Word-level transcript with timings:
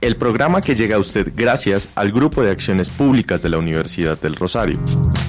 El 0.00 0.16
programa 0.16 0.60
que 0.60 0.74
llega 0.74 0.96
a 0.96 0.98
usted 0.98 1.32
gracias 1.34 1.88
al 1.94 2.12
Grupo 2.12 2.42
de 2.42 2.50
Acciones 2.50 2.90
Públicas 2.90 3.40
de 3.40 3.48
la 3.48 3.56
Universidad 3.56 4.20
del 4.20 4.36
Rosario. 4.36 4.78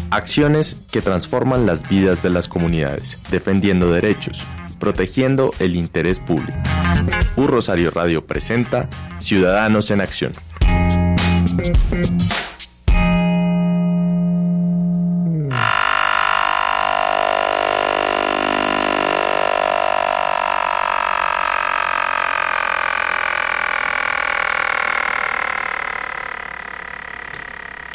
Acciones 0.10 0.76
que 0.92 1.02
transforman 1.02 1.66
las 1.66 1.88
vidas 1.88 2.22
de 2.22 2.30
las 2.30 2.50
comunidades, 2.50 3.18
defendiendo 3.32 3.90
derechos, 3.90 4.44
protegiendo 4.78 5.54
el 5.60 5.78
interés 5.78 6.20
público. 6.20 6.58
Un 7.38 7.48
Rosario 7.48 7.90
Radio 7.90 8.26
presenta 8.26 8.90
Ciudadanos 9.20 9.92
en 9.92 10.02
Acción. 10.02 10.34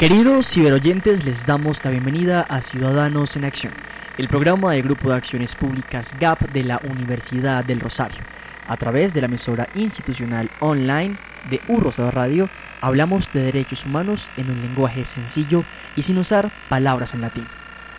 Queridos 0.01 0.47
ciberoyentes, 0.47 1.27
les 1.27 1.45
damos 1.45 1.85
la 1.85 1.91
bienvenida 1.91 2.47
a 2.49 2.63
Ciudadanos 2.63 3.37
en 3.37 3.45
Acción, 3.45 3.75
el 4.17 4.29
programa 4.29 4.73
del 4.73 4.85
Grupo 4.85 5.11
de 5.11 5.17
Acciones 5.17 5.55
Públicas 5.55 6.17
GAP 6.19 6.41
de 6.53 6.65
la 6.65 6.81
Universidad 6.91 7.67
del 7.67 7.81
Rosario. 7.81 8.23
A 8.67 8.79
través 8.79 9.13
de 9.13 9.21
la 9.21 9.27
emisora 9.27 9.69
institucional 9.75 10.51
online 10.61 11.19
de 11.51 11.61
U 11.69 11.81
Rosario 11.81 12.13
Radio, 12.13 12.49
hablamos 12.81 13.31
de 13.35 13.43
derechos 13.43 13.85
humanos 13.85 14.31
en 14.39 14.51
un 14.51 14.63
lenguaje 14.63 15.05
sencillo 15.05 15.65
y 15.95 16.01
sin 16.01 16.17
usar 16.17 16.51
palabras 16.71 17.13
en 17.13 17.21
latín. 17.21 17.47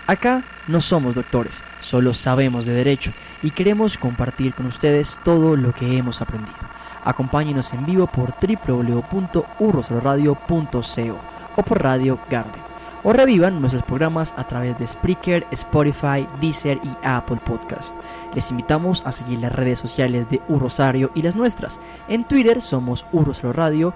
Acá 0.08 0.44
no 0.68 0.82
somos 0.82 1.14
doctores, 1.14 1.64
solo 1.82 2.16
sabemos 2.16 2.66
de 2.66 2.74
derecho 2.74 3.14
y 3.44 3.52
queremos 3.52 4.00
compartir 4.00 4.56
con 4.56 4.66
ustedes 4.66 5.20
todo 5.24 5.56
lo 5.56 5.72
que 5.72 6.00
hemos 6.00 6.20
aprendido. 6.20 6.58
Acompáñenos 7.06 7.72
en 7.74 7.86
vivo 7.86 8.08
por 8.08 8.34
www.urrosaradio.co 8.42 11.31
o 11.56 11.64
por 11.64 11.82
Radio 11.82 12.20
Garden. 12.30 12.62
O 13.04 13.14
revivan 13.14 13.60
nuestros 13.60 13.84
programas 13.84 14.34
a 14.38 14.48
través 14.48 14.78
de 14.78 14.86
Spreaker, 14.86 15.46
Spotify, 15.52 16.28
Deezer 16.40 16.80
y 16.84 16.90
Apple 17.04 17.40
Podcast. 17.44 17.96
Les 18.36 18.52
invitamos 18.52 19.02
a 19.06 19.12
seguir 19.12 19.40
las 19.40 19.52
redes 19.52 19.80
sociales 19.80 20.30
de 20.30 20.40
U 20.48 20.60
Rosario 20.60 21.10
y 21.16 21.24
las 21.24 21.36
nuestras. 21.36 21.80
En 22.08 22.26
Twitter 22.26 22.62
somos 22.62 23.06
U 23.12 23.24
Rosario 23.24 23.54
Radio 23.54 23.94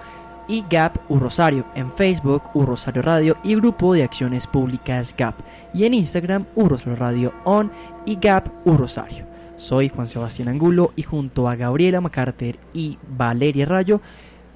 y 0.47 0.63
Gap 0.69 0.97
U 1.07 1.19
Rosario. 1.19 1.65
En 1.75 1.91
Facebook 1.91 2.43
U 2.55 2.65
Rosario 2.65 3.03
Radio 3.03 3.37
y 3.43 3.55
Grupo 3.55 3.93
de 3.93 4.03
Acciones 4.03 4.47
Públicas 4.47 5.13
Gap. 5.15 5.35
Y 5.73 5.85
en 5.85 5.93
Instagram 5.93 6.45
U 6.55 6.67
Rosario 6.67 6.95
Radio 6.95 7.33
On 7.43 7.71
y 8.05 8.15
Gap 8.15 8.49
U 8.65 8.75
Rosario. 8.75 9.25
Soy 9.57 9.89
Juan 9.89 10.07
Sebastián 10.07 10.47
Angulo 10.47 10.91
y 10.95 11.03
junto 11.03 11.47
a 11.47 11.55
Gabriela 11.55 12.01
MacArthur 12.01 12.57
y 12.73 12.97
Valeria 13.07 13.65
Rayo, 13.65 14.01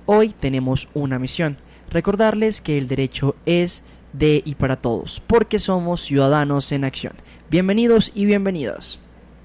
hoy 0.06 0.30
tenemos 0.30 0.90
una 0.94 1.18
misión 1.18 1.58
Recordarles 1.90 2.62
que 2.62 2.78
el 2.78 2.88
derecho 2.88 3.36
es 3.46 3.82
de 4.14 4.42
y 4.46 4.56
para 4.56 4.76
todos, 4.76 5.22
porque 5.26 5.60
somos 5.60 6.02
ciudadanos 6.02 6.72
en 6.72 6.84
acción. 6.84 7.14
Bienvenidos 7.50 8.12
y 8.14 8.26
bienvenidas. 8.26 9.00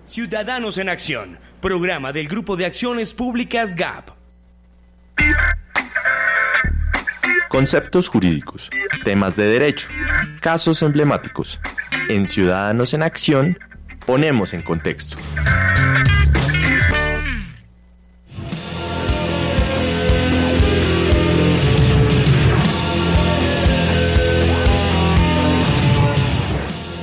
Ciudadanos 0.04 0.76
en 0.76 0.90
Acción, 0.90 1.38
programa 1.62 2.12
del 2.12 2.28
Grupo 2.28 2.56
de 2.56 2.66
Acciones 2.66 3.14
Públicas 3.14 3.74
GAP. 3.74 4.10
Conceptos 7.48 8.08
jurídicos, 8.08 8.68
temas 9.04 9.36
de 9.36 9.46
derecho, 9.46 9.88
casos 10.40 10.82
emblemáticos. 10.82 11.58
En 12.10 12.26
Ciudadanos 12.26 12.92
en 12.92 13.02
Acción 13.02 13.58
ponemos 14.04 14.52
en 14.52 14.60
contexto. 14.60 15.16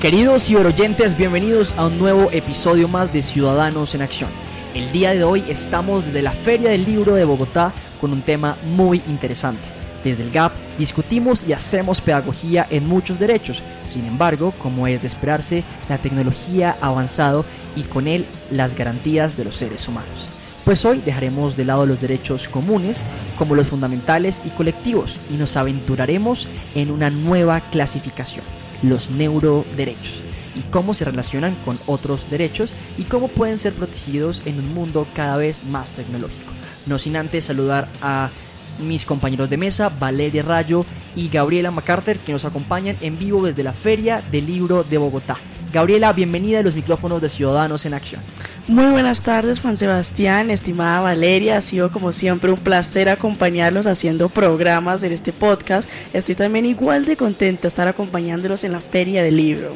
Queridos 0.02 0.46
ciberoyentes, 0.46 1.16
bienvenidos 1.16 1.76
a 1.78 1.86
un 1.86 2.00
nuevo 2.00 2.32
episodio 2.32 2.88
más 2.88 3.14
de 3.14 3.22
Ciudadanos 3.22 3.94
en 3.94 4.02
Acción. 4.02 4.32
El 4.74 4.92
día 4.92 5.12
de 5.12 5.24
hoy 5.24 5.44
estamos 5.48 6.06
desde 6.06 6.24
la 6.24 6.32
Feria 6.32 6.72
del 6.72 6.86
Libro 6.86 7.14
de 7.14 7.24
Bogotá 7.24 7.72
con 8.00 8.12
un 8.12 8.24
tema 8.24 8.58
muy 8.76 9.04
interesante. 9.08 9.62
Desde 10.04 10.24
el 10.24 10.32
GAP 10.32 10.54
discutimos 10.80 11.48
y 11.48 11.54
hacemos 11.54 12.02
pedagogía 12.02 12.66
en 12.72 12.88
muchos 12.88 13.20
derechos. 13.20 13.62
Sin 13.86 14.06
embargo, 14.06 14.56
como 14.58 14.88
es 14.88 15.02
de 15.02 15.08
esperarse, 15.08 15.64
la 15.88 16.00
tecnología 16.00 16.76
ha 16.82 16.88
avanzado 16.88 17.46
y 17.76 17.84
con 17.84 18.08
él 18.08 18.26
las 18.50 18.74
garantías 18.74 19.38
de 19.38 19.46
los 19.46 19.58
seres 19.58 19.88
humanos. 19.88 20.28
Pues 20.66 20.84
hoy 20.84 21.00
dejaremos 21.06 21.56
de 21.56 21.66
lado 21.66 21.86
los 21.86 22.02
derechos 22.02 22.48
comunes 22.48 23.04
como 23.38 23.54
los 23.54 23.68
fundamentales 23.68 24.42
y 24.46 24.50
colectivos 24.50 25.20
y 25.30 25.36
nos 25.36 25.56
aventuraremos 25.58 26.48
en 26.74 26.90
una 26.90 27.12
nueva 27.12 27.60
clasificación 27.60 28.61
los 28.82 29.12
neuroderechos 29.12 30.24
y 30.56 30.62
cómo 30.70 30.94
se 30.94 31.06
relacionan 31.06 31.56
con 31.64 31.78
otros 31.88 32.30
derechos 32.30 32.72
y 32.98 33.04
cómo 33.04 33.30
pueden 33.30 33.60
ser 33.60 33.74
protegidos 33.74 34.42
en 34.46 34.60
un 34.60 34.74
mundo 34.74 35.08
cada 35.16 35.38
vez 35.38 35.64
más 35.64 35.92
tecnológico. 35.92 36.52
No 36.86 37.00
sin 37.00 37.16
antes 37.16 37.46
saludar 37.46 37.88
a 38.02 38.32
mis 38.80 39.06
compañeros 39.06 39.50
de 39.50 39.58
mesa, 39.58 39.90
Valeria 39.90 40.44
Rayo 40.44 40.86
y 41.16 41.30
Gabriela 41.30 41.72
MacArthur, 41.72 42.18
que 42.18 42.34
nos 42.34 42.46
acompañan 42.46 42.98
en 43.02 43.20
vivo 43.20 43.46
desde 43.46 43.64
la 43.64 43.74
Feria 43.74 44.24
del 44.32 44.48
Libro 44.48 44.84
de 44.84 44.98
Bogotá. 44.98 45.38
Gabriela, 45.72 46.12
bienvenida 46.12 46.60
a 46.60 46.64
los 46.64 46.76
micrófonos 46.76 47.22
de 47.22 47.30
Ciudadanos 47.30 47.86
en 47.86 47.94
Acción. 47.94 48.22
Muy 48.68 48.92
buenas 48.92 49.24
tardes, 49.24 49.60
Juan 49.60 49.76
Sebastián, 49.76 50.52
estimada 50.52 51.02
Valeria. 51.02 51.58
Ha 51.58 51.62
sido 51.62 51.92
como 51.92 52.12
siempre 52.12 52.52
un 52.52 52.60
placer 52.60 53.10
acompañarlos 53.10 53.88
haciendo 53.88 54.30
programas 54.30 55.02
en 55.02 55.12
este 55.12 55.34
podcast. 55.34 55.90
Estoy 56.14 56.36
también 56.36 56.66
igual 56.66 57.06
de 57.06 57.18
contenta 57.18 57.64
de 57.64 57.68
estar 57.70 57.88
acompañándolos 57.88 58.64
en 58.64 58.74
la 58.74 58.80
Feria 58.80 59.24
del 59.24 59.38
Libro. 59.38 59.76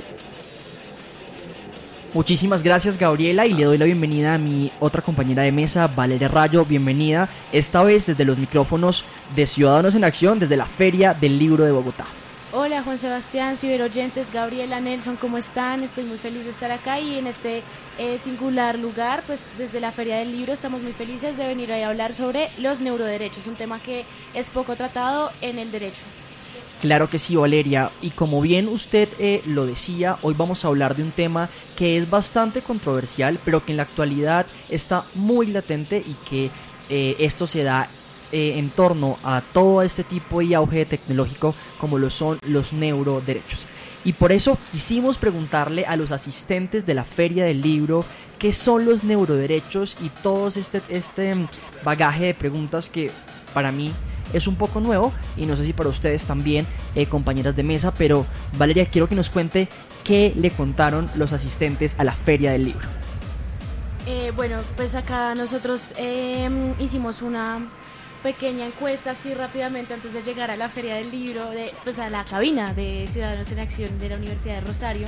Muchísimas 2.13 2.63
gracias 2.63 2.97
Gabriela 2.97 3.45
y 3.45 3.53
le 3.53 3.65
doy 3.65 3.77
la 3.77 3.85
bienvenida 3.85 4.35
a 4.35 4.37
mi 4.37 4.71
otra 4.79 5.01
compañera 5.01 5.43
de 5.43 5.51
mesa, 5.51 5.87
Valeria 5.87 6.29
Rayo, 6.29 6.63
bienvenida, 6.63 7.27
esta 7.51 7.83
vez 7.83 8.05
desde 8.05 8.23
los 8.23 8.37
micrófonos 8.37 9.03
de 9.35 9.47
Ciudadanos 9.47 9.95
en 9.95 10.05
Acción, 10.05 10.39
desde 10.39 10.55
la 10.55 10.65
Feria 10.65 11.13
del 11.13 11.37
Libro 11.37 11.65
de 11.65 11.71
Bogotá. 11.71 12.05
Hola 12.57 12.83
Juan 12.83 12.97
Sebastián, 12.97 13.57
ciberoyentes, 13.57 14.31
Gabriela, 14.31 14.79
Nelson, 14.79 15.17
¿cómo 15.17 15.37
están? 15.37 15.83
Estoy 15.83 16.05
muy 16.05 16.17
feliz 16.17 16.45
de 16.45 16.51
estar 16.51 16.71
acá 16.71 17.01
y 17.01 17.17
en 17.17 17.27
este 17.27 17.63
eh, 17.97 18.17
singular 18.17 18.79
lugar, 18.79 19.23
pues 19.27 19.43
desde 19.57 19.81
la 19.81 19.91
Feria 19.91 20.19
del 20.19 20.31
Libro 20.31 20.53
estamos 20.53 20.81
muy 20.81 20.93
felices 20.93 21.35
de 21.35 21.47
venir 21.47 21.73
a 21.73 21.85
hablar 21.85 22.13
sobre 22.13 22.47
los 22.57 22.79
neuroderechos, 22.79 23.47
un 23.47 23.55
tema 23.55 23.81
que 23.81 24.05
es 24.33 24.49
poco 24.51 24.77
tratado 24.77 25.33
en 25.41 25.59
el 25.59 25.69
derecho. 25.69 26.03
Claro 26.79 27.09
que 27.09 27.19
sí, 27.19 27.35
Valeria. 27.35 27.91
Y 28.01 28.11
como 28.11 28.39
bien 28.39 28.69
usted 28.69 29.09
eh, 29.19 29.41
lo 29.45 29.65
decía, 29.65 30.17
hoy 30.21 30.33
vamos 30.33 30.63
a 30.63 30.69
hablar 30.69 30.95
de 30.95 31.03
un 31.03 31.11
tema 31.11 31.49
que 31.75 31.97
es 31.97 32.09
bastante 32.09 32.61
controversial, 32.61 33.37
pero 33.43 33.65
que 33.65 33.73
en 33.73 33.77
la 33.77 33.83
actualidad 33.83 34.45
está 34.69 35.03
muy 35.13 35.47
latente 35.47 35.97
y 35.97 36.13
que 36.29 36.49
eh, 36.89 37.17
esto 37.19 37.47
se 37.47 37.63
da 37.63 37.89
eh, 38.37 38.59
en 38.59 38.69
torno 38.69 39.17
a 39.23 39.41
todo 39.53 39.81
este 39.81 40.03
tipo 40.03 40.41
de 40.41 40.55
auge 40.55 40.85
tecnológico 40.85 41.55
como 41.79 41.97
lo 41.97 42.09
son 42.09 42.37
los 42.45 42.73
neuroderechos. 42.73 43.65
Y 44.03 44.11
por 44.11 44.33
eso 44.33 44.57
quisimos 44.73 45.17
preguntarle 45.17 45.85
a 45.85 45.95
los 45.95 46.11
asistentes 46.11 46.85
de 46.85 46.95
la 46.95 47.05
Feria 47.05 47.45
del 47.45 47.61
Libro 47.61 48.03
qué 48.37 48.51
son 48.51 48.83
los 48.83 49.05
neuroderechos 49.05 49.95
y 50.03 50.09
todo 50.09 50.49
este, 50.49 50.81
este 50.89 51.33
bagaje 51.85 52.25
de 52.25 52.33
preguntas 52.33 52.89
que 52.89 53.09
para 53.53 53.71
mí 53.71 53.93
es 54.33 54.47
un 54.47 54.57
poco 54.57 54.81
nuevo 54.81 55.13
y 55.37 55.45
no 55.45 55.55
sé 55.55 55.63
si 55.63 55.71
para 55.71 55.87
ustedes 55.87 56.25
también, 56.25 56.67
eh, 56.93 57.05
compañeras 57.05 57.55
de 57.55 57.63
mesa, 57.63 57.93
pero 57.97 58.25
Valeria, 58.57 58.85
quiero 58.89 59.07
que 59.07 59.15
nos 59.15 59.29
cuente 59.29 59.69
qué 60.03 60.33
le 60.35 60.51
contaron 60.51 61.09
los 61.15 61.31
asistentes 61.31 61.95
a 61.99 62.03
la 62.03 62.11
Feria 62.11 62.51
del 62.51 62.65
Libro. 62.65 62.85
Eh, 64.07 64.33
bueno, 64.35 64.57
pues 64.75 64.93
acá 64.93 65.35
nosotros 65.35 65.95
hicimos 66.79 67.21
una 67.21 67.65
pequeña 68.25 68.65
encuesta 68.65 69.11
así 69.11 69.35
rápidamente 69.35 69.93
antes 69.93 70.15
de 70.15 70.23
llegar 70.23 70.49
a 70.49 70.55
la 70.55 70.67
feria 70.67 70.95
del 70.95 71.11
libro, 71.11 71.51
pues 71.83 71.99
a 71.99 72.09
la 72.09 72.25
cabina 72.25 72.73
de 72.73 73.05
Ciudadanos 73.07 73.51
en 73.51 73.59
Acción 73.59 73.99
de 73.99 74.09
la 74.09 74.15
Universidad 74.15 74.55
de 74.55 74.61
Rosario. 74.61 75.07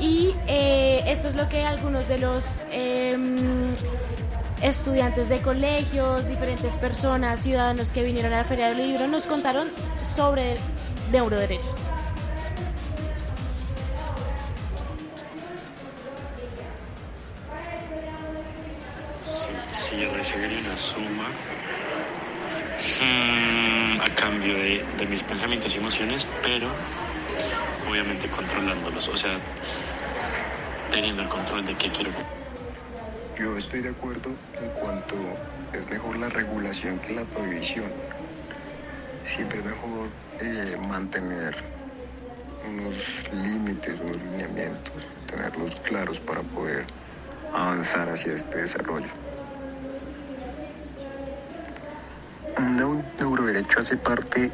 Y 0.00 0.34
eh, 0.46 1.04
esto 1.06 1.28
es 1.28 1.34
lo 1.34 1.50
que 1.50 1.66
algunos 1.66 2.08
de 2.08 2.16
los 2.16 2.66
em, 2.70 3.74
estudiantes 4.62 5.28
de 5.28 5.40
colegios, 5.42 6.26
diferentes 6.28 6.78
personas, 6.78 7.40
ciudadanos 7.40 7.92
que 7.92 8.02
vinieron 8.02 8.32
a 8.32 8.38
la 8.38 8.44
Feria 8.44 8.68
del 8.68 8.78
Libro, 8.78 9.06
nos 9.06 9.26
contaron 9.26 9.68
sobre 10.02 10.56
neuroderechos. 11.12 11.76
Sí, 19.20 19.50
sí, 19.72 20.06
recibiría 20.06 20.60
una 20.60 20.78
suma 20.78 21.28
mm, 23.00 24.00
a 24.02 24.14
cambio 24.14 24.56
de, 24.56 24.84
mis 25.08 25.22
pensamientos 25.24 25.74
y 25.74 25.78
emociones, 25.78 26.26
pero 26.42 26.72
obviamente 27.88 28.30
controlándolos, 28.30 29.08
o 29.08 29.16
sea, 29.16 29.40
teniendo 30.90 31.22
el 31.22 31.28
control 31.28 31.66
de 31.66 31.76
qué 31.76 31.92
quiero. 31.92 32.12
Yo 33.36 33.56
estoy 33.58 33.82
de 33.82 33.90
acuerdo 33.90 34.38
en 34.60 34.70
cuanto 34.72 35.16
es 35.72 35.90
mejor 35.90 36.18
la 36.18 36.28
regulación 36.30 37.00
que 37.00 37.14
la 37.14 37.26
prohibición. 37.26 37.96
Siempre 39.24 39.60
es 39.60 39.64
mejor 39.66 40.12
eh, 40.40 40.76
mantener 40.78 41.56
unos 42.64 42.96
límites, 43.32 44.00
unos 44.00 44.22
lineamientos, 44.22 45.04
tenerlos 45.26 45.76
claros 45.76 46.20
para 46.20 46.44
poder 46.44 46.86
avanzar 47.52 48.10
hacia 48.10 48.34
este 48.34 48.60
desarrollo. 48.60 49.12
Un 52.56 52.74
neu- 52.74 53.12
neuroderecho 53.56 53.80
hace 53.80 53.96
parte 53.96 54.52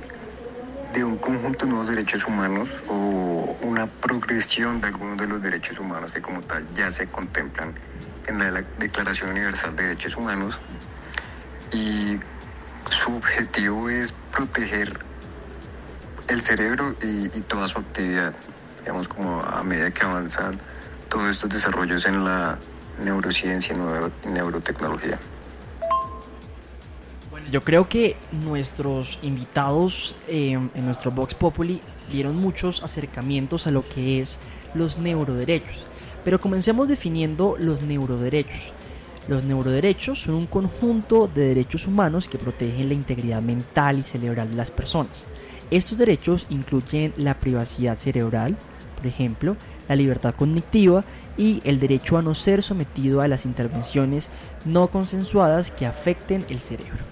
de 0.95 1.05
un 1.05 1.17
conjunto 1.19 1.65
de 1.65 1.71
nuevos 1.71 1.89
derechos 1.89 2.27
humanos 2.27 2.69
o 2.89 3.57
una 3.63 3.87
progresión 3.87 4.81
de 4.81 4.89
algunos 4.89 5.19
de 5.19 5.27
los 5.27 5.43
derechos 5.43 5.79
humanos 5.79 6.13
que 6.13 6.21
como 6.21 6.43
tal 6.43 6.67
ya 6.75 6.91
se 6.91 7.07
contemplan 7.09 7.75
en 8.27 8.39
la 8.39 8.63
Declaración 8.79 9.31
Universal 9.31 9.75
de 9.75 9.85
Derechos 9.85 10.17
Humanos 10.17 10.59
y 11.73 12.21
su 12.91 13.17
objetivo 13.17 13.89
es 13.91 14.13
proteger 14.13 14.99
el 16.29 16.43
cerebro 16.43 16.97
y, 17.03 17.29
toda 17.43 17.67
su 17.69 17.79
actividad, 17.81 18.35
digamos 18.85 19.09
como 19.09 19.43
a 19.43 19.63
medida 19.65 19.91
que 19.91 20.05
avanzan 20.05 20.61
todos 21.09 21.31
estos 21.31 21.51
desarrollos 21.51 22.07
en 22.07 22.25
la 22.25 22.59
neurociencia 22.99 23.75
y 23.75 23.79
neuro- 23.79 24.13
neurotecnología. 24.25 25.19
Yo 27.53 27.63
creo 27.63 27.87
que 27.87 28.17
nuestros 28.47 29.19
invitados 29.21 30.15
eh, 30.27 30.53
en 30.53 30.87
nuestro 30.87 31.11
Vox 31.11 31.35
Populi 31.35 31.83
dieron 32.11 32.37
muchos 32.37 32.83
acercamientos 32.83 33.67
a 33.67 33.71
lo 33.71 33.87
que 33.87 34.21
es 34.21 34.39
los 34.73 34.97
neuroderechos. 34.97 35.85
Pero 36.25 36.41
comencemos 36.41 36.89
definiendo 36.89 37.57
los 37.59 37.83
neuroderechos. 37.83 38.73
Los 39.29 39.45
neuroderechos 39.45 40.23
son 40.23 40.37
un 40.37 40.47
conjunto 40.47 41.29
de 41.29 41.49
derechos 41.49 41.87
humanos 41.87 42.27
que 42.27 42.39
protegen 42.39 42.89
la 42.89 42.95
integridad 42.95 43.43
mental 43.43 43.99
y 43.99 44.03
cerebral 44.03 44.49
de 44.49 44.57
las 44.57 44.71
personas. 44.71 45.27
Estos 45.71 45.99
derechos 45.99 46.47
incluyen 46.49 47.13
la 47.19 47.35
privacidad 47.35 47.97
cerebral, 47.97 48.57
por 48.97 49.07
ejemplo, 49.07 49.59
la 49.91 49.97
libertad 49.97 50.35
cognitiva 50.35 51.05
y 51.37 51.61
el 51.65 51.81
derecho 51.81 52.17
a 52.17 52.23
no 52.23 52.35
ser 52.35 52.63
sometido 52.63 53.21
a 53.21 53.29
las 53.29 53.45
intervenciones 53.45 54.31
no 54.65 54.89
consensuadas 54.89 55.71
que 55.71 55.85
afecten 55.85 56.47
el 56.49 56.59
cerebro. 56.59 57.12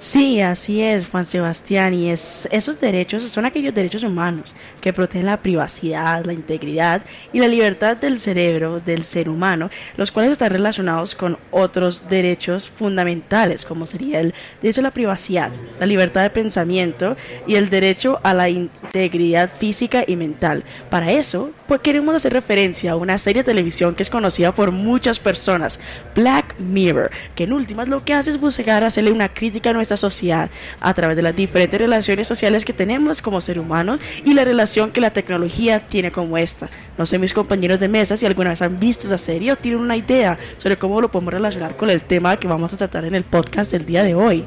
Sí, 0.00 0.40
así 0.40 0.80
es, 0.80 1.08
Juan 1.08 1.24
Sebastián, 1.24 1.92
y 1.92 2.10
es, 2.10 2.48
esos 2.52 2.80
derechos 2.80 3.24
son 3.24 3.46
aquellos 3.46 3.74
derechos 3.74 4.04
humanos 4.04 4.54
que 4.80 4.92
protegen 4.92 5.26
la 5.26 5.38
privacidad, 5.38 6.24
la 6.24 6.32
integridad 6.32 7.02
y 7.32 7.40
la 7.40 7.48
libertad 7.48 7.96
del 7.96 8.20
cerebro 8.20 8.78
del 8.78 9.02
ser 9.02 9.28
humano, 9.28 9.70
los 9.96 10.12
cuales 10.12 10.30
están 10.30 10.50
relacionados 10.50 11.16
con 11.16 11.36
otros 11.50 12.08
derechos 12.08 12.68
fundamentales, 12.68 13.64
como 13.64 13.88
sería 13.88 14.20
el 14.20 14.34
derecho 14.62 14.82
a 14.82 14.84
la 14.84 14.92
privacidad, 14.92 15.50
la 15.80 15.86
libertad 15.86 16.22
de 16.22 16.30
pensamiento 16.30 17.16
y 17.48 17.56
el 17.56 17.68
derecho 17.68 18.20
a 18.22 18.34
la 18.34 18.48
integridad 18.48 19.50
física 19.50 20.04
y 20.06 20.14
mental. 20.14 20.62
Para 20.90 21.10
eso, 21.10 21.50
pues 21.66 21.80
queremos 21.80 22.14
hacer 22.14 22.32
referencia 22.32 22.92
a 22.92 22.96
una 22.96 23.18
serie 23.18 23.42
de 23.42 23.50
televisión 23.50 23.96
que 23.96 24.04
es 24.04 24.10
conocida 24.10 24.52
por 24.52 24.70
muchas 24.70 25.18
personas, 25.18 25.80
Black 26.14 26.54
Mirror, 26.60 27.10
que 27.34 27.44
en 27.44 27.52
últimas 27.52 27.88
lo 27.88 28.04
que 28.04 28.14
hace 28.14 28.30
es 28.30 28.40
buscar 28.40 28.84
hacerle 28.84 29.10
una 29.10 29.28
crítica 29.28 29.70
a 29.70 29.72
nuestra 29.72 29.87
sociedad 29.96 30.50
a 30.80 30.94
través 30.94 31.16
de 31.16 31.22
las 31.22 31.34
diferentes 31.34 31.80
relaciones 31.80 32.28
sociales 32.28 32.64
que 32.64 32.72
tenemos 32.72 33.22
como 33.22 33.40
seres 33.40 33.62
humanos 33.62 34.00
y 34.24 34.34
la 34.34 34.44
relación 34.44 34.90
que 34.90 35.00
la 35.00 35.10
tecnología 35.10 35.80
tiene 35.80 36.10
como 36.10 36.38
esta. 36.38 36.68
No 36.96 37.06
sé 37.06 37.18
mis 37.18 37.32
compañeros 37.32 37.80
de 37.80 37.88
mesa 37.88 38.16
si 38.16 38.26
alguna 38.26 38.50
vez 38.50 38.62
han 38.62 38.78
visto 38.78 39.06
esa 39.06 39.18
serie 39.18 39.52
o 39.52 39.56
tienen 39.56 39.80
una 39.80 39.96
idea 39.96 40.38
sobre 40.56 40.76
cómo 40.76 41.00
lo 41.00 41.10
podemos 41.10 41.34
relacionar 41.34 41.76
con 41.76 41.90
el 41.90 42.02
tema 42.02 42.36
que 42.36 42.48
vamos 42.48 42.72
a 42.72 42.76
tratar 42.76 43.04
en 43.04 43.14
el 43.14 43.24
podcast 43.24 43.72
del 43.72 43.86
día 43.86 44.02
de 44.02 44.14
hoy. 44.14 44.44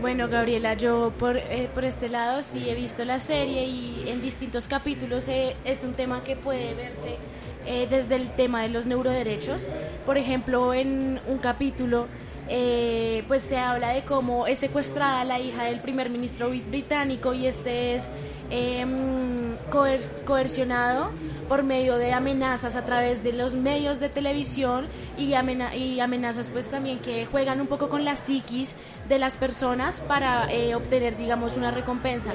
Bueno, 0.00 0.28
Gabriela, 0.28 0.74
yo 0.74 1.12
por, 1.18 1.38
eh, 1.38 1.68
por 1.72 1.84
este 1.84 2.10
lado 2.10 2.42
sí 2.42 2.68
he 2.68 2.74
visto 2.74 3.06
la 3.06 3.20
serie 3.20 3.64
y 3.64 4.04
en 4.08 4.20
distintos 4.20 4.68
capítulos 4.68 5.28
eh, 5.28 5.56
es 5.64 5.82
un 5.82 5.94
tema 5.94 6.22
que 6.22 6.36
puede 6.36 6.74
verse 6.74 7.16
eh, 7.66 7.86
desde 7.88 8.16
el 8.16 8.28
tema 8.30 8.60
de 8.60 8.68
los 8.68 8.84
neuroderechos. 8.84 9.68
Por 10.04 10.18
ejemplo, 10.18 10.74
en 10.74 11.20
un 11.26 11.38
capítulo 11.38 12.06
eh, 12.48 13.24
pues 13.28 13.42
se 13.42 13.56
habla 13.58 13.90
de 13.90 14.02
cómo 14.04 14.46
es 14.46 14.58
secuestrada 14.58 15.24
la 15.24 15.40
hija 15.40 15.64
del 15.64 15.80
primer 15.80 16.10
ministro 16.10 16.50
brit- 16.52 16.68
británico 16.68 17.32
y 17.34 17.46
este 17.46 17.94
es 17.94 18.08
em, 18.50 19.56
coer- 19.70 20.10
coercionado 20.24 21.10
por 21.48 21.62
medio 21.62 21.96
de 21.98 22.12
amenazas 22.12 22.76
a 22.76 22.84
través 22.84 23.22
de 23.22 23.32
los 23.32 23.54
medios 23.54 24.00
de 24.00 24.08
televisión 24.08 24.86
y, 25.18 25.34
y 25.76 26.00
amenazas 26.00 26.50
pues 26.50 26.70
también 26.70 26.98
que 26.98 27.26
juegan 27.26 27.60
un 27.60 27.66
poco 27.66 27.88
con 27.88 28.04
la 28.04 28.16
psiquis 28.16 28.76
de 29.08 29.18
las 29.18 29.36
personas 29.36 30.00
para 30.00 30.50
eh, 30.50 30.74
obtener 30.74 31.16
digamos 31.16 31.56
una 31.56 31.70
recompensa. 31.70 32.32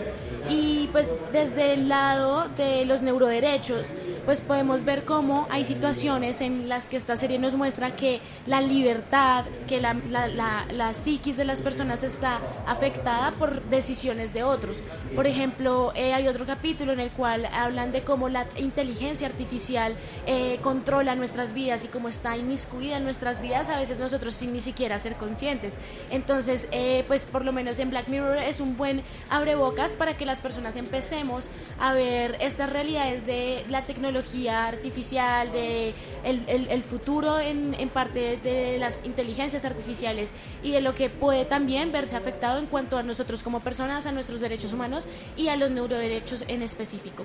Y 0.48 0.88
pues 0.92 1.12
desde 1.32 1.74
el 1.74 1.90
lado 1.90 2.48
de 2.58 2.86
los 2.86 3.02
neuroderechos 3.02 3.92
pues 4.26 4.42
podemos 4.42 4.86
ver 4.86 5.06
cómo 5.06 5.48
hay 5.50 5.64
situaciones 5.64 6.42
en 6.42 6.70
las 6.70 6.88
que 6.88 6.98
esta 6.98 7.16
serie 7.16 7.40
nos 7.40 7.56
muestra 7.56 7.96
que 7.96 8.20
la 8.46 8.62
libertad 8.62 9.46
que 9.68 9.82
la, 9.82 9.96
la, 10.10 10.28
la, 10.28 10.66
la 10.72 10.94
psiquis 10.94 11.38
de 11.38 11.46
las 11.46 11.62
personas 11.62 12.04
está 12.04 12.40
afectada 12.68 13.32
por 13.32 13.62
decisiones 13.64 14.34
de 14.34 14.44
otros. 14.44 14.82
Por 15.16 15.28
ejemplo 15.28 15.92
eh, 15.96 16.14
hay 16.14 16.28
otro 16.28 16.46
capítulo 16.46 16.94
en 16.94 17.00
el 17.00 17.10
cual 17.12 17.48
hablan 17.48 17.92
de 17.92 18.02
cómo 18.02 18.30
la 18.30 18.46
inteligencia 18.58 19.28
artificial 19.28 19.94
eh, 20.28 20.60
controla 20.62 21.16
nuestras 21.16 21.54
vidas 21.54 21.84
y 21.84 21.88
cómo 21.88 22.08
está 22.08 22.38
inmiscuida 22.38 22.98
en 22.98 23.04
nuestras 23.04 23.42
vidas 23.42 23.70
a 23.70 23.78
veces 23.80 24.00
nosotros 24.00 24.34
sin 24.34 24.54
ni 24.54 24.60
siquiera 24.60 25.00
ser 25.00 25.16
conscientes. 25.16 25.78
Entonces 26.12 26.59
eh, 26.72 27.04
pues 27.08 27.26
por 27.26 27.46
lo 27.46 27.52
menos 27.52 27.80
en 27.80 27.90
Black 27.90 28.08
Mirror 28.08 28.38
es 28.38 28.60
un 28.60 28.78
buen 28.78 29.02
abrebocas 29.30 29.96
para 29.96 30.18
que 30.18 30.26
las 30.26 30.42
personas 30.42 30.76
empecemos 30.76 31.50
a 31.80 31.94
ver 31.94 32.38
estas 32.40 32.70
realidades 32.70 33.26
de 33.26 33.64
la 33.70 33.86
tecnología 33.86 34.68
artificial 34.68 35.52
de 35.52 35.94
el, 36.24 36.84
futuro 36.84 37.40
en, 37.40 37.76
en 37.76 37.90
parte 37.90 38.38
de 38.38 38.78
las 38.78 39.06
inteligencias 39.06 39.66
artificiales 39.66 40.34
y 40.64 40.72
de 40.72 40.82
lo 40.82 40.96
que 40.96 41.10
puede 41.10 41.46
también 41.46 41.92
verse 41.92 42.16
afectado 42.16 42.60
en 42.60 42.66
cuanto 42.66 42.98
a 42.98 43.04
nosotros 43.04 43.44
como 43.44 43.60
personas 43.60 44.06
a 44.06 44.12
nuestros 44.12 44.40
derechos 44.40 44.74
humanos 44.74 45.08
y 45.38 45.50
a 45.50 45.56
los 45.56 45.72
neuroderechos 45.72 46.46
en 46.48 46.62
específico. 46.62 47.24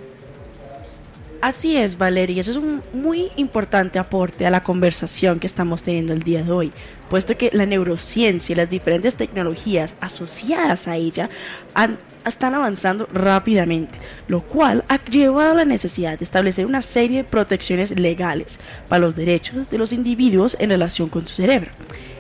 Así 1.45 1.77
es, 1.77 1.99
Valeria, 1.99 2.41
ese 2.41 2.53
es 2.53 2.57
un 2.57 2.83
muy 2.95 3.31
importante 3.37 3.99
aporte 3.99 4.47
a 4.47 4.51
la 4.51 4.63
conversación 4.63 5.41
que 5.41 5.47
estamos 5.47 5.83
teniendo 5.83 6.15
el 6.15 6.23
día 6.23 6.43
de 6.43 6.51
hoy, 6.51 6.73
puesto 7.09 7.37
que 7.37 7.51
la 7.53 7.67
neurociencia 7.67 8.53
y 8.53 8.57
las 8.57 8.71
diferentes 8.71 9.15
tecnologías 9.15 9.95
asociadas 10.01 10.89
a 10.89 10.97
ella 10.97 11.31
están 12.27 12.55
avanzando 12.55 13.07
rápidamente, 13.13 13.99
lo 14.29 14.41
cual 14.41 14.85
ha 14.89 15.03
llevado 15.05 15.53
a 15.53 15.57
la 15.57 15.65
necesidad 15.65 16.19
de 16.19 16.25
establecer 16.25 16.67
una 16.67 16.83
serie 16.83 17.19
de 17.19 17.25
protecciones 17.25 17.99
legales 17.99 18.59
para 18.89 19.01
los 19.01 19.15
derechos 19.15 19.71
de 19.71 19.79
los 19.79 19.93
individuos 19.93 20.57
en 20.59 20.71
relación 20.71 21.09
con 21.09 21.27
su 21.27 21.35
cerebro. 21.35 21.71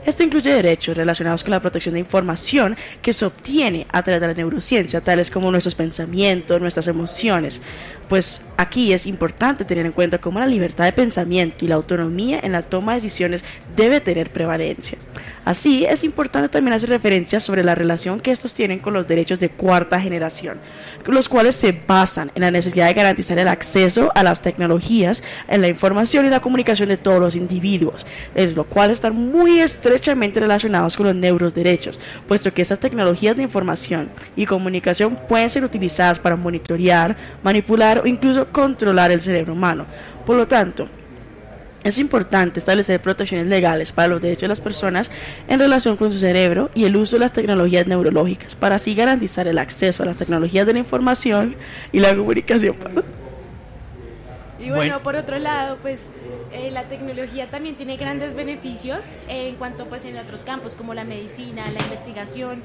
Esto 0.06 0.22
incluye 0.22 0.52
derechos 0.52 0.96
relacionados 0.96 1.42
con 1.42 1.52
la 1.52 1.60
protección 1.60 1.94
de 1.94 2.00
información 2.00 2.76
que 3.00 3.12
se 3.12 3.24
obtiene 3.24 3.86
a 3.90 4.02
través 4.02 4.20
de 4.20 4.26
la 4.28 4.34
neurociencia, 4.34 5.00
tales 5.00 5.30
como 5.30 5.50
nuestros 5.50 5.74
pensamientos, 5.74 6.60
nuestras 6.60 6.88
emociones. 6.88 7.60
Pues 8.08 8.42
aquí 8.56 8.92
es 8.92 9.06
importante 9.06 9.64
tener 9.64 9.86
en 9.86 9.92
cuenta 9.92 10.18
cómo 10.18 10.38
la 10.38 10.46
libertad 10.46 10.84
de 10.84 10.92
pensamiento 10.92 11.64
y 11.64 11.68
la 11.68 11.76
autonomía 11.76 12.40
en 12.42 12.52
la 12.52 12.62
toma 12.62 12.92
de 12.92 13.00
decisiones 13.00 13.44
debe 13.76 14.00
tener 14.00 14.30
prevalencia. 14.30 14.98
Así 15.44 15.84
es 15.84 16.04
importante 16.04 16.48
también 16.48 16.72
hacer 16.72 16.88
referencia 16.88 17.38
sobre 17.38 17.62
la 17.62 17.74
relación 17.74 18.18
que 18.18 18.30
estos 18.30 18.54
tienen 18.54 18.78
con 18.78 18.94
los 18.94 19.06
derechos 19.06 19.38
de 19.38 19.50
cuarta 19.50 20.00
generación, 20.00 20.58
los 21.06 21.28
cuales 21.28 21.54
se 21.54 21.78
basan 21.86 22.30
en 22.34 22.42
la 22.42 22.50
necesidad 22.50 22.86
de 22.86 22.94
garantizar 22.94 23.38
el 23.38 23.48
acceso 23.48 24.10
a 24.14 24.22
las 24.22 24.40
tecnologías, 24.40 25.22
en 25.48 25.60
la 25.60 25.68
información 25.68 26.24
y 26.24 26.30
la 26.30 26.40
comunicación 26.40 26.88
de 26.88 26.96
todos 26.96 27.20
los 27.20 27.36
individuos, 27.36 28.06
es 28.34 28.56
lo 28.56 28.64
cual 28.64 28.90
están 28.90 29.14
muy 29.14 29.60
estrechamente 29.60 30.40
relacionados 30.40 30.96
con 30.96 31.06
los 31.06 31.14
neuroderechos, 31.14 32.00
puesto 32.26 32.52
que 32.54 32.62
estas 32.62 32.80
tecnologías 32.80 33.36
de 33.36 33.42
información 33.42 34.08
y 34.36 34.46
comunicación 34.46 35.18
pueden 35.28 35.50
ser 35.50 35.62
utilizadas 35.62 36.18
para 36.18 36.36
monitorear, 36.36 37.16
manipular 37.42 37.98
o 37.98 38.06
incluso 38.06 38.46
controlar 38.50 39.10
el 39.10 39.20
cerebro 39.20 39.52
humano. 39.52 39.84
Por 40.24 40.36
lo 40.36 40.48
tanto, 40.48 40.88
Es 41.84 41.98
importante 41.98 42.58
establecer 42.58 43.00
protecciones 43.00 43.46
legales 43.46 43.92
para 43.92 44.08
los 44.08 44.22
derechos 44.22 44.42
de 44.42 44.48
las 44.48 44.60
personas 44.60 45.10
en 45.46 45.60
relación 45.60 45.98
con 45.98 46.10
su 46.10 46.18
cerebro 46.18 46.70
y 46.74 46.84
el 46.84 46.96
uso 46.96 47.16
de 47.16 47.20
las 47.20 47.32
tecnologías 47.32 47.86
neurológicas 47.86 48.54
para 48.54 48.76
así 48.76 48.94
garantizar 48.94 49.46
el 49.46 49.58
acceso 49.58 50.02
a 50.02 50.06
las 50.06 50.16
tecnologías 50.16 50.66
de 50.66 50.72
la 50.72 50.78
información 50.78 51.56
y 51.92 52.00
la 52.00 52.16
comunicación. 52.16 52.76
Y 54.58 54.70
bueno, 54.70 55.02
por 55.02 55.14
otro 55.14 55.38
lado, 55.38 55.76
pues 55.82 56.08
eh, 56.52 56.70
la 56.70 56.84
tecnología 56.84 57.50
también 57.50 57.76
tiene 57.76 57.98
grandes 57.98 58.34
beneficios 58.34 59.14
en 59.28 59.56
cuanto 59.56 59.86
pues 59.86 60.06
en 60.06 60.16
otros 60.16 60.42
campos 60.42 60.74
como 60.74 60.94
la 60.94 61.04
medicina, 61.04 61.64
la 61.70 61.82
investigación, 61.82 62.62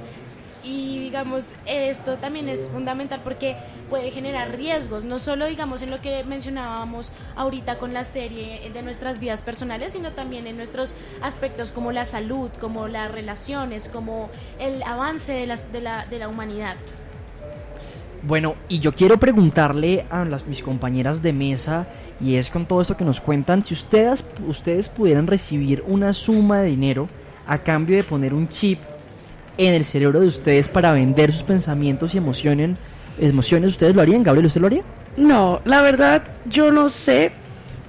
y 0.70 1.00
digamos 1.00 1.54
esto 1.66 2.18
también 2.18 2.48
es 2.48 2.70
fundamental 2.70 3.22
porque 3.24 3.56
puede 3.90 4.12
generar 4.12 4.56
riesgos 4.56 5.04
no 5.04 5.18
solo 5.18 5.48
digamos 5.48 5.82
en 5.82 5.90
lo 5.90 6.00
que 6.00 6.24
mencionábamos 6.24 7.12
ahorita 7.36 7.80
con 7.80 7.94
la 7.94 8.04
serie 8.04 8.70
de 8.72 8.84
nuestras 8.84 9.20
vidas 9.20 9.42
personales 9.42 9.94
sino 9.94 10.12
también 10.12 10.46
en 10.46 10.58
nuestros 10.58 10.94
aspectos 11.24 11.72
como 11.72 11.92
la 11.92 12.06
salud 12.06 12.52
como 12.62 12.88
las 12.88 13.12
relaciones 13.12 13.90
como 13.90 14.30
el 14.60 14.84
avance 14.84 15.34
de, 15.34 15.48
las, 15.48 15.72
de, 15.72 15.82
la, 15.82 16.06
de 16.06 16.20
la 16.20 16.28
humanidad. 16.28 16.76
Bueno 18.22 18.56
y 18.68 18.80
yo 18.80 18.94
quiero 18.94 19.18
preguntarle 19.18 20.06
a 20.12 20.24
las, 20.24 20.46
mis 20.46 20.62
compañeras 20.62 21.24
de 21.24 21.34
mesa 21.34 21.88
y 22.22 22.36
es 22.36 22.50
con 22.50 22.68
todo 22.68 22.82
esto 22.82 22.96
que 22.96 23.06
nos 23.06 23.22
cuentan 23.22 23.66
si 23.66 23.74
ustedes 23.74 24.24
ustedes 24.48 24.88
pudieran 24.88 25.26
recibir 25.26 25.84
una 25.88 26.14
suma 26.14 26.62
de 26.62 26.68
dinero 26.68 27.08
a 27.48 27.58
cambio 27.58 27.98
de 27.98 28.04
poner 28.04 28.36
un 28.36 28.48
chip 28.50 28.80
en 29.60 29.74
el 29.74 29.86
cerebro 29.86 30.22
de 30.22 30.28
ustedes 30.28 30.70
para 30.70 30.94
vender 30.94 31.34
sus 31.34 31.44
pensamientos 31.44 32.16
y 32.16 32.18
emociones, 32.18 32.80
¿ustedes 33.20 33.94
lo 33.94 34.02
harían? 34.02 34.24
Gabriel, 34.24 34.46
¿usted 34.48 34.62
lo 34.62 34.68
haría? 34.68 34.84
No, 35.18 35.62
la 35.66 35.82
verdad 35.82 36.24
yo 36.46 36.72
no 36.72 36.88
sé, 36.88 37.34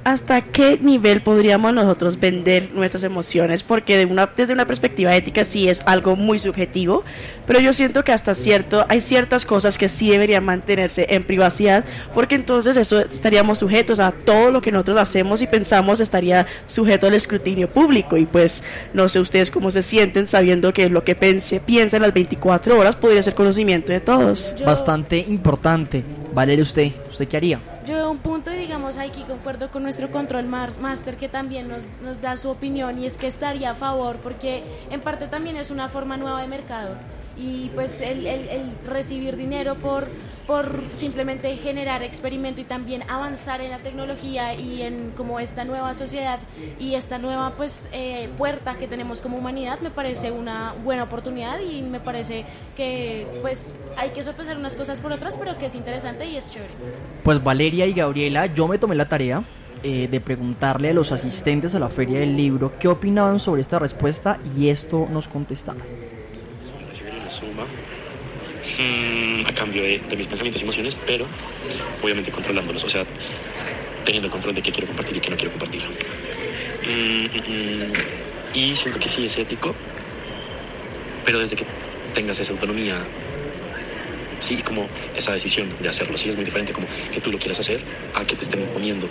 hasta 0.03 0.41
qué 0.41 0.79
nivel 0.83 1.23
podríamos 1.23 1.73
nosotros 1.73 2.19
vender 2.19 2.71
nuestras 2.75 3.05
emociones, 3.05 3.63
porque 3.63 3.97
de 3.97 4.07
una, 4.07 4.29
desde 4.37 4.53
una 4.53 4.67
perspectiva 4.67 5.15
ética 5.15 5.45
sí 5.45 5.69
es 5.69 5.83
algo 5.87 6.17
muy 6.17 6.41
subjetivo, 6.41 7.05
pero 7.51 7.59
yo 7.59 7.73
siento 7.73 8.05
que 8.05 8.13
hasta 8.13 8.37
cierto, 8.37 8.87
hay 8.89 9.01
ciertas 9.01 9.45
cosas 9.45 9.77
que 9.77 9.89
sí 9.89 10.09
deberían 10.09 10.45
mantenerse 10.45 11.09
en 11.11 11.25
privacidad, 11.25 11.85
porque 12.15 12.37
entonces 12.37 12.77
eso 12.77 13.01
estaríamos 13.01 13.59
sujetos 13.59 13.99
a 13.99 14.13
todo 14.13 14.53
lo 14.53 14.61
que 14.61 14.71
nosotros 14.71 14.99
hacemos 14.99 15.43
y 15.43 15.49
pensamos 15.49 15.99
estaría 15.99 16.47
sujeto 16.69 17.09
al 17.09 17.15
escrutinio 17.15 17.69
público, 17.69 18.17
y 18.17 18.25
pues 18.25 18.63
no 18.95 19.09
sé 19.09 19.19
ustedes 19.19 19.51
cómo 19.51 19.73
se 19.73 19.83
sienten 19.83 20.29
sabiendo 20.29 20.73
que 20.73 20.89
lo 20.89 21.03
que 21.03 21.17
pense, 21.17 21.59
piensa 21.59 21.97
en 21.97 22.03
las 22.03 22.15
24 22.15 22.79
horas 22.79 22.95
podría 22.95 23.21
ser 23.21 23.35
conocimiento 23.35 23.93
de 23.93 23.99
todos. 23.99 24.55
Bastante 24.65 25.19
importante. 25.19 26.05
Valeria, 26.33 26.63
¿usted? 26.63 26.93
¿Usted 27.11 27.27
qué 27.27 27.37
haría? 27.37 27.61
Yo 27.85 28.13
un 28.13 28.19
punto, 28.19 28.53
digamos, 28.53 28.97
aquí 28.97 29.23
concuerdo 29.23 29.73
con 29.73 29.83
nuestro 29.83 30.09
control 30.13 30.47
master 30.47 31.17
que 31.17 31.29
también 31.29 31.67
nos, 31.67 31.83
nos 32.05 32.23
da 32.23 32.37
su 32.37 32.49
opinión 32.49 32.97
y 33.01 33.07
es 33.07 33.19
que 33.19 33.27
estaría 33.27 33.71
a 33.71 33.75
favor 33.75 34.19
porque 34.23 34.63
en 34.93 35.01
parte 35.01 35.27
también 35.27 35.57
es 35.57 35.73
una 35.73 35.89
forma 35.89 36.17
nueva 36.17 36.43
de 36.43 36.47
mercado 36.47 36.95
y 37.41 37.71
pues 37.75 38.03
el, 38.03 38.27
el, 38.27 38.71
recibir 38.87 39.37
dinero 39.37 39.75
por, 39.77 40.07
por 40.47 40.83
simplemente 40.93 41.57
generar 41.57 42.03
experimento 42.03 42.61
y 42.61 42.65
también 42.65 43.03
avanzar 43.09 43.63
en 43.63 43.71
la 43.71 43.79
tecnología 43.79 44.55
y 44.55 44.83
en 44.83 45.13
como 45.17 45.41
esta 45.41 45.65
nueva 45.65 45.95
sociedad 45.95 46.39
y 46.79 46.97
esta 46.97 47.19
nueva 47.19 47.55
pues 47.57 47.89
eh, 47.93 48.29
puerta 48.37 48.75
que 48.75 48.87
tenemos 48.87 49.23
como 49.23 49.39
humanidad 49.39 49.81
me 49.81 49.91
parece 49.91 50.31
una 50.33 50.75
buena 50.85 51.05
oportunidad 51.05 51.61
y 51.61 51.81
me 51.83 51.99
parece 51.99 52.45
que 52.77 53.27
pues 53.41 53.75
hay 53.97 54.11
que 54.11 54.23
sopesar 54.23 54.59
unas 54.59 54.77
cosas 54.77 55.01
por 55.01 55.13
otras 55.13 55.37
pero 55.37 55.57
que 55.57 55.67
es 55.67 55.75
interesante 55.75 56.27
y 56.27 56.37
es 56.37 56.47
chévere. 56.47 56.75
Pues 57.23 57.43
Valeria 57.43 57.87
y 57.87 57.95
Gabriela, 57.95 58.47
yo 58.47 58.69
me 58.69 58.77
tomé 58.77 58.97
la 58.97 59.07
tarea 59.07 59.43
eh, 59.83 60.09
de 60.11 60.21
preguntarle 60.21 60.91
a 60.91 60.93
los 60.93 61.11
asistentes 61.11 61.75
a 61.75 61.79
la 61.79 61.89
feria 61.89 62.21
del 62.21 62.37
libro 62.37 62.73
qué 62.79 62.89
opinaban 62.89 63.39
sobre 63.39 63.63
esta 63.63 63.79
respuesta 63.79 64.39
y 64.59 64.69
esto 64.69 65.09
nos 65.11 65.27
contestaron 65.27 66.20
mm, 68.79 69.47
a 69.47 69.53
cambio 69.55 69.83
de, 69.83 70.01
mis 70.17 70.27
pensamientos 70.27 70.61
y 70.61 70.65
emociones, 70.65 70.97
pero 71.07 71.27
obviamente 72.03 72.31
controlándolos, 72.31 72.85
o 72.85 72.89
sea, 72.89 73.05
teniendo 74.05 74.27
el 74.27 74.33
control 74.33 74.55
de 74.55 74.63
qué 74.63 74.73
quiero 74.73 74.87
compartir 74.87 75.17
y 75.17 75.21
qué 75.21 75.31
no 75.31 75.37
quiero 75.37 75.51
compartir. 75.53 75.83
Mm, 76.87 77.27
mm, 77.51 77.93
y 78.55 78.77
siento 78.77 78.99
que 78.99 79.09
sí 79.09 79.27
es 79.27 79.39
ético, 79.39 79.75
pero 81.25 81.39
desde 81.39 81.57
que 81.57 81.65
tengas 82.15 82.39
esa 82.41 82.53
autonomía, 82.53 83.07
sí, 84.41 84.57
como 84.63 84.89
esa 85.17 85.33
decisión 85.33 85.69
de 85.81 85.89
hacerlo, 85.89 86.17
sí 86.17 86.29
es 86.29 86.37
muy 86.37 86.45
diferente 86.45 86.73
como 86.73 86.87
que 87.13 87.21
tú 87.21 87.31
lo 87.31 87.39
quieras 87.39 87.61
hacer 87.61 87.81
a 88.15 88.25
que 88.25 88.35
te 88.35 88.43
estén 88.43 88.61
imponiendo 88.61 89.09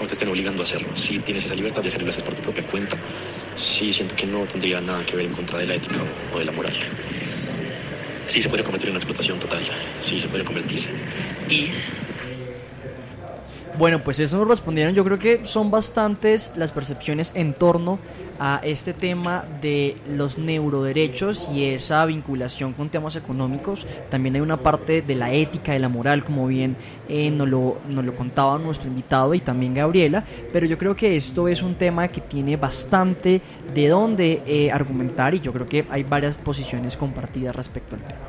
o 0.00 0.06
te 0.06 0.12
estén 0.12 0.28
obligando 0.28 0.62
a 0.62 0.64
hacerlo. 0.64 0.88
Si 0.96 1.18
tienes 1.20 1.44
esa 1.44 1.54
libertad 1.54 1.82
de 1.82 1.88
hacerlo 1.88 2.10
y 2.10 2.22
por 2.22 2.34
tu 2.34 2.42
propia 2.42 2.64
cuenta, 2.64 2.96
sí 3.54 3.92
siento 3.92 4.16
que 4.16 4.26
no 4.26 4.40
tendría 4.44 4.80
nada 4.80 5.04
que 5.04 5.16
ver 5.16 5.26
en 5.26 5.32
contra 5.32 5.58
de 5.58 5.66
la 5.66 5.74
ética 5.74 5.96
o 6.34 6.38
de 6.38 6.44
la 6.44 6.52
moral. 6.52 6.72
Sí 8.26 8.40
se 8.40 8.48
puede 8.48 8.64
convertir 8.64 8.88
en 8.88 8.92
una 8.92 8.98
explotación 8.98 9.38
total, 9.38 9.62
sí 10.00 10.18
se 10.20 10.28
puede 10.28 10.44
convertir. 10.44 10.86
Y... 11.48 11.70
Bueno, 13.76 14.04
pues 14.04 14.20
eso 14.20 14.44
respondieron, 14.44 14.94
yo 14.94 15.04
creo 15.04 15.18
que 15.18 15.46
son 15.46 15.72
bastantes 15.72 16.52
las 16.54 16.70
percepciones 16.70 17.32
en 17.34 17.54
torno 17.54 17.98
a 18.38 18.60
este 18.64 18.92
tema 18.92 19.44
de 19.62 19.96
los 20.08 20.38
neuroderechos 20.38 21.48
y 21.52 21.64
esa 21.64 22.04
vinculación 22.06 22.72
con 22.72 22.88
temas 22.88 23.16
económicos. 23.16 23.86
También 24.10 24.34
hay 24.36 24.40
una 24.40 24.56
parte 24.56 25.02
de 25.02 25.14
la 25.14 25.32
ética, 25.32 25.72
de 25.72 25.78
la 25.78 25.88
moral, 25.88 26.24
como 26.24 26.46
bien 26.46 26.76
eh, 27.08 27.30
nos, 27.30 27.48
lo, 27.48 27.78
nos 27.88 28.04
lo 28.04 28.14
contaba 28.14 28.58
nuestro 28.58 28.88
invitado 28.88 29.34
y 29.34 29.40
también 29.40 29.74
Gabriela, 29.74 30.24
pero 30.52 30.66
yo 30.66 30.78
creo 30.78 30.96
que 30.96 31.16
esto 31.16 31.48
es 31.48 31.62
un 31.62 31.74
tema 31.74 32.08
que 32.08 32.20
tiene 32.20 32.56
bastante 32.56 33.40
de 33.74 33.88
dónde 33.88 34.42
eh, 34.46 34.70
argumentar 34.70 35.34
y 35.34 35.40
yo 35.40 35.52
creo 35.52 35.66
que 35.66 35.84
hay 35.90 36.02
varias 36.02 36.36
posiciones 36.36 36.96
compartidas 36.96 37.54
respecto 37.54 37.96
al 37.96 38.02
tema. 38.02 38.20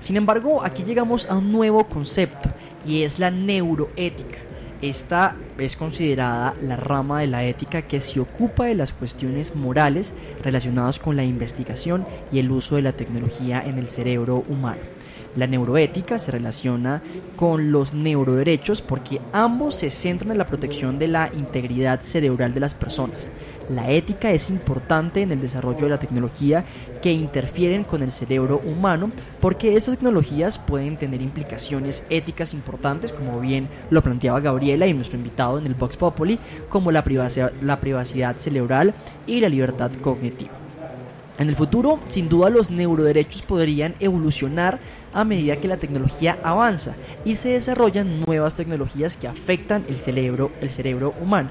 Sin 0.00 0.16
embargo, 0.16 0.62
aquí 0.62 0.84
llegamos 0.84 1.28
a 1.28 1.36
un 1.36 1.50
nuevo 1.52 1.84
concepto 1.84 2.48
y 2.86 3.02
es 3.02 3.18
la 3.18 3.30
neuroética. 3.30 4.47
Esta 4.80 5.34
es 5.58 5.74
considerada 5.74 6.54
la 6.62 6.76
rama 6.76 7.20
de 7.20 7.26
la 7.26 7.44
ética 7.44 7.82
que 7.82 8.00
se 8.00 8.20
ocupa 8.20 8.66
de 8.66 8.76
las 8.76 8.92
cuestiones 8.92 9.56
morales 9.56 10.14
relacionadas 10.42 11.00
con 11.00 11.16
la 11.16 11.24
investigación 11.24 12.06
y 12.30 12.38
el 12.38 12.52
uso 12.52 12.76
de 12.76 12.82
la 12.82 12.92
tecnología 12.92 13.60
en 13.66 13.78
el 13.78 13.88
cerebro 13.88 14.44
humano. 14.48 14.97
La 15.38 15.46
neuroética 15.46 16.18
se 16.18 16.32
relaciona 16.32 17.00
con 17.36 17.70
los 17.70 17.94
neuroderechos 17.94 18.82
porque 18.82 19.20
ambos 19.32 19.76
se 19.76 19.88
centran 19.88 20.32
en 20.32 20.38
la 20.38 20.48
protección 20.48 20.98
de 20.98 21.06
la 21.06 21.30
integridad 21.32 22.02
cerebral 22.02 22.52
de 22.52 22.58
las 22.58 22.74
personas. 22.74 23.30
La 23.70 23.88
ética 23.88 24.32
es 24.32 24.50
importante 24.50 25.22
en 25.22 25.30
el 25.30 25.40
desarrollo 25.40 25.82
de 25.82 25.90
la 25.90 26.00
tecnología 26.00 26.64
que 27.00 27.12
interfieren 27.12 27.84
con 27.84 28.02
el 28.02 28.10
cerebro 28.10 28.60
humano 28.64 29.12
porque 29.40 29.76
esas 29.76 29.94
tecnologías 29.94 30.58
pueden 30.58 30.96
tener 30.96 31.22
implicaciones 31.22 32.02
éticas 32.10 32.52
importantes, 32.52 33.12
como 33.12 33.38
bien 33.38 33.68
lo 33.90 34.02
planteaba 34.02 34.40
Gabriela 34.40 34.88
y 34.88 34.92
nuestro 34.92 35.18
invitado 35.18 35.60
en 35.60 35.66
el 35.66 35.74
Vox 35.74 35.96
Populi, 35.96 36.40
como 36.68 36.90
la 36.90 37.04
privacidad, 37.04 37.52
la 37.62 37.78
privacidad 37.78 38.34
cerebral 38.34 38.92
y 39.28 39.38
la 39.38 39.48
libertad 39.48 39.92
cognitiva. 40.02 40.50
En 41.38 41.48
el 41.48 41.54
futuro, 41.54 42.00
sin 42.08 42.28
duda, 42.28 42.50
los 42.50 42.68
neuroderechos 42.68 43.42
podrían 43.42 43.94
evolucionar 44.00 44.80
a 45.12 45.24
medida 45.24 45.56
que 45.56 45.68
la 45.68 45.76
tecnología 45.76 46.38
avanza 46.42 46.94
y 47.24 47.36
se 47.36 47.50
desarrollan 47.50 48.20
nuevas 48.20 48.54
tecnologías 48.54 49.16
que 49.16 49.28
afectan 49.28 49.84
el 49.88 49.96
cerebro, 49.96 50.50
el 50.60 50.70
cerebro 50.70 51.14
humano. 51.20 51.50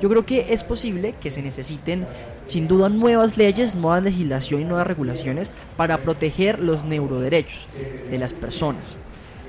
Yo 0.00 0.08
creo 0.08 0.24
que 0.24 0.52
es 0.52 0.62
posible 0.62 1.14
que 1.20 1.30
se 1.30 1.42
necesiten 1.42 2.06
sin 2.46 2.68
duda 2.68 2.88
nuevas 2.88 3.36
leyes, 3.36 3.74
nueva 3.74 4.00
legislación 4.00 4.62
y 4.62 4.64
nuevas 4.64 4.86
regulaciones 4.86 5.52
para 5.76 5.98
proteger 5.98 6.60
los 6.60 6.84
neuroderechos 6.84 7.66
de 8.10 8.18
las 8.18 8.32
personas. 8.32 8.96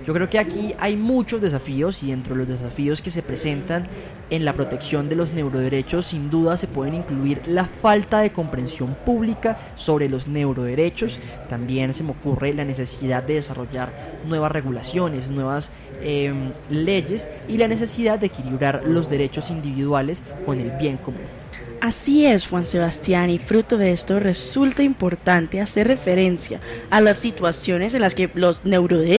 Yo 0.10 0.16
creo 0.16 0.28
que 0.28 0.40
aquí 0.40 0.74
hay 0.80 0.96
muchos 0.96 1.40
desafíos 1.40 2.02
y 2.02 2.12
entre 2.12 2.36
los 2.36 2.48
desafíos 2.48 3.00
que 3.00 3.12
se 3.12 3.22
presentan 3.22 3.86
en 4.32 4.44
la 4.44 4.54
protección 4.54 5.08
de 5.08 5.16
los 5.16 5.34
neuroderechos 5.34 6.08
sin 6.08 6.32
duda 6.32 6.58
se 6.58 6.66
pueden 6.66 6.96
incluir 6.96 7.44
la 7.46 7.66
falta 7.66 8.22
de 8.22 8.32
comprensión 8.32 8.96
pública 9.06 9.60
sobre 9.76 10.10
los 10.10 10.28
neuroderechos. 10.28 11.20
También 11.48 11.94
se 11.94 12.04
me 12.04 12.10
ocurre 12.10 12.56
la 12.56 12.66
necesidad 12.66 13.22
de 13.22 13.36
desarrollar 13.36 13.94
nuevas 14.28 14.52
regulaciones, 14.52 15.30
nuevas 15.30 15.70
em, 16.02 16.54
leyes 16.72 17.28
y 17.48 17.58
la 17.58 17.68
necesidad 17.68 18.18
de 18.18 18.26
equilibrar 18.26 18.86
los 18.88 19.12
derechos 19.12 19.52
individuales 19.52 20.24
con 20.44 20.60
el 20.60 20.72
bien 20.72 20.98
común. 20.98 21.22
Así 21.82 22.26
es, 22.26 22.48
Juan 22.48 22.66
Sebastián, 22.66 23.30
y 23.30 23.38
fruto 23.38 23.78
de 23.78 23.92
esto 23.92 24.20
resulta 24.20 24.82
importante 24.82 25.62
hacer 25.62 25.88
referencia 25.88 26.60
a 26.90 27.00
las 27.00 27.18
situaciones 27.18 27.94
en 27.94 28.02
las 28.02 28.16
que 28.16 28.28
los 28.34 28.66
neuroderechos 28.66 29.19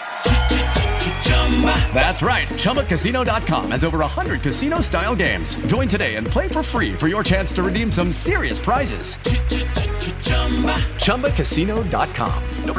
That's 1.93 2.23
right. 2.23 2.47
ChumbaCasino.com 2.47 3.71
has 3.71 3.83
over 3.83 3.99
100 3.99 4.41
casino 4.41 4.81
style 4.81 5.15
games. 5.15 5.55
Join 5.67 5.87
today 5.87 6.15
and 6.15 6.25
play 6.25 6.47
for 6.47 6.63
free 6.63 6.93
for 6.93 7.07
your 7.07 7.23
chance 7.23 7.53
to 7.53 7.61
redeem 7.61 7.91
some 7.91 8.11
serious 8.11 8.57
prizes. 8.57 9.17
ChumbaCasino.com. 10.97 12.43
No 12.65 12.73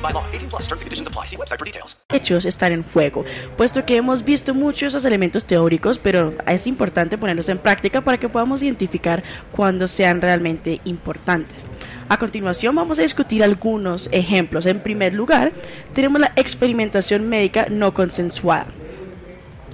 by 0.00 0.12
law. 0.12 0.24
18 0.32 0.48
plus 0.48 0.62
conditions 0.68 1.08
apply. 1.08 1.26
See 1.26 1.36
website 1.36 1.58
for 1.58 1.64
details. 1.64 1.96
Hechos 2.10 2.44
están 2.44 2.72
en 2.72 2.82
juego, 2.82 3.24
puesto 3.56 3.84
que 3.84 3.96
hemos 3.96 4.24
visto 4.24 4.54
muchos 4.54 4.88
esos 4.88 5.04
elementos 5.04 5.44
teóricos, 5.44 5.98
pero 5.98 6.32
es 6.46 6.66
importante 6.66 7.18
ponerlos 7.18 7.48
en 7.48 7.58
práctica 7.58 8.00
para 8.02 8.18
que 8.18 8.28
podamos 8.28 8.62
identificar 8.62 9.22
cuándo 9.52 9.88
sean 9.88 10.20
realmente 10.20 10.80
importantes. 10.84 11.66
A 12.08 12.18
continuación 12.18 12.74
vamos 12.74 12.98
a 12.98 13.02
discutir 13.02 13.42
algunos 13.42 14.10
ejemplos. 14.12 14.66
En 14.66 14.80
primer 14.80 15.14
lugar, 15.14 15.52
tenemos 15.94 16.20
la 16.20 16.32
experimentación 16.36 17.28
médica 17.28 17.66
no 17.70 17.94
consensuada. 17.94 18.66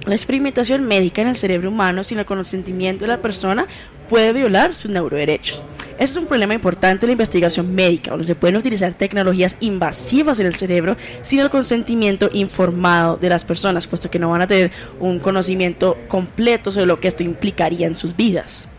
La 0.05 0.15
experimentación 0.15 0.87
médica 0.87 1.21
en 1.21 1.27
el 1.27 1.35
cerebro 1.35 1.69
humano 1.69 2.03
sin 2.03 2.19
el 2.19 2.25
consentimiento 2.25 3.03
de 3.03 3.09
la 3.09 3.21
persona 3.21 3.67
puede 4.09 4.31
violar 4.33 4.73
sus 4.75 4.89
neuroderechos. 4.89 5.63
Este 5.91 6.03
es 6.03 6.17
un 6.17 6.25
problema 6.25 6.53
importante 6.53 7.05
en 7.05 7.09
la 7.09 7.13
investigación 7.13 7.75
médica, 7.75 8.11
donde 8.11 8.25
se 8.25 8.33
pueden 8.33 8.55
utilizar 8.55 8.93
tecnologías 8.93 9.57
invasivas 9.59 10.39
en 10.39 10.47
el 10.47 10.55
cerebro 10.55 10.95
sin 11.21 11.41
el 11.41 11.49
consentimiento 11.49 12.29
informado 12.33 13.17
de 13.17 13.29
las 13.29 13.45
personas, 13.45 13.85
puesto 13.85 14.09
que 14.09 14.17
no 14.17 14.31
van 14.31 14.41
a 14.41 14.47
tener 14.47 14.71
un 14.99 15.19
conocimiento 15.19 15.97
completo 16.07 16.71
sobre 16.71 16.87
lo 16.87 16.99
que 16.99 17.09
esto 17.09 17.23
implicaría 17.23 17.85
en 17.85 17.95
sus 17.95 18.15
vidas 18.15 18.69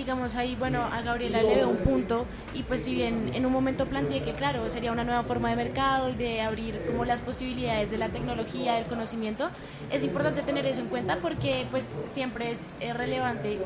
digamos 0.00 0.34
ahí, 0.34 0.56
bueno, 0.58 0.82
a 0.82 1.02
Gabriela 1.02 1.42
le 1.42 1.56
veo 1.56 1.68
un 1.68 1.76
punto 1.76 2.24
y 2.54 2.62
pues 2.62 2.82
si 2.82 2.94
bien 2.94 3.32
en 3.34 3.44
un 3.44 3.52
momento 3.52 3.84
planteé 3.84 4.22
que 4.22 4.32
claro, 4.32 4.68
sería 4.70 4.92
una 4.92 5.04
nueva 5.04 5.22
forma 5.22 5.50
de 5.50 5.56
mercado 5.56 6.08
y 6.08 6.14
de 6.14 6.40
abrir 6.40 6.80
como 6.86 7.04
las 7.04 7.20
posibilidades 7.20 7.90
de 7.90 7.98
la 7.98 8.08
tecnología, 8.08 8.74
del 8.74 8.86
conocimiento, 8.86 9.50
es 9.92 10.02
importante 10.02 10.40
tener 10.40 10.64
eso 10.64 10.80
en 10.80 10.86
cuenta 10.86 11.18
porque 11.18 11.66
pues 11.70 11.84
siempre 12.10 12.50
es, 12.50 12.76
relevante 12.96 13.58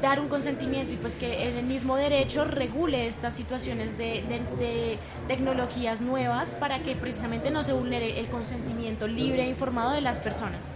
dar 0.00 0.20
un 0.20 0.28
consentimiento 0.28 0.94
y 0.94 0.96
pues 0.96 1.16
que 1.16 1.48
el 1.48 1.62
mismo 1.64 1.96
derecho 1.96 2.46
regule 2.46 3.06
estas 3.06 3.34
situaciones 3.36 3.98
de, 3.98 4.24
de 4.58 4.98
tecnologías 5.28 6.00
nuevas 6.00 6.54
para 6.54 6.82
que 6.82 6.96
precisamente 6.96 7.50
no 7.50 7.62
se 7.62 7.74
vulnere 7.74 8.18
el 8.20 8.26
consentimiento 8.26 9.06
libre 9.06 9.44
e 9.44 9.48
informado 9.48 9.92
de 9.92 10.00
las 10.00 10.18
personas. 10.18 10.72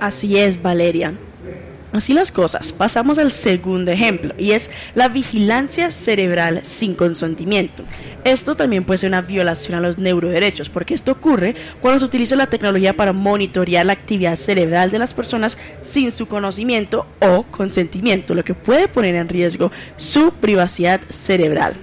Así 0.00 0.38
es, 0.38 0.60
Valeria. 0.60 1.14
Así 1.94 2.12
las 2.12 2.32
cosas, 2.32 2.72
pasamos 2.72 3.18
al 3.18 3.30
segundo 3.30 3.92
ejemplo 3.92 4.34
y 4.36 4.50
es 4.50 4.68
la 4.96 5.06
vigilancia 5.06 5.92
cerebral 5.92 6.62
sin 6.64 6.96
consentimiento. 6.96 7.84
Esto 8.24 8.56
también 8.56 8.82
puede 8.82 8.98
ser 8.98 9.10
una 9.10 9.20
violación 9.20 9.78
a 9.78 9.80
los 9.80 9.96
neuroderechos 9.96 10.68
porque 10.68 10.94
esto 10.94 11.12
ocurre 11.12 11.54
cuando 11.80 12.00
se 12.00 12.06
utiliza 12.06 12.34
la 12.34 12.48
tecnología 12.48 12.96
para 12.96 13.12
monitorear 13.12 13.86
la 13.86 13.92
actividad 13.92 14.34
cerebral 14.34 14.90
de 14.90 14.98
las 14.98 15.14
personas 15.14 15.56
sin 15.82 16.10
su 16.10 16.26
conocimiento 16.26 17.06
o 17.20 17.44
consentimiento, 17.44 18.34
lo 18.34 18.42
que 18.42 18.54
puede 18.54 18.88
poner 18.88 19.14
en 19.14 19.28
riesgo 19.28 19.70
su 19.96 20.32
privacidad 20.32 21.00
cerebral. 21.10 21.74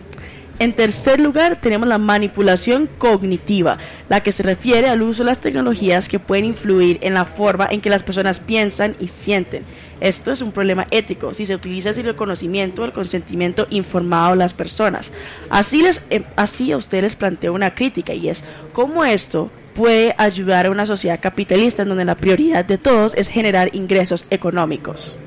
En 0.62 0.74
tercer 0.74 1.20
lugar, 1.20 1.56
tenemos 1.56 1.88
la 1.88 1.98
manipulación 1.98 2.88
cognitiva, 3.00 3.80
la 4.10 4.22
que 4.22 4.32
se 4.32 4.44
refiere 4.44 4.90
al 4.90 5.02
uso 5.02 5.24
de 5.24 5.32
las 5.32 5.42
tecnologías 5.42 6.08
que 6.08 6.20
pueden 6.20 6.46
influir 6.46 7.00
en 7.02 7.16
la 7.16 7.26
forma 7.26 7.68
en 7.72 7.82
que 7.82 7.90
las 7.90 8.04
personas 8.04 8.40
piensan 8.40 8.96
y 9.00 9.08
sienten. 9.08 9.64
Esto 10.02 10.32
es 10.32 10.40
un 10.40 10.52
problema 10.52 10.86
ético 10.92 11.34
si 11.34 11.48
se 11.48 11.56
utiliza 11.56 11.94
sin 11.94 12.06
el 12.06 12.16
conocimiento 12.16 12.84
o 12.84 12.86
el 12.86 12.92
consentimiento 12.92 13.66
informado 13.72 14.34
de 14.34 14.36
las 14.36 14.54
personas. 14.54 15.12
Así, 15.50 15.82
les, 15.82 16.04
em, 16.12 16.26
así 16.36 16.72
a 16.72 16.78
ustedes 16.78 17.06
les 17.06 17.16
planteo 17.16 17.54
una 17.54 17.74
crítica 17.74 18.14
y 18.14 18.30
es 18.30 18.44
cómo 18.72 19.04
esto 19.04 19.50
puede 19.74 20.14
ayudar 20.20 20.68
a 20.68 20.72
una 20.72 20.86
sociedad 20.86 21.20
capitalista 21.20 21.82
en 21.82 21.90
donde 21.90 22.06
la 22.06 22.14
prioridad 22.14 22.66
de 22.66 22.78
todos 22.78 23.16
es 23.16 23.30
generar 23.30 23.74
ingresos 23.74 24.28
económicos. 24.30 25.18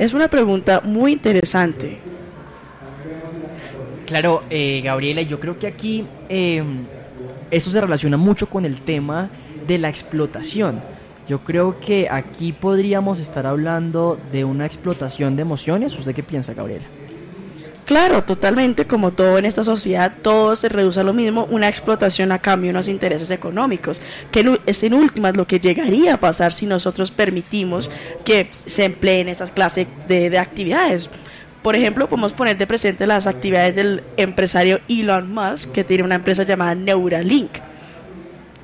Es 0.00 0.14
una 0.14 0.26
pregunta 0.26 0.80
muy 0.82 1.12
interesante. 1.12 2.15
Claro, 4.06 4.44
eh, 4.50 4.80
Gabriela, 4.84 5.22
yo 5.22 5.40
creo 5.40 5.58
que 5.58 5.66
aquí 5.66 6.04
eh, 6.28 6.62
eso 7.50 7.70
se 7.70 7.80
relaciona 7.80 8.16
mucho 8.16 8.48
con 8.48 8.64
el 8.64 8.80
tema 8.80 9.28
de 9.66 9.78
la 9.78 9.88
explotación. 9.88 10.80
Yo 11.28 11.40
creo 11.40 11.80
que 11.80 12.08
aquí 12.08 12.52
podríamos 12.52 13.18
estar 13.18 13.46
hablando 13.46 14.16
de 14.30 14.44
una 14.44 14.64
explotación 14.64 15.34
de 15.34 15.42
emociones. 15.42 15.98
¿Usted 15.98 16.14
qué 16.14 16.22
piensa, 16.22 16.54
Gabriela? 16.54 16.84
Claro, 17.84 18.22
totalmente, 18.22 18.86
como 18.86 19.12
todo 19.12 19.38
en 19.38 19.44
esta 19.44 19.64
sociedad, 19.64 20.12
todo 20.22 20.54
se 20.54 20.68
reduce 20.68 21.00
a 21.00 21.04
lo 21.04 21.12
mismo, 21.12 21.46
una 21.50 21.68
explotación 21.68 22.32
a 22.32 22.40
cambio 22.40 22.68
de 22.68 22.70
unos 22.72 22.88
intereses 22.88 23.30
económicos, 23.30 24.00
que 24.32 24.58
es 24.66 24.82
en 24.82 24.94
últimas 24.94 25.36
lo 25.36 25.46
que 25.46 25.60
llegaría 25.60 26.14
a 26.14 26.20
pasar 26.20 26.52
si 26.52 26.66
nosotros 26.66 27.12
permitimos 27.12 27.90
que 28.24 28.48
se 28.52 28.84
empleen 28.84 29.28
esas 29.28 29.52
clases 29.52 29.86
de 30.08 30.36
actividades. 30.36 31.10
Por 31.66 31.74
ejemplo, 31.74 32.08
podemos 32.08 32.32
poner 32.32 32.56
de 32.56 32.64
presente 32.64 33.08
las 33.08 33.26
actividades 33.26 33.74
del 33.74 34.04
empresario 34.16 34.78
Elon 34.88 35.34
Musk, 35.34 35.72
que 35.72 35.82
tiene 35.82 36.04
una 36.04 36.14
empresa 36.14 36.44
llamada 36.44 36.76
Neuralink. 36.76 37.50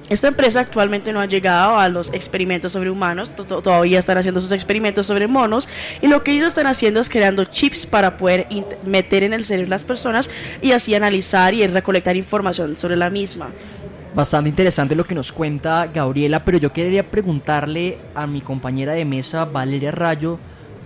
Esta 0.08 0.28
empresa 0.28 0.60
actualmente 0.60 1.12
no 1.12 1.18
ha 1.20 1.26
llegado 1.26 1.80
a 1.80 1.88
los 1.88 2.14
experimentos 2.14 2.70
sobre 2.70 2.90
humanos, 2.90 3.32
todavía 3.34 3.98
están 3.98 4.18
haciendo 4.18 4.40
sus 4.40 4.52
experimentos 4.52 5.04
sobre 5.04 5.26
monos 5.26 5.68
y 6.00 6.06
lo 6.06 6.22
que 6.22 6.30
ellos 6.30 6.46
están 6.46 6.68
haciendo 6.68 7.00
es 7.00 7.08
creando 7.08 7.44
chips 7.46 7.86
para 7.86 8.16
poder 8.16 8.46
meter 8.86 9.24
en 9.24 9.32
el 9.32 9.42
cerebro 9.42 9.70
las 9.70 9.82
personas 9.82 10.30
y 10.60 10.70
así 10.70 10.94
analizar 10.94 11.54
y 11.54 11.66
recolectar 11.66 12.16
información 12.16 12.76
sobre 12.76 12.94
la 12.94 13.10
misma. 13.10 13.48
Bastante 14.14 14.48
interesante 14.48 14.94
lo 14.94 15.02
que 15.02 15.16
nos 15.16 15.32
cuenta 15.32 15.88
Gabriela, 15.92 16.44
pero 16.44 16.58
yo 16.58 16.72
quería 16.72 17.02
preguntarle 17.02 17.98
a 18.14 18.28
mi 18.28 18.42
compañera 18.42 18.92
de 18.92 19.04
mesa, 19.04 19.44
Valeria 19.44 19.90
Rayo, 19.90 20.38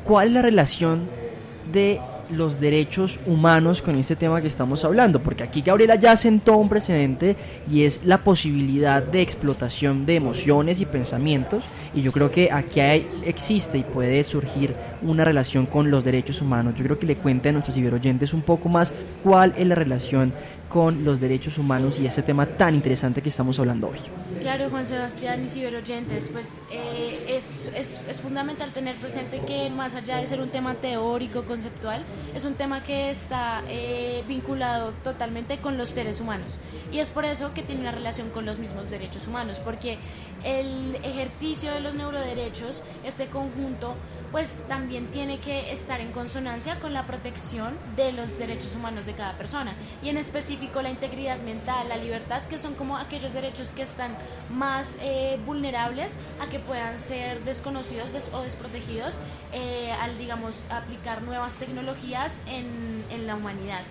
¿cuál 0.03 0.29
es 0.29 0.33
la 0.33 0.41
relación 0.41 1.26
de 1.73 2.01
los 2.31 2.61
derechos 2.61 3.19
humanos 3.27 3.83
con 3.83 3.97
este 3.97 4.17
tema 4.17 4.41
que 4.41 4.49
estamos 4.49 4.85
hablando, 4.85 5.21
porque 5.21 5.45
aquí 5.45 5.63
Gabriela 5.63 5.95
ya 5.95 6.17
sentó 6.17 6.57
un 6.57 6.69
precedente 6.69 7.37
y 7.71 7.85
es 7.85 8.05
la 8.05 8.19
posibilidad 8.19 9.03
de 9.03 9.23
explotación 9.23 10.07
de 10.07 10.17
emociones 10.17 10.81
y 10.81 10.87
pensamientos, 10.87 11.65
y 11.95 12.03
yo 12.03 12.13
creo 12.13 12.31
que 12.31 12.51
aquí 12.51 12.81
existe 13.25 13.79
y 13.79 13.83
puede 13.83 14.25
surgir 14.25 14.75
una 15.03 15.25
relación 15.25 15.67
con 15.67 15.91
los 15.91 16.05
derechos 16.05 16.43
humanos. 16.43 16.75
Yo 16.77 16.85
creo 16.85 16.99
que 16.99 17.07
le 17.07 17.17
cuente 17.17 17.49
a 17.49 17.53
nuestros 17.53 17.77
ciberoyentes 17.77 18.35
un 18.35 18.43
poco 18.43 18.69
más 18.69 18.93
cuál 19.23 19.55
es 19.57 19.67
la 19.67 19.75
relación 19.75 20.33
con 20.69 21.05
los 21.05 21.21
derechos 21.21 21.59
humanos 21.59 21.99
y 22.01 22.07
ese 22.07 22.23
tema 22.23 22.45
tan 22.45 22.75
interesante 22.75 23.23
que 23.23 23.29
estamos 23.29 23.59
hablando 23.61 23.89
hoy. 23.89 24.26
Claro, 24.47 24.71
Juan 24.71 24.87
Sebastián 24.87 25.45
y 25.45 25.49
ciberoyentes, 25.49 26.29
pues 26.29 26.61
eh, 26.71 27.19
es, 27.27 27.69
es, 27.75 28.01
es, 28.09 28.21
fundamental 28.21 28.71
tener 28.71 28.95
presente 28.95 29.41
que 29.41 29.69
más 29.71 29.97
allá 29.97 30.19
de 30.19 30.27
ser 30.29 30.41
un 30.41 30.51
tema 30.51 30.75
teórico, 30.75 31.43
conceptual, 31.43 32.05
es 32.33 32.45
un 32.45 32.55
tema 32.55 32.81
que 32.81 33.11
está 33.11 33.65
eh, 33.69 34.23
vinculado 34.29 34.93
totalmente 35.03 35.59
con 35.59 35.77
los 35.77 35.89
seres 35.89 36.21
humanos. 36.21 36.61
Y 36.93 37.01
es 37.01 37.11
por 37.11 37.25
eso 37.25 37.53
que 37.55 37.65
tiene 37.65 37.81
una 37.81 37.91
relación 37.91 38.31
con 38.31 38.47
los 38.47 38.61
mismos 38.61 38.89
derechos 38.89 39.27
humanos, 39.27 39.59
porque 39.59 39.99
el 40.45 40.95
ejercicio 41.03 41.73
de 41.73 41.81
los 41.81 41.97
neuroderechos, 41.97 42.83
este 43.05 43.27
conjunto, 43.27 43.97
pues 44.37 44.65
también 44.69 45.07
tiene 45.07 45.39
que 45.39 45.73
estar 45.73 45.99
en 45.99 46.13
consonancia 46.13 46.79
con 46.79 46.93
la 46.93 47.07
protección 47.07 47.73
de 47.97 48.13
los 48.13 48.37
derechos 48.37 48.75
humanos 48.75 49.07
de 49.07 49.15
cada 49.15 49.33
persona 49.33 49.73
y 50.03 50.11
en 50.11 50.19
específico 50.19 50.83
la 50.83 50.91
integridad 50.91 51.39
mental, 51.39 51.89
la 51.89 51.97
libertad, 51.97 52.43
que 52.51 52.59
son 52.59 52.75
como 52.75 52.99
aquellos 52.99 53.33
derechos 53.33 53.73
que 53.73 53.81
están 53.81 54.15
más 54.51 54.99
eh, 55.01 55.39
vulnerables 55.47 56.19
a 56.39 56.51
que 56.51 56.59
puedan 56.59 56.99
ser 56.99 57.45
desconocidos 57.45 58.11
o 58.35 58.43
desprotegidos 58.43 59.21
eh, 59.55 59.91
al, 59.93 60.19
digamos, 60.19 60.67
aplicar 60.69 61.23
nuevas 61.23 61.57
tecnologías 61.57 62.43
en, 62.47 63.07
en 63.09 63.27
la 63.27 63.37
humanidad. 63.37 63.85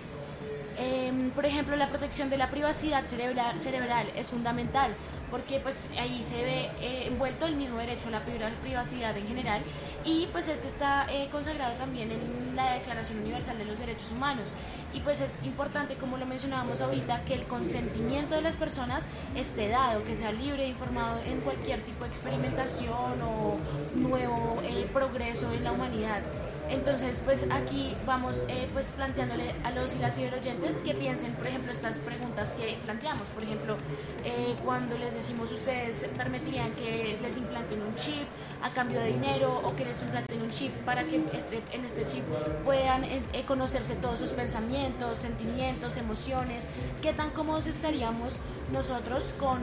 Em, 0.78 1.30
por 1.30 1.44
ejemplo, 1.44 1.74
la 1.74 1.88
protección 1.88 2.30
de 2.30 2.36
la 2.36 2.50
privacidad 2.50 3.04
cerebral, 3.06 3.58
cerebral 3.58 4.12
es 4.14 4.30
fundamental 4.30 4.92
porque 5.30 5.60
pues 5.60 5.88
ahí 5.98 6.22
se 6.22 6.42
ve 6.42 6.70
eh, 6.80 7.04
envuelto 7.06 7.46
el 7.46 7.56
mismo 7.56 7.78
derecho 7.78 8.08
a 8.08 8.12
la 8.12 8.22
privacidad 8.62 9.16
en 9.16 9.26
general 9.26 9.62
y 10.04 10.28
pues 10.32 10.48
este 10.48 10.66
está 10.66 11.06
eh, 11.10 11.28
consagrado 11.30 11.74
también 11.74 12.10
en 12.12 12.56
la 12.56 12.74
Declaración 12.74 13.18
Universal 13.18 13.58
de 13.58 13.64
los 13.64 13.78
Derechos 13.78 14.12
Humanos 14.12 14.52
y 14.92 15.00
pues 15.00 15.20
es 15.20 15.38
importante 15.44 15.94
como 15.94 16.16
lo 16.16 16.26
mencionábamos 16.26 16.80
ahorita 16.80 17.24
que 17.24 17.34
el 17.34 17.44
consentimiento 17.44 18.34
de 18.34 18.42
las 18.42 18.56
personas 18.56 19.08
esté 19.34 19.68
dado, 19.68 20.04
que 20.04 20.14
sea 20.14 20.32
libre 20.32 20.64
e 20.64 20.68
informado 20.68 21.20
en 21.24 21.40
cualquier 21.40 21.80
tipo 21.80 22.04
de 22.04 22.10
experimentación 22.10 23.20
o 23.22 23.58
nuevo 23.94 24.62
eh, 24.64 24.88
progreso 24.92 25.52
en 25.52 25.64
la 25.64 25.72
humanidad. 25.72 26.22
Entonces, 26.68 27.22
pues 27.24 27.46
aquí 27.50 27.96
vamos 28.06 28.44
eh, 28.48 28.68
pues 28.72 28.90
planteándole 28.90 29.54
a 29.64 29.70
los 29.70 29.94
y 29.94 29.98
las 29.98 30.16
ciberoyentes 30.16 30.82
que 30.82 30.94
piensen, 30.94 31.32
por 31.34 31.46
ejemplo, 31.46 31.72
estas 31.72 31.98
preguntas 32.00 32.54
que 32.54 32.78
planteamos. 32.84 33.28
Por 33.28 33.44
ejemplo, 33.44 33.76
eh, 34.24 34.54
cuando 34.64 34.98
les 34.98 35.14
decimos 35.14 35.52
ustedes 35.52 36.06
permitirían 36.16 36.72
que 36.72 37.16
les 37.22 37.36
implanten 37.36 37.80
un 37.82 37.94
chip 37.96 38.26
a 38.62 38.70
cambio 38.70 39.00
de 39.00 39.12
dinero 39.12 39.60
o 39.64 39.76
que 39.76 39.84
les 39.84 40.00
implanten 40.00 40.42
un 40.42 40.50
chip 40.50 40.72
para 40.84 41.04
que 41.04 41.22
este, 41.34 41.62
en 41.72 41.84
este 41.84 42.06
chip 42.06 42.24
puedan 42.64 43.04
eh, 43.04 43.22
conocerse 43.46 43.94
todos 43.96 44.18
sus 44.18 44.30
pensamientos, 44.30 45.18
sentimientos, 45.18 45.96
emociones, 45.96 46.66
qué 47.02 47.12
tan 47.12 47.30
cómodos 47.30 47.66
estaríamos 47.66 48.36
nosotros 48.72 49.34
con, 49.38 49.60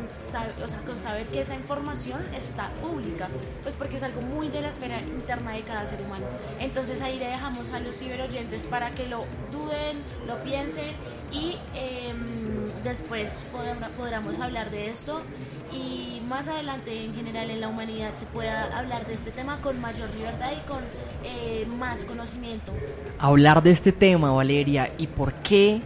con 0.86 0.98
saber 0.98 1.28
que 1.28 1.42
esa 1.42 1.56
información 1.56 2.22
está 2.36 2.70
pública, 2.82 3.28
pues 3.62 3.76
porque 3.76 3.98
es 3.98 4.04
algo 4.04 4.22
muy 4.22 4.50
de 4.50 4.62
la 4.62 4.70
esfera 4.70 5.02
interna 5.02 5.52
de 5.52 5.62
cada 5.62 5.86
ser 5.86 6.02
humano. 6.02 6.26
Entonces 6.60 6.93
ahí 7.02 7.18
le 7.18 7.28
dejamos 7.28 7.74
a 7.74 7.80
los 7.80 7.98
ciberoyentes 7.98 8.68
para 8.68 8.92
que 8.92 9.08
lo 9.08 9.26
duden, 9.52 9.98
lo 10.28 10.42
piensen 10.44 10.94
y 11.32 11.58
em, 11.74 12.26
después 12.84 13.44
podamos 13.98 14.40
hablar 14.40 14.70
de 14.70 14.90
esto 14.90 15.22
y 15.72 16.22
más 16.28 16.48
adelante 16.48 17.04
en 17.04 17.14
general 17.16 17.50
en 17.50 17.62
la 17.62 17.68
humanidad 17.68 18.14
se 18.16 18.26
pueda 18.26 18.78
hablar 18.78 19.06
de 19.08 19.14
este 19.14 19.32
tema 19.32 19.60
con 19.62 19.80
mayor 19.82 20.10
libertad 20.16 20.52
y 20.52 20.68
con 20.68 20.80
eh, 21.24 21.66
más 21.78 22.04
conocimiento. 22.06 22.72
Hablar 23.20 23.64
de 23.64 23.72
este 23.72 23.92
tema, 23.92 24.32
Valeria, 24.32 24.92
y 24.98 25.08
por 25.08 25.34
qué 25.34 25.82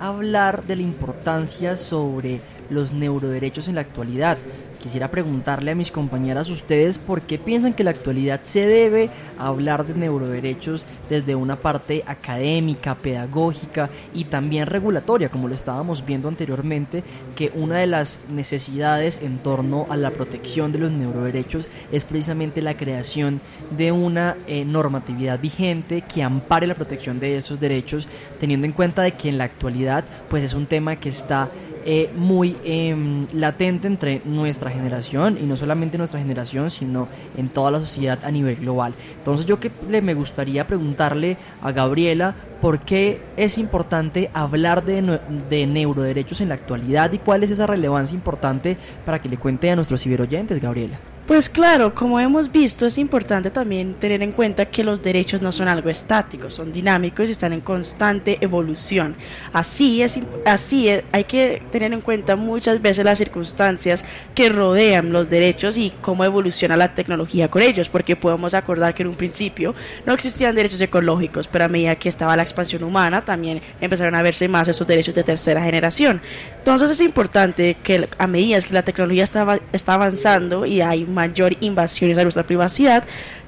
hablar 0.00 0.64
de 0.64 0.76
la 0.76 0.82
importancia 0.82 1.76
sobre 1.76 2.40
los 2.70 2.92
neuroderechos 2.92 3.68
en 3.68 3.76
la 3.76 3.82
actualidad. 3.82 4.38
Quisiera 4.86 5.10
preguntarle 5.10 5.72
a 5.72 5.74
mis 5.74 5.90
compañeras 5.90 6.48
ustedes 6.48 6.98
por 6.98 7.22
qué 7.22 7.40
piensan 7.40 7.74
que 7.74 7.82
la 7.82 7.90
actualidad 7.90 8.42
se 8.44 8.68
debe 8.68 9.10
hablar 9.36 9.84
de 9.84 9.94
neuroderechos 9.94 10.86
desde 11.10 11.34
una 11.34 11.56
parte 11.56 12.04
académica, 12.06 12.94
pedagógica 12.94 13.90
y 14.14 14.26
también 14.26 14.68
regulatoria, 14.68 15.28
como 15.28 15.48
lo 15.48 15.56
estábamos 15.56 16.06
viendo 16.06 16.28
anteriormente, 16.28 17.02
que 17.34 17.50
una 17.56 17.78
de 17.78 17.88
las 17.88 18.26
necesidades 18.30 19.20
en 19.20 19.38
torno 19.38 19.86
a 19.90 19.96
la 19.96 20.12
protección 20.12 20.70
de 20.70 20.78
los 20.78 20.92
neuroderechos 20.92 21.66
es 21.90 22.04
precisamente 22.04 22.62
la 22.62 22.76
creación 22.76 23.40
de 23.76 23.90
una 23.90 24.36
eh, 24.46 24.64
normatividad 24.64 25.40
vigente 25.40 26.02
que 26.02 26.22
ampare 26.22 26.68
la 26.68 26.76
protección 26.76 27.18
de 27.18 27.36
esos 27.36 27.58
derechos, 27.58 28.06
teniendo 28.38 28.66
en 28.66 28.72
cuenta 28.72 29.02
de 29.02 29.14
que 29.14 29.30
en 29.30 29.38
la 29.38 29.44
actualidad 29.44 30.04
pues 30.30 30.44
es 30.44 30.54
un 30.54 30.66
tema 30.66 30.94
que 30.94 31.08
está 31.08 31.48
eh, 31.88 32.10
muy 32.16 32.56
em, 32.64 33.28
latente 33.32 33.86
entre 33.86 34.20
nuestra 34.24 34.70
generación 34.70 35.38
y 35.40 35.44
no 35.44 35.56
solamente 35.56 35.98
nuestra 35.98 36.18
generación, 36.18 36.68
sino 36.68 37.06
en 37.36 37.48
toda 37.48 37.70
la 37.70 37.78
sociedad 37.78 38.18
a 38.24 38.30
nivel 38.32 38.56
global. 38.56 38.92
Entonces 39.18 39.46
yo 39.46 39.60
que 39.60 39.70
le 39.88 40.02
me 40.02 40.14
gustaría 40.14 40.66
preguntarle 40.66 41.36
a 41.62 41.70
Gabriela 41.70 42.34
por 42.60 42.80
qué 42.80 43.20
es 43.36 43.56
importante 43.56 44.30
hablar 44.34 44.84
de, 44.84 45.20
de 45.48 45.66
neuroderechos 45.68 46.40
en 46.40 46.48
la 46.48 46.56
actualidad 46.56 47.12
y 47.12 47.18
cuál 47.18 47.44
es 47.44 47.52
esa 47.52 47.66
relevancia 47.66 48.16
importante 48.16 48.76
para 49.04 49.20
que 49.20 49.28
le 49.28 49.36
cuente 49.36 49.70
a 49.70 49.76
nuestros 49.76 50.02
ciberoyentes, 50.02 50.60
Gabriela. 50.60 50.98
Pues 51.26 51.48
claro, 51.48 51.92
como 51.92 52.20
hemos 52.20 52.52
visto, 52.52 52.86
es 52.86 52.98
importante 52.98 53.50
también 53.50 53.94
tener 53.94 54.22
en 54.22 54.30
cuenta 54.30 54.66
que 54.66 54.84
los 54.84 55.02
derechos 55.02 55.42
no 55.42 55.50
son 55.50 55.66
algo 55.66 55.90
estático, 55.90 56.50
son 56.50 56.72
dinámicos 56.72 57.28
y 57.28 57.32
están 57.32 57.52
en 57.52 57.62
constante 57.62 58.38
evolución. 58.40 59.16
Así 59.52 60.02
es, 60.02 60.20
así 60.44 60.88
hay 61.10 61.24
que 61.24 61.62
tener 61.72 61.92
en 61.92 62.00
cuenta 62.00 62.36
muchas 62.36 62.80
veces 62.80 63.04
las 63.04 63.18
circunstancias 63.18 64.04
que 64.36 64.50
rodean 64.50 65.12
los 65.12 65.28
derechos 65.28 65.76
y 65.76 65.92
cómo 66.00 66.24
evoluciona 66.24 66.76
la 66.76 66.94
tecnología 66.94 67.48
con 67.48 67.60
ellos, 67.60 67.88
porque 67.88 68.14
podemos 68.14 68.54
acordar 68.54 68.94
que 68.94 69.02
en 69.02 69.08
un 69.08 69.16
principio 69.16 69.74
no 70.06 70.12
existían 70.12 70.54
derechos 70.54 70.80
ecológicos, 70.80 71.48
pero 71.48 71.64
a 71.64 71.68
medida 71.68 71.96
que 71.96 72.08
estaba 72.08 72.36
la 72.36 72.42
expansión 72.42 72.84
humana 72.84 73.24
también 73.24 73.60
empezaron 73.80 74.14
a 74.14 74.22
verse 74.22 74.46
más 74.46 74.68
esos 74.68 74.86
derechos 74.86 75.16
de 75.16 75.24
tercera 75.24 75.60
generación. 75.60 76.20
Entonces 76.58 76.88
es 76.88 77.00
importante 77.00 77.76
que 77.82 78.08
a 78.16 78.28
medida 78.28 78.60
que 78.60 78.72
la 78.72 78.82
tecnología 78.82 79.24
está, 79.24 79.58
está 79.72 79.94
avanzando 79.94 80.64
y 80.66 80.82
hay 80.82 81.04
mayor 81.16 81.56
invasiones 81.60 82.18
a 82.18 82.22
nuestra 82.22 82.44
privacidad, 82.44 83.04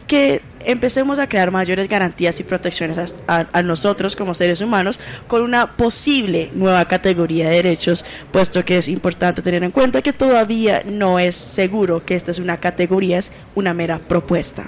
que 0.09 0.41
empecemos 0.65 1.19
a 1.19 1.29
crear 1.29 1.51
mayores 1.51 1.87
garantías 1.87 2.41
y 2.41 2.43
protecciones 2.45 3.15
a, 3.29 3.63
nosotros 3.63 4.17
como 4.17 4.35
seres 4.35 4.61
humanos 4.61 4.99
con 5.29 5.43
una 5.43 5.69
posible 5.69 6.51
nueva 6.55 6.87
categoría 6.87 7.49
de 7.49 7.57
derechos, 7.57 8.05
puesto 8.33 8.65
que 8.65 8.79
es 8.79 8.89
importante 8.89 9.43
tener 9.43 9.63
en 9.63 9.71
cuenta 9.71 10.03
que 10.03 10.15
todavía 10.15 10.83
no 10.85 11.19
es 11.19 11.37
seguro 11.37 12.05
que 12.05 12.17
esta 12.17 12.31
es 12.31 12.39
una 12.39 12.57
categoría, 12.57 13.19
es 13.19 13.31
una 13.55 13.75
mera 13.75 13.99
propuesta. 13.99 14.65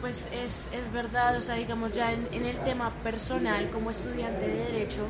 Pues 0.00 0.30
es, 0.32 0.70
es 0.72 0.92
verdad, 0.92 1.36
o 1.36 1.40
sea, 1.40 1.56
digamos 1.56 1.92
ya 1.92 2.12
en, 2.12 2.26
en 2.32 2.46
el 2.46 2.56
tema 2.58 2.90
personal 3.02 3.68
como 3.70 3.90
estudiante 3.90 4.46
de 4.46 4.72
derecho, 4.72 5.06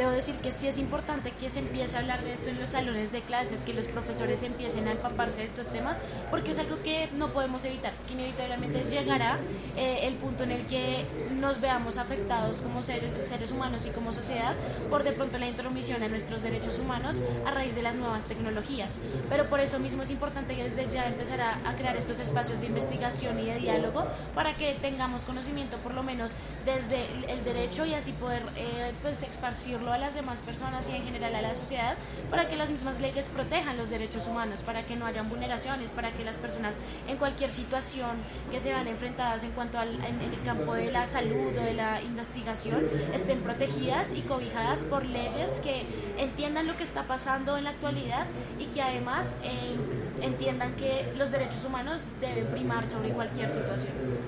debo 0.00 0.12
decir 0.12 0.34
que 0.36 0.50
sí 0.50 0.66
es 0.66 0.78
importante 0.78 1.30
que 1.30 1.50
se 1.50 1.58
empiece 1.58 1.96
a 1.96 2.00
hablar 2.00 2.22
de 2.24 2.32
esto 2.32 2.48
en 2.48 2.58
los 2.58 2.70
salones 2.70 3.12
de 3.12 3.20
clases, 3.20 3.64
que 3.64 3.74
los 3.74 3.86
profesores 3.86 4.42
empiecen 4.42 4.88
a 4.88 4.92
empaparse 4.92 5.40
de 5.40 5.44
estos 5.44 5.68
temas, 5.68 5.98
porque 6.30 6.52
es 6.52 6.58
algo 6.58 6.82
que 6.82 7.08
no 7.14 7.28
podemos 7.28 7.64
evitar, 7.66 7.92
que 8.08 8.14
inevitablemente 8.14 8.82
llegará 8.88 9.38
eh, 9.76 10.00
el 10.04 10.14
punto 10.14 10.44
en 10.44 10.52
el 10.52 10.66
que 10.66 11.04
nos 11.38 11.60
veamos 11.60 11.98
afectados 11.98 12.62
como 12.62 12.82
seres, 12.82 13.10
seres 13.28 13.52
humanos 13.52 13.84
y 13.86 13.90
como 13.90 14.12
sociedad 14.12 14.54
por 14.88 15.04
de 15.04 15.12
pronto 15.12 15.38
la 15.38 15.46
intromisión 15.46 16.02
a 16.02 16.08
nuestros 16.08 16.42
derechos 16.42 16.78
humanos 16.78 17.20
a 17.46 17.50
raíz 17.50 17.74
de 17.74 17.82
las 17.82 17.94
nuevas 17.94 18.26
tecnologías. 18.26 18.98
Pero 19.28 19.44
por 19.46 19.60
eso 19.60 19.78
mismo 19.78 20.02
es 20.02 20.10
importante 20.10 20.56
que 20.56 20.64
desde 20.64 20.88
ya 20.88 21.06
empezar 21.06 21.40
a, 21.40 21.76
crear 21.76 21.96
estos 21.96 22.18
espacios 22.20 22.60
de 22.60 22.66
investigación 22.66 23.38
y 23.38 23.46
de 23.46 23.56
diálogo 23.56 24.04
para 24.34 24.54
que 24.54 24.74
tengamos 24.74 25.22
conocimiento 25.22 25.76
por 25.78 25.94
lo 25.94 26.02
menos 26.02 26.34
desde 26.64 27.06
el 27.28 27.42
derecho 27.44 27.84
y 27.84 27.94
así 27.94 28.12
poder 28.12 28.42
eh, 28.56 28.92
pues 29.02 29.22
esparcirlo 29.22 29.92
a 29.92 29.98
las 29.98 30.14
demás 30.14 30.42
personas 30.42 30.88
y 30.88 30.96
en 30.96 31.04
general 31.04 31.34
a 31.34 31.42
la 31.42 31.54
sociedad 31.54 31.96
para 32.30 32.48
que 32.48 32.56
las 32.56 32.70
mismas 32.70 33.00
leyes 33.00 33.28
protejan 33.28 33.76
los 33.76 33.90
derechos 33.90 34.26
humanos, 34.26 34.62
para 34.62 34.82
que 34.82 34.96
no 34.96 35.06
hayan 35.06 35.28
vulneraciones, 35.28 35.92
para 35.92 36.12
que 36.12 36.24
las 36.24 36.38
personas 36.38 36.74
en 37.08 37.16
cualquier 37.16 37.50
situación 37.50 38.10
que 38.50 38.60
se 38.60 38.70
vean 38.70 38.86
enfrentadas 38.86 39.44
en 39.44 39.52
cuanto 39.52 39.78
al 39.78 39.94
en, 40.04 40.20
el 40.20 40.42
campo 40.42 40.74
de 40.74 40.90
la 40.90 41.06
salud 41.06 41.56
o 41.56 41.62
de 41.62 41.74
la 41.74 42.02
investigación 42.02 42.86
estén 43.14 43.40
protegidas 43.40 44.12
y 44.12 44.22
cobijadas 44.22 44.84
por 44.84 45.04
leyes 45.04 45.60
que 45.60 45.84
entiendan 46.18 46.66
lo 46.66 46.76
que 46.76 46.82
está 46.82 47.04
pasando 47.04 47.56
en 47.56 47.64
la 47.64 47.70
actualidad 47.70 48.26
y 48.58 48.66
que 48.66 48.82
además 48.82 49.36
eh, 49.42 49.76
entiendan 50.22 50.74
que 50.76 51.12
los 51.16 51.30
derechos 51.30 51.64
humanos 51.64 52.00
deben 52.20 52.46
primar 52.46 52.86
sobre 52.86 53.10
cualquier 53.10 53.48
situación. 53.48 54.19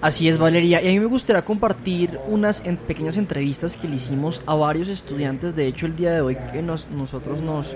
Así 0.00 0.28
es, 0.28 0.38
Valeria. 0.38 0.80
Y 0.80 0.86
a 0.86 0.92
mí 0.92 1.00
me 1.00 1.06
gustaría 1.06 1.44
compartir 1.44 2.20
unas 2.28 2.60
pequeñas 2.86 3.16
entrevistas 3.16 3.76
que 3.76 3.88
le 3.88 3.96
hicimos 3.96 4.42
a 4.46 4.54
varios 4.54 4.86
estudiantes. 4.86 5.56
De 5.56 5.66
hecho, 5.66 5.86
el 5.86 5.96
día 5.96 6.12
de 6.12 6.20
hoy 6.20 6.36
que 6.52 6.62
nosotros 6.62 7.42
nos, 7.42 7.74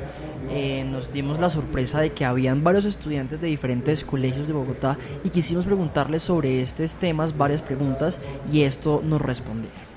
eh, 0.49 0.85
nos 0.89 1.13
dimos 1.13 1.41
la 1.41 1.51
sorpresa 1.51 2.01
de 2.01 2.11
que 2.11 2.25
habían 2.25 2.63
varios 2.63 2.85
estudiantes 2.85 3.41
de 3.41 3.49
diferentes 3.49 4.05
colegios 4.05 4.47
de 4.47 4.53
Bogotá 4.53 4.97
y 5.25 5.31
quisimos 5.31 5.65
preguntarles 5.65 6.23
sobre 6.23 6.63
estos 6.63 6.95
temas, 6.95 7.37
varias 7.37 7.61
preguntas, 7.61 8.21
y 8.53 8.63
esto 8.63 9.03
nos 9.05 9.21
respondieron. 9.21 9.92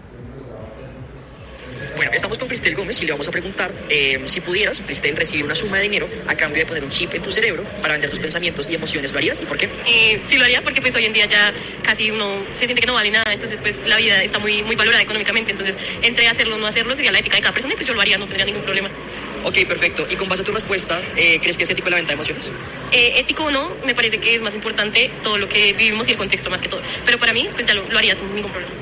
Bueno, 1.95 2.11
estamos 2.13 2.37
con 2.37 2.49
Cristel 2.49 2.75
Gómez 2.75 3.01
y 3.01 3.05
le 3.05 3.13
vamos 3.13 3.27
a 3.27 3.31
preguntar 3.31 3.71
eh, 3.89 4.19
si 4.25 4.41
pudieras, 4.41 4.81
Cristel, 4.81 5.15
recibir 5.15 5.45
una 5.45 5.55
suma 5.55 5.77
de 5.77 5.83
dinero 5.83 6.09
a 6.27 6.35
cambio 6.35 6.59
de 6.59 6.65
poner 6.65 6.83
un 6.83 6.89
chip 6.89 7.13
en 7.13 7.21
tu 7.21 7.31
cerebro 7.31 7.63
para 7.81 7.93
vender 7.93 8.09
tus 8.09 8.19
pensamientos 8.19 8.67
y 8.69 8.75
emociones. 8.75 9.13
¿Lo 9.13 9.17
harías 9.17 9.39
y 9.41 9.45
por 9.45 9.57
qué? 9.57 9.69
Eh, 9.87 10.19
sí 10.27 10.37
lo 10.37 10.43
haría 10.43 10.61
porque 10.61 10.81
pues 10.81 10.93
hoy 10.95 11.05
en 11.05 11.13
día 11.13 11.25
ya 11.25 11.53
casi 11.83 12.11
uno 12.11 12.43
se 12.53 12.65
siente 12.65 12.81
que 12.81 12.87
no 12.87 12.93
vale 12.93 13.11
nada, 13.11 13.31
entonces 13.31 13.59
pues 13.61 13.87
la 13.87 13.95
vida 13.97 14.21
está 14.21 14.39
muy, 14.39 14.61
muy 14.63 14.75
valorada 14.75 15.01
económicamente, 15.01 15.51
entonces 15.51 15.77
entre 16.01 16.27
hacerlo 16.27 16.55
o 16.55 16.57
no 16.57 16.67
hacerlo 16.67 16.95
sería 16.95 17.13
la 17.13 17.19
ética 17.19 17.37
de 17.37 17.41
cada 17.41 17.53
persona 17.53 17.73
y 17.73 17.77
pues 17.77 17.87
yo 17.87 17.93
lo 17.93 18.01
haría, 18.01 18.17
no 18.17 18.25
tendría 18.25 18.45
ningún 18.45 18.63
problema. 18.63 18.89
Ok, 19.45 19.65
perfecto. 19.67 20.07
Y 20.09 20.15
con 20.15 20.27
base 20.27 20.41
a 20.41 20.45
tus 20.45 20.55
respuestas, 20.55 21.07
eh, 21.15 21.39
¿crees 21.39 21.55
que 21.55 21.63
es 21.63 21.69
ético 21.69 21.89
la 21.89 21.97
venta 21.97 22.09
de 22.09 22.15
emociones? 22.15 22.51
Eh, 22.91 23.13
ético 23.19 23.45
o 23.45 23.51
no, 23.51 23.71
me 23.85 23.95
parece 23.95 24.17
que 24.17 24.35
es 24.35 24.41
más 24.41 24.55
importante 24.55 25.11
todo 25.23 25.37
lo 25.37 25.47
que 25.47 25.73
vivimos 25.73 26.07
y 26.07 26.11
el 26.11 26.17
contexto 26.17 26.49
más 26.49 26.61
que 26.61 26.67
todo. 26.67 26.81
Pero 27.05 27.19
para 27.19 27.31
mí, 27.31 27.47
pues 27.53 27.65
ya 27.65 27.75
lo, 27.75 27.87
lo 27.87 27.97
haría 27.97 28.15
sin 28.15 28.33
ningún 28.35 28.51
problema. 28.51 28.73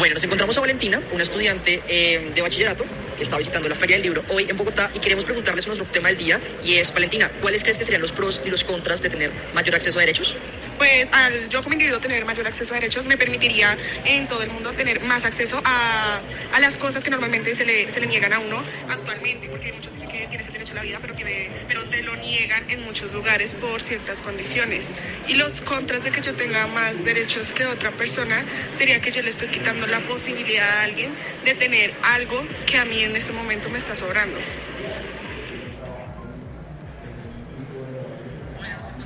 Bueno, 0.00 0.14
nos 0.14 0.24
encontramos 0.24 0.56
a 0.56 0.62
Valentina, 0.62 0.98
una 1.12 1.22
estudiante 1.22 1.82
eh, 1.86 2.32
de 2.34 2.40
bachillerato, 2.40 2.86
está 3.20 3.36
visitando 3.36 3.68
la 3.68 3.74
Feria 3.74 3.96
del 3.96 4.04
Libro 4.04 4.24
hoy 4.30 4.46
en 4.48 4.56
Bogotá 4.56 4.90
y 4.94 4.98
queremos 4.98 5.26
preguntarles 5.26 5.66
nuestro 5.66 5.86
tema 5.88 6.08
del 6.08 6.16
día 6.16 6.40
y 6.64 6.76
es, 6.76 6.94
Valentina, 6.94 7.30
¿cuáles 7.42 7.62
crees 7.62 7.76
que 7.76 7.84
serían 7.84 8.00
los 8.00 8.10
pros 8.10 8.40
y 8.42 8.48
los 8.48 8.64
contras 8.64 9.02
de 9.02 9.10
tener 9.10 9.30
mayor 9.52 9.74
acceso 9.74 9.98
a 9.98 10.00
derechos? 10.00 10.36
Pues 10.80 11.10
al 11.12 11.50
yo 11.50 11.62
como 11.62 11.74
individuo 11.74 12.00
tener 12.00 12.24
mayor 12.24 12.46
acceso 12.46 12.72
a 12.72 12.76
derechos 12.76 13.04
me 13.04 13.18
permitiría 13.18 13.76
en 14.06 14.26
todo 14.28 14.42
el 14.42 14.50
mundo 14.50 14.72
tener 14.72 15.02
más 15.02 15.26
acceso 15.26 15.60
a, 15.62 16.20
las 16.58 16.78
cosas 16.78 17.04
que 17.04 17.10
normalmente 17.10 17.52
se 17.54 17.66
le, 17.66 17.90
se 17.90 18.00
le 18.00 18.06
niegan 18.06 18.32
a 18.32 18.38
uno 18.38 18.64
actualmente, 18.88 19.46
porque 19.50 19.74
muchos 19.74 19.92
dicen 19.92 20.08
que 20.08 20.26
tienes 20.28 20.46
el 20.46 20.54
derecho 20.54 20.72
a 20.72 20.76
la 20.76 20.82
vida, 20.82 20.98
pero, 21.02 21.14
que, 21.14 21.50
pero 21.68 21.84
te 21.84 22.02
lo 22.02 22.16
niegan 22.16 22.64
en 22.70 22.82
muchos 22.82 23.12
lugares 23.12 23.52
por 23.52 23.82
ciertas 23.82 24.22
condiciones. 24.22 24.92
Y 25.28 25.34
los 25.34 25.60
contras 25.60 26.02
de 26.04 26.12
que 26.12 26.22
yo 26.22 26.32
tenga 26.32 26.66
más 26.68 27.04
derechos 27.04 27.52
que 27.52 27.66
otra 27.66 27.90
persona 27.90 28.42
sería 28.72 29.02
que 29.02 29.10
yo 29.10 29.20
le 29.20 29.28
estoy 29.28 29.48
quitando 29.48 29.86
la 29.86 30.00
posibilidad 30.00 30.66
a 30.66 30.82
alguien 30.84 31.12
de 31.44 31.52
tener 31.52 31.92
algo 32.04 32.42
que 32.64 32.78
a 32.78 32.86
mí 32.86 33.02
en 33.02 33.16
este 33.16 33.32
momento 33.32 33.68
me 33.68 33.76
está 33.76 33.94
sobrando. 33.94 34.38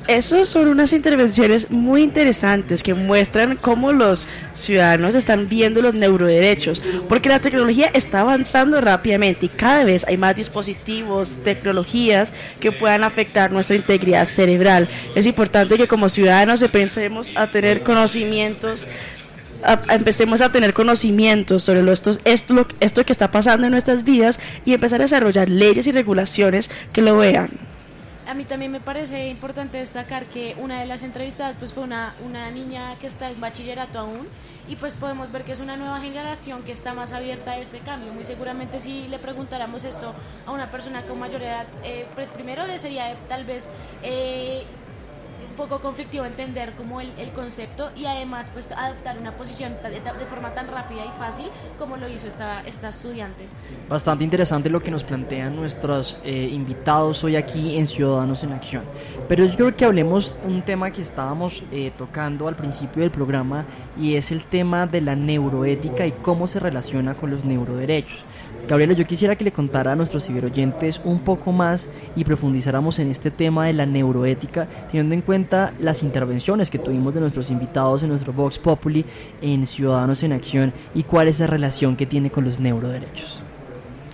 Esas 0.06 0.48
son 0.48 0.68
unas 0.68 0.92
intervenciones 0.92 1.70
muy 1.70 2.02
interesantes 2.02 2.82
que 2.82 2.92
muestran 2.92 3.56
cómo 3.56 3.90
los 3.90 4.28
ciudadanos 4.52 5.14
están 5.14 5.48
viendo 5.48 5.80
los 5.80 5.94
neuroderechos, 5.94 6.82
porque 7.08 7.30
la 7.30 7.38
tecnología 7.38 7.90
está 7.94 8.20
avanzando 8.20 8.82
rápidamente 8.82 9.46
y 9.46 9.48
cada 9.48 9.82
vez 9.84 10.04
hay 10.06 10.18
más 10.18 10.36
dispositivos, 10.36 11.38
tecnologías 11.42 12.34
que 12.60 12.70
puedan 12.70 13.02
afectar 13.02 13.50
nuestra 13.50 13.76
integridad 13.76 14.26
cerebral. 14.26 14.90
Es 15.14 15.24
importante 15.24 15.78
que 15.78 15.88
como 15.88 16.10
ciudadanos 16.10 16.60
empecemos 16.60 17.30
a 17.34 17.50
tener 17.50 17.80
conocimientos 17.80 18.86
empecemos 19.88 20.42
a 20.42 20.52
tener 20.52 20.74
conocimientos 20.74 21.62
sobre 21.62 21.82
lo, 21.82 21.90
esto, 21.90 22.10
esto, 22.26 22.66
esto 22.80 23.06
que 23.06 23.12
está 23.12 23.30
pasando 23.30 23.66
en 23.66 23.70
nuestras 23.70 24.04
vidas 24.04 24.38
y 24.66 24.74
empezar 24.74 25.00
a 25.00 25.04
desarrollar 25.04 25.48
leyes 25.48 25.86
y 25.86 25.92
regulaciones 25.92 26.68
que 26.92 27.00
lo 27.00 27.16
vean 27.16 27.48
a 28.26 28.34
mí 28.34 28.44
también 28.44 28.72
me 28.72 28.80
parece 28.80 29.28
importante 29.28 29.78
destacar 29.78 30.26
que 30.26 30.56
una 30.58 30.80
de 30.80 30.86
las 30.86 31.02
entrevistadas 31.02 31.56
pues 31.56 31.72
fue 31.72 31.84
una, 31.84 32.14
una 32.24 32.50
niña 32.50 32.94
que 33.00 33.06
está 33.06 33.30
en 33.30 33.40
bachillerato 33.40 33.98
aún 33.98 34.26
y 34.66 34.76
pues 34.76 34.96
podemos 34.96 35.30
ver 35.30 35.44
que 35.44 35.52
es 35.52 35.60
una 35.60 35.76
nueva 35.76 36.00
generación 36.00 36.62
que 36.62 36.72
está 36.72 36.94
más 36.94 37.12
abierta 37.12 37.52
a 37.52 37.58
este 37.58 37.78
cambio. 37.80 38.12
Muy 38.12 38.24
seguramente 38.24 38.80
si 38.80 39.08
le 39.08 39.18
preguntáramos 39.18 39.84
esto 39.84 40.14
a 40.46 40.52
una 40.52 40.70
persona 40.70 41.02
con 41.02 41.18
mayor 41.18 41.42
edad, 41.42 41.66
eh, 41.82 42.06
pues 42.14 42.30
primero 42.30 42.66
le 42.66 42.78
sería 42.78 43.14
tal 43.28 43.44
vez... 43.44 43.68
Eh, 44.02 44.64
poco 45.54 45.80
conflictivo 45.80 46.24
entender 46.24 46.72
como 46.72 47.00
el, 47.00 47.12
concepto 47.34 47.90
y 47.96 48.06
además 48.06 48.50
pues 48.52 48.70
adoptar 48.72 49.18
una 49.18 49.36
posición 49.36 49.74
de, 49.82 50.00
de, 50.00 50.26
forma 50.26 50.54
tan 50.54 50.68
rápida 50.68 51.04
y 51.04 51.18
fácil 51.18 51.46
como 51.78 51.96
lo 51.96 52.08
hizo 52.08 52.28
esta, 52.28 52.60
esta 52.62 52.88
estudiante. 52.88 53.46
Bastante 53.88 54.24
interesante 54.24 54.70
lo 54.70 54.82
que 54.82 54.90
nos 54.90 55.02
plantean 55.02 55.56
nuestros 55.56 56.16
eh, 56.24 56.48
invitados 56.52 57.24
hoy 57.24 57.36
aquí 57.36 57.76
en 57.76 57.86
Ciudadanos 57.86 58.44
en 58.44 58.52
Acción. 58.52 58.82
Pero 59.28 59.44
yo 59.44 59.56
creo 59.56 59.76
que 59.76 59.84
hablemos 59.84 60.34
un 60.44 60.62
tema 60.62 60.90
que 60.90 61.02
estábamos 61.02 61.62
eh, 61.72 61.90
tocando 61.96 62.46
al 62.48 62.56
principio 62.56 63.02
del 63.02 63.10
programa 63.10 63.64
y 64.00 64.14
es 64.14 64.30
el 64.30 64.44
tema 64.44 64.86
de 64.86 65.00
la 65.00 65.16
neuroética 65.16 66.06
y 66.06 66.12
cómo 66.12 66.46
se 66.46 66.60
relaciona 66.60 67.14
con 67.14 67.30
los 67.30 67.44
neuroderechos. 67.44 68.24
Gabriela, 68.66 68.94
yo 68.94 69.06
quisiera 69.06 69.36
que 69.36 69.44
le 69.44 69.52
contara 69.52 69.92
a 69.92 69.96
nuestros 69.96 70.26
ciberoyentes 70.26 70.98
un 71.04 71.18
poco 71.18 71.52
más 71.52 71.86
y 72.16 72.24
profundizáramos 72.24 72.98
en 72.98 73.10
este 73.10 73.30
tema 73.30 73.66
de 73.66 73.74
la 73.74 73.84
neuroética, 73.84 74.66
teniendo 74.90 75.14
en 75.14 75.20
cuenta 75.20 75.74
las 75.80 76.02
intervenciones 76.02 76.70
que 76.70 76.78
tuvimos 76.78 77.12
de 77.12 77.20
nuestros 77.20 77.50
invitados 77.50 78.02
en 78.02 78.08
nuestro 78.08 78.32
Vox 78.32 78.58
Populi 78.58 79.04
en 79.42 79.66
Ciudadanos 79.66 80.22
en 80.22 80.32
Acción 80.32 80.72
y 80.94 81.02
cuál 81.02 81.28
es 81.28 81.40
la 81.40 81.46
relación 81.46 81.94
que 81.94 82.06
tiene 82.06 82.30
con 82.30 82.44
los 82.44 82.58
neuroderechos. 82.58 83.42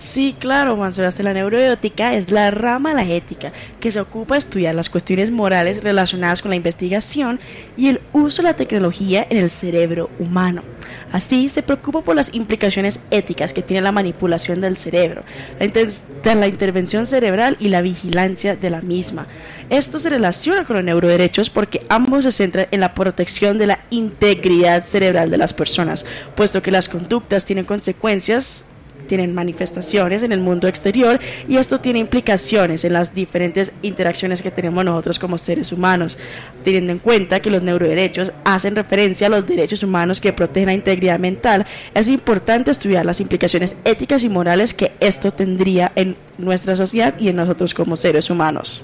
Sí, 0.01 0.35
claro, 0.39 0.75
Juan 0.77 0.91
Sebastián. 0.91 1.25
La 1.25 1.33
neuroética 1.35 2.15
es 2.15 2.31
la 2.31 2.49
rama 2.49 2.89
de 2.89 2.95
la 2.95 3.13
ética 3.13 3.53
que 3.79 3.91
se 3.91 3.99
ocupa 3.99 4.33
de 4.33 4.39
estudiar 4.39 4.73
las 4.73 4.89
cuestiones 4.89 5.29
morales 5.29 5.83
relacionadas 5.83 6.41
con 6.41 6.49
la 6.49 6.55
investigación 6.55 7.39
y 7.77 7.89
el 7.89 8.01
uso 8.11 8.41
de 8.41 8.47
la 8.47 8.55
tecnología 8.55 9.27
en 9.29 9.37
el 9.37 9.51
cerebro 9.51 10.09
humano. 10.17 10.63
Así, 11.11 11.49
se 11.49 11.61
preocupa 11.61 12.01
por 12.01 12.15
las 12.15 12.33
implicaciones 12.33 12.99
éticas 13.11 13.53
que 13.53 13.61
tiene 13.61 13.81
la 13.81 13.91
manipulación 13.91 14.59
del 14.59 14.75
cerebro, 14.75 15.21
la 15.59 16.47
intervención 16.47 17.05
cerebral 17.05 17.55
y 17.59 17.69
la 17.69 17.81
vigilancia 17.81 18.55
de 18.55 18.71
la 18.71 18.81
misma. 18.81 19.27
Esto 19.69 19.99
se 19.99 20.09
relaciona 20.09 20.65
con 20.65 20.77
los 20.77 20.85
neuroderechos 20.85 21.51
porque 21.51 21.85
ambos 21.89 22.23
se 22.23 22.31
centran 22.31 22.65
en 22.71 22.79
la 22.79 22.95
protección 22.95 23.59
de 23.59 23.67
la 23.67 23.79
integridad 23.91 24.81
cerebral 24.81 25.29
de 25.29 25.37
las 25.37 25.53
personas, 25.53 26.07
puesto 26.35 26.63
que 26.63 26.71
las 26.71 26.89
conductas 26.89 27.45
tienen 27.45 27.65
consecuencias 27.65 28.65
tienen 29.11 29.35
manifestaciones 29.35 30.23
en 30.23 30.31
el 30.31 30.39
mundo 30.39 30.69
exterior 30.69 31.19
y 31.45 31.57
esto 31.57 31.81
tiene 31.81 31.99
implicaciones 31.99 32.85
en 32.85 32.93
las 32.93 33.13
diferentes 33.13 33.73
interacciones 33.81 34.41
que 34.41 34.51
tenemos 34.51 34.85
nosotros 34.85 35.19
como 35.19 35.37
seres 35.37 35.73
humanos, 35.73 36.17
teniendo 36.63 36.93
en 36.93 36.99
cuenta 36.99 37.41
que 37.41 37.49
los 37.49 37.61
neuroderechos 37.61 38.31
hacen 38.45 38.73
referencia 38.73 39.27
a 39.27 39.29
los 39.29 39.45
derechos 39.45 39.83
humanos 39.83 40.21
que 40.21 40.31
protegen 40.31 40.67
la 40.67 40.73
integridad 40.73 41.19
mental, 41.19 41.65
es 41.93 42.07
importante 42.07 42.71
estudiar 42.71 43.05
las 43.05 43.19
implicaciones 43.19 43.75
éticas 43.83 44.23
y 44.23 44.29
morales 44.29 44.73
que 44.73 44.93
esto 45.01 45.33
tendría 45.33 45.91
en 45.97 46.15
nuestra 46.37 46.77
sociedad 46.77 47.13
y 47.19 47.27
en 47.27 47.35
nosotros 47.35 47.73
como 47.73 47.97
seres 47.97 48.29
humanos. 48.29 48.81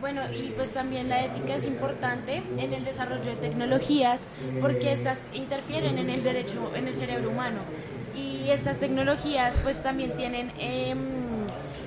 Bueno, 0.00 0.22
y 0.32 0.48
pues 0.52 0.70
también 0.70 1.10
la 1.10 1.26
ética 1.26 1.56
es 1.56 1.66
importante 1.66 2.42
en 2.56 2.72
el 2.72 2.86
desarrollo 2.86 3.22
de 3.22 3.36
tecnologías 3.36 4.28
porque 4.62 4.92
estas 4.92 5.30
interfieren 5.34 5.98
en 5.98 6.08
el 6.08 6.24
derecho, 6.24 6.72
en 6.74 6.88
el 6.88 6.94
cerebro 6.94 7.28
humano 7.28 7.58
y 8.14 8.50
estas 8.50 8.78
tecnologías 8.78 9.60
pues 9.62 9.82
también 9.82 10.16
tienen, 10.16 10.52
em, 10.58 10.98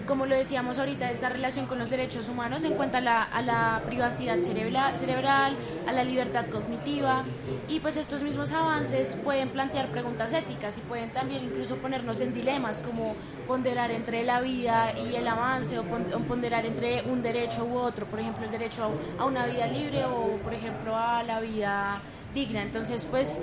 como 0.08 0.26
lo 0.26 0.36
decíamos 0.36 0.80
ahorita, 0.80 1.10
esta 1.10 1.30
relación 1.30 1.66
con 1.66 1.80
los 1.80 1.90
derechos 1.90 2.28
humanos 2.28 2.64
en 2.64 2.74
cuanto 2.74 2.98
a 2.98 3.02
la, 3.02 3.82
privacidad 3.86 4.40
cerebral, 4.40 5.56
a 5.88 5.92
la 5.92 6.04
libertad 6.04 6.46
cognitiva. 6.52 7.24
Y 7.68 7.80
pues 7.80 7.98
estos 7.98 8.22
mismos 8.22 8.52
avances 8.52 9.18
pueden 9.24 9.50
plantear 9.50 9.88
preguntas 9.90 10.34
éticas 10.34 10.78
y 10.78 10.82
pueden 10.82 11.10
también 11.12 11.44
incluso 11.46 11.78
ponernos 11.78 12.22
en 12.22 12.34
dilemas 12.34 12.80
como 12.80 13.16
ponderar 13.48 13.92
entre 13.92 14.24
la 14.24 14.42
vida 14.42 14.94
y 14.98 15.16
el 15.16 15.28
avance 15.28 15.80
o 15.80 15.84
ponderar 16.28 16.66
entre 16.66 17.04
un 17.04 17.22
derecho 17.22 17.66
u 17.66 17.78
otro, 17.78 18.06
por 18.06 18.20
ejemplo 18.20 18.46
el 18.46 18.52
derecho 18.52 18.92
a 19.18 19.26
una 19.26 19.46
vida 19.46 19.68
libre 19.68 20.06
o 20.06 20.38
por 20.44 20.54
ejemplo 20.54 20.96
a 20.96 21.24
la 21.24 21.40
vida 21.40 22.02
digna. 22.34 22.62
Entonces, 22.62 23.06
pues 23.10 23.40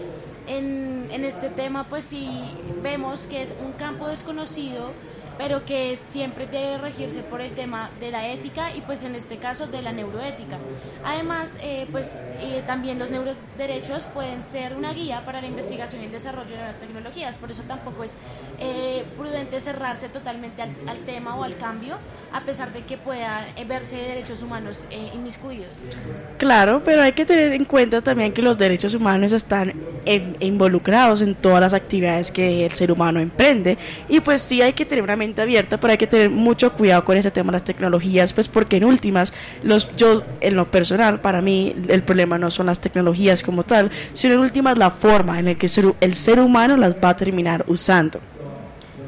en, 0.46 1.07
en 1.11 1.24
este 1.24 1.48
tema, 1.48 1.88
pues 1.88 2.05
sí 2.05 2.29
vemos 2.83 3.26
que 3.26 3.42
es 3.42 3.55
un 3.64 3.72
campo 3.72 4.09
desconocido 4.09 4.90
pero 5.40 5.64
que 5.64 5.96
siempre 5.96 6.46
debe 6.46 6.76
regirse 6.76 7.22
por 7.22 7.40
el 7.40 7.53
tema 7.53 7.88
de 7.98 8.11
la 8.11 8.29
ética 8.29 8.76
y 8.76 8.83
pues 8.83 9.05
en 9.05 9.14
este 9.14 9.38
caso 9.38 9.66
de 9.66 9.81
la 9.81 9.90
neuroética. 9.90 10.59
Además, 11.03 11.59
eh, 11.62 11.87
pues 11.90 12.26
eh, 12.40 12.62
también 12.66 12.98
los 12.98 13.11
neuroderechos 13.11 14.05
pueden 14.05 14.42
ser 14.42 14.76
una 14.76 14.92
guía 14.92 15.22
para 15.24 15.40
la 15.40 15.46
investigación 15.46 16.03
y 16.03 16.05
el 16.05 16.12
desarrollo 16.12 16.50
de 16.50 16.57
nuevas 16.57 16.79
tecnologías, 16.79 17.38
por 17.38 17.50
eso 17.50 17.62
tampoco 17.66 18.05
es 18.05 18.16
eh, 18.59 19.03
prudente 19.16 19.61
cerrarse 19.61 20.11
totalmente 20.11 20.61
al, 20.61 20.76
al, 20.87 20.98
tema 21.07 21.35
o 21.37 21.42
al 21.42 21.57
cambio, 21.57 21.96
a 22.35 22.42
pesar 22.42 22.74
de 22.74 22.83
que 22.83 22.98
puedan 22.98 23.46
verse 23.66 23.96
derechos 23.96 24.42
humanos 24.42 24.85
inmiscuidos. 25.14 25.81
Claro, 26.37 26.83
pero 26.85 27.00
hay 27.00 27.12
que 27.12 27.24
tener 27.24 27.55
en 27.55 27.64
cuenta 27.64 28.03
también 28.03 28.35
que 28.35 28.42
los 28.42 28.59
derechos 28.59 28.94
humanos 28.94 29.33
están 29.33 29.72
involucrados 30.05 31.22
en 31.22 31.35
todas 31.35 31.62
las 31.62 31.72
actividades 31.72 32.31
que 32.31 32.66
el 32.66 32.72
ser 32.72 32.92
humano 32.92 33.20
emprende 33.20 33.79
y 34.07 34.20
pues 34.20 34.42
sí 34.42 34.61
hay 34.61 34.74
que 34.74 34.85
tener 34.85 35.03
una 35.03 35.16
mente 35.16 35.30
abierta, 35.38 35.79
pero 35.79 35.93
hay 35.93 35.99
que 35.99 36.07
tener 36.07 36.31
mucho 36.31 36.73
cuidado 36.73 37.05
con 37.05 37.16
ese 37.16 37.31
tema 37.31 37.53
de 37.53 37.57
las 37.57 37.64
tecnologías, 37.64 38.33
pues 38.33 38.49
porque 38.49 38.77
en 38.77 38.85
últimas, 38.85 39.33
los, 39.62 39.95
yo 39.97 40.23
en 40.40 40.57
lo 40.57 40.71
personal, 40.71 41.21
para 41.21 41.40
mí 41.40 41.75
el 41.88 42.03
problema 42.03 42.38
no 42.38 42.51
son 42.51 42.66
las 42.66 42.81
tecnologías 42.81 43.43
como 43.43 43.62
tal, 43.62 43.90
sino 44.14 44.35
en 44.35 44.40
últimas 44.40 44.79
la 44.79 44.90
forma 44.90 45.38
en 45.38 45.47
la 45.47 45.55
que 45.55 45.71
el 46.01 46.14
ser 46.14 46.40
humano 46.40 46.77
las 46.77 46.95
va 46.95 47.11
a 47.11 47.16
terminar 47.16 47.64
usando. 47.69 48.21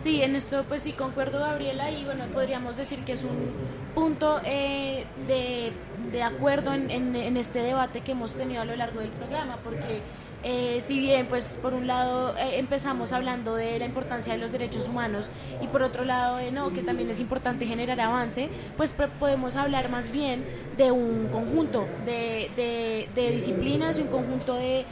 Sí, 0.03 0.21
en 0.21 0.35
esto 0.35 0.65
pues 0.69 0.83
sí 0.83 0.93
concuerdo 0.93 1.39
Gabriela 1.39 1.91
y 1.93 2.05
bueno, 2.05 2.25
podríamos 2.33 2.77
decir 2.77 2.99
que 3.01 3.13
es 3.13 3.23
un 3.23 3.53
punto 3.95 4.41
eh, 4.45 5.05
de, 5.29 5.71
de, 6.11 6.23
acuerdo 6.25 6.75
en, 6.75 6.91
en, 6.91 7.15
en 7.15 7.37
este 7.37 7.61
debate 7.61 8.01
que 8.01 8.11
hemos 8.11 8.33
tenido 8.33 8.63
a 8.63 8.65
lo 8.65 8.75
largo 8.75 8.99
del 8.99 9.11
programa, 9.11 9.59
porque 9.63 10.01
eh, 10.44 10.78
si 10.81 10.98
bien, 10.98 11.26
pues 11.26 11.59
por 11.62 11.72
un 11.72 11.87
lado 11.87 12.37
eh, 12.37 12.59
empezamos 12.59 13.12
hablando 13.12 13.55
de 13.55 13.78
la 13.78 13.85
importancia 13.85 14.33
de 14.33 14.38
los 14.40 14.50
derechos 14.50 14.88
humanos 14.88 15.31
y 15.61 15.68
por 15.68 15.83
otro 15.83 16.05
lado 16.05 16.38
de 16.38 16.50
no, 16.50 16.72
que 16.72 16.83
también 16.83 17.09
es 17.11 17.20
importante 17.20 17.64
generar 17.64 18.00
avance, 18.00 18.48
pues 18.76 18.92
podemos 18.92 19.57
hablar 19.57 19.88
más 19.88 20.11
bien 20.11 20.44
de 20.76 20.90
un 20.90 21.28
conjunto 21.28 21.87
de, 22.07 22.50
de, 23.14 23.31
disciplinas 23.33 23.98
y 23.98 24.02
un 24.02 24.09
conjunto 24.09 24.55
de 24.55 24.85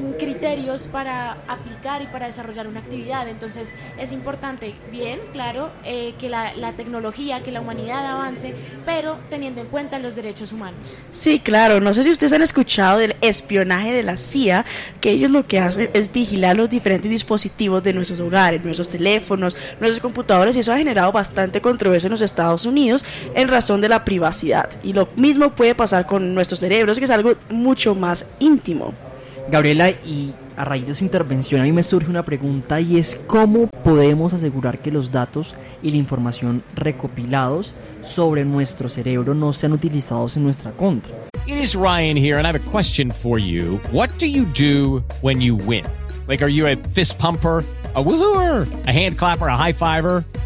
mm, 0.00 0.12
criterios 0.18 0.86
para 0.86 1.38
aplicar 1.48 2.02
y 2.02 2.06
para 2.06 2.26
desarrollar 2.26 2.66
una 2.66 2.80
actividad. 2.80 3.28
Entonces 3.28 3.72
es 3.98 4.12
importante, 4.12 4.74
bien, 4.90 5.20
claro, 5.32 5.70
eh, 5.84 6.14
que 6.20 6.28
la, 6.28 6.54
la 6.54 6.72
tecnología, 6.72 7.42
que 7.42 7.50
la 7.50 7.60
humanidad 7.60 8.06
avance, 8.06 8.54
pero 8.84 9.16
teniendo 9.30 9.62
en 9.62 9.68
cuenta 9.68 9.98
los 9.98 10.14
derechos 10.14 10.52
humanos. 10.52 10.98
Sí, 11.12 11.40
claro. 11.40 11.80
No 11.80 11.94
sé 11.94 12.02
si 12.02 12.10
ustedes 12.10 12.32
han 12.32 12.42
escuchado 12.42 12.98
del 12.98 13.16
espionaje 13.20 13.92
de 13.92 14.02
la 14.02 14.16
CIA 14.16 14.64
que 15.00 15.10
ellos 15.10 15.30
lo 15.30 15.46
que 15.46 15.58
hacen 15.58 15.90
es 15.92 16.12
vigilar 16.12 16.56
los 16.56 16.70
diferentes 16.70 17.10
dispositivos 17.10 17.82
de 17.82 17.92
nuestros 17.92 18.20
hogares, 18.20 18.64
nuestros 18.64 18.88
teléfonos, 18.88 19.56
nuestros 19.80 20.00
computadores 20.00 20.56
y 20.56 20.60
eso 20.60 20.72
ha 20.72 20.78
generado 20.78 21.12
bastante 21.12 21.60
controversia 21.60 22.08
en 22.08 22.12
los 22.12 22.22
Estados 22.22 22.66
Unidos 22.66 23.04
en 23.34 23.48
razón 23.48 23.80
de 23.80 23.88
la 23.88 24.04
privacidad. 24.04 24.70
Y 24.82 24.92
lo 24.92 25.08
mismo 25.16 25.50
puede 25.50 25.74
pasar 25.74 26.06
con 26.06 26.34
nuestros 26.34 26.60
cerebros, 26.60 26.98
que 26.98 27.04
es 27.04 27.10
algo 27.10 27.34
mucho 27.50 27.94
más 27.94 28.26
íntimo. 28.38 28.94
Gabriela, 29.50 29.90
y 29.90 30.34
a 30.56 30.64
raíz 30.64 30.86
de 30.86 30.94
su 30.94 31.04
intervención 31.04 31.60
a 31.60 31.64
mí 31.64 31.72
me 31.72 31.82
surge 31.82 32.10
una 32.10 32.22
pregunta 32.22 32.80
y 32.80 32.98
es 32.98 33.14
cómo 33.26 33.66
podemos 33.84 34.34
asegurar 34.34 34.78
que 34.78 34.90
los 34.90 35.10
datos 35.10 35.54
y 35.82 35.90
la 35.90 35.96
información 35.96 36.62
recopilados 36.74 37.72
sobre 38.02 38.44
nuestro 38.44 38.88
cerebro 38.88 39.34
no 39.34 39.52
sean 39.52 39.72
utilizados 39.72 40.36
en 40.36 40.44
nuestra 40.44 40.72
contra. 40.72 41.14
It 41.46 41.56
is 41.56 41.74
Ryan 41.74 42.16
here 42.16 42.38
and 42.38 42.46
I 42.46 42.52
have 42.52 42.60
a 42.60 42.70
question 42.70 43.10
for 43.10 43.38
you. 43.38 43.80
What 43.90 44.10
do 44.18 44.26
you 44.26 44.44
do 44.44 45.02
when 45.22 45.40
you 45.40 45.56
win? 45.56 45.84
Like 46.26 46.42
are 46.42 46.52
you 46.52 46.66
a 46.66 46.76
fist 46.92 47.18
pumper? 47.18 47.64
a 47.94 48.04
woohooer, 48.04 48.86
a 48.86 48.92
hand 48.92 49.18
clapper, 49.18 49.48
a 49.48 49.56
high 49.56 49.72
fiver. 49.72 50.24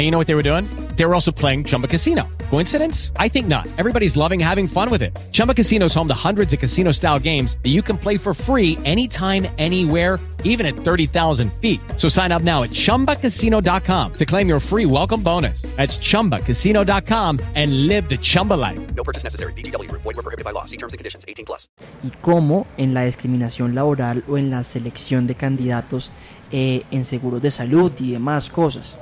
and 0.00 0.06
you 0.06 0.10
know 0.10 0.16
what 0.16 0.26
they 0.26 0.34
were 0.34 0.42
doing? 0.42 0.64
They 0.96 1.04
were 1.04 1.14
also 1.14 1.30
playing 1.30 1.64
Chumba 1.64 1.86
Casino. 1.86 2.26
Coincidence? 2.48 3.12
I 3.16 3.28
think 3.28 3.48
not. 3.48 3.68
Everybody's 3.78 4.16
loving 4.16 4.40
having 4.40 4.66
fun 4.66 4.88
with 4.88 5.02
it. 5.02 5.18
Chumba 5.30 5.52
Casino 5.52 5.86
is 5.86 5.94
home 5.94 6.08
to 6.08 6.14
hundreds 6.14 6.52
of 6.54 6.60
casino 6.60 6.92
style 6.92 7.18
games 7.18 7.58
that 7.62 7.70
you 7.70 7.82
can 7.82 7.98
play 7.98 8.16
for 8.16 8.32
free 8.32 8.78
anytime, 8.86 9.46
anywhere, 9.58 10.18
even 10.44 10.64
at 10.64 10.74
30,000 10.74 11.52
feet. 11.54 11.80
So 11.96 12.08
sign 12.08 12.32
up 12.32 12.40
now 12.42 12.62
at 12.62 12.70
chumbacasino.com 12.70 14.12
to 14.14 14.24
claim 14.26 14.48
your 14.48 14.60
free 14.60 14.86
welcome 14.86 15.22
bonus. 15.22 15.62
That's 15.76 15.98
chumbacasino.com 15.98 17.40
and 17.54 17.86
live 17.86 18.08
the 18.08 18.18
Chumba 18.18 18.54
life. 18.54 18.94
No 18.94 19.04
purchase 19.04 19.24
necessary. 19.24 19.52
BGW. 19.54 19.90
Void 19.92 20.04
were 20.04 20.14
prohibited 20.14 20.44
by 20.46 20.52
law. 20.52 20.64
See 20.64 20.78
terms 20.78 20.94
and 20.94 20.98
conditions. 20.98 21.24
18 21.28 21.44
plus. 21.44 21.68
Y 22.04 22.10
cómo 22.22 22.66
en 22.78 22.94
la 22.94 23.04
discriminación 23.04 23.74
laboral 23.74 24.24
o 24.28 24.38
en 24.38 24.50
la 24.50 24.62
selección 24.62 25.26
de 25.26 25.34
candidatos 25.34 26.10
eh, 26.52 26.84
en 26.90 27.04
seguros 27.04 27.42
de 27.42 27.50
salud 27.50 27.92
y 28.00 28.12
demás 28.12 28.48
cosas. 28.48 28.96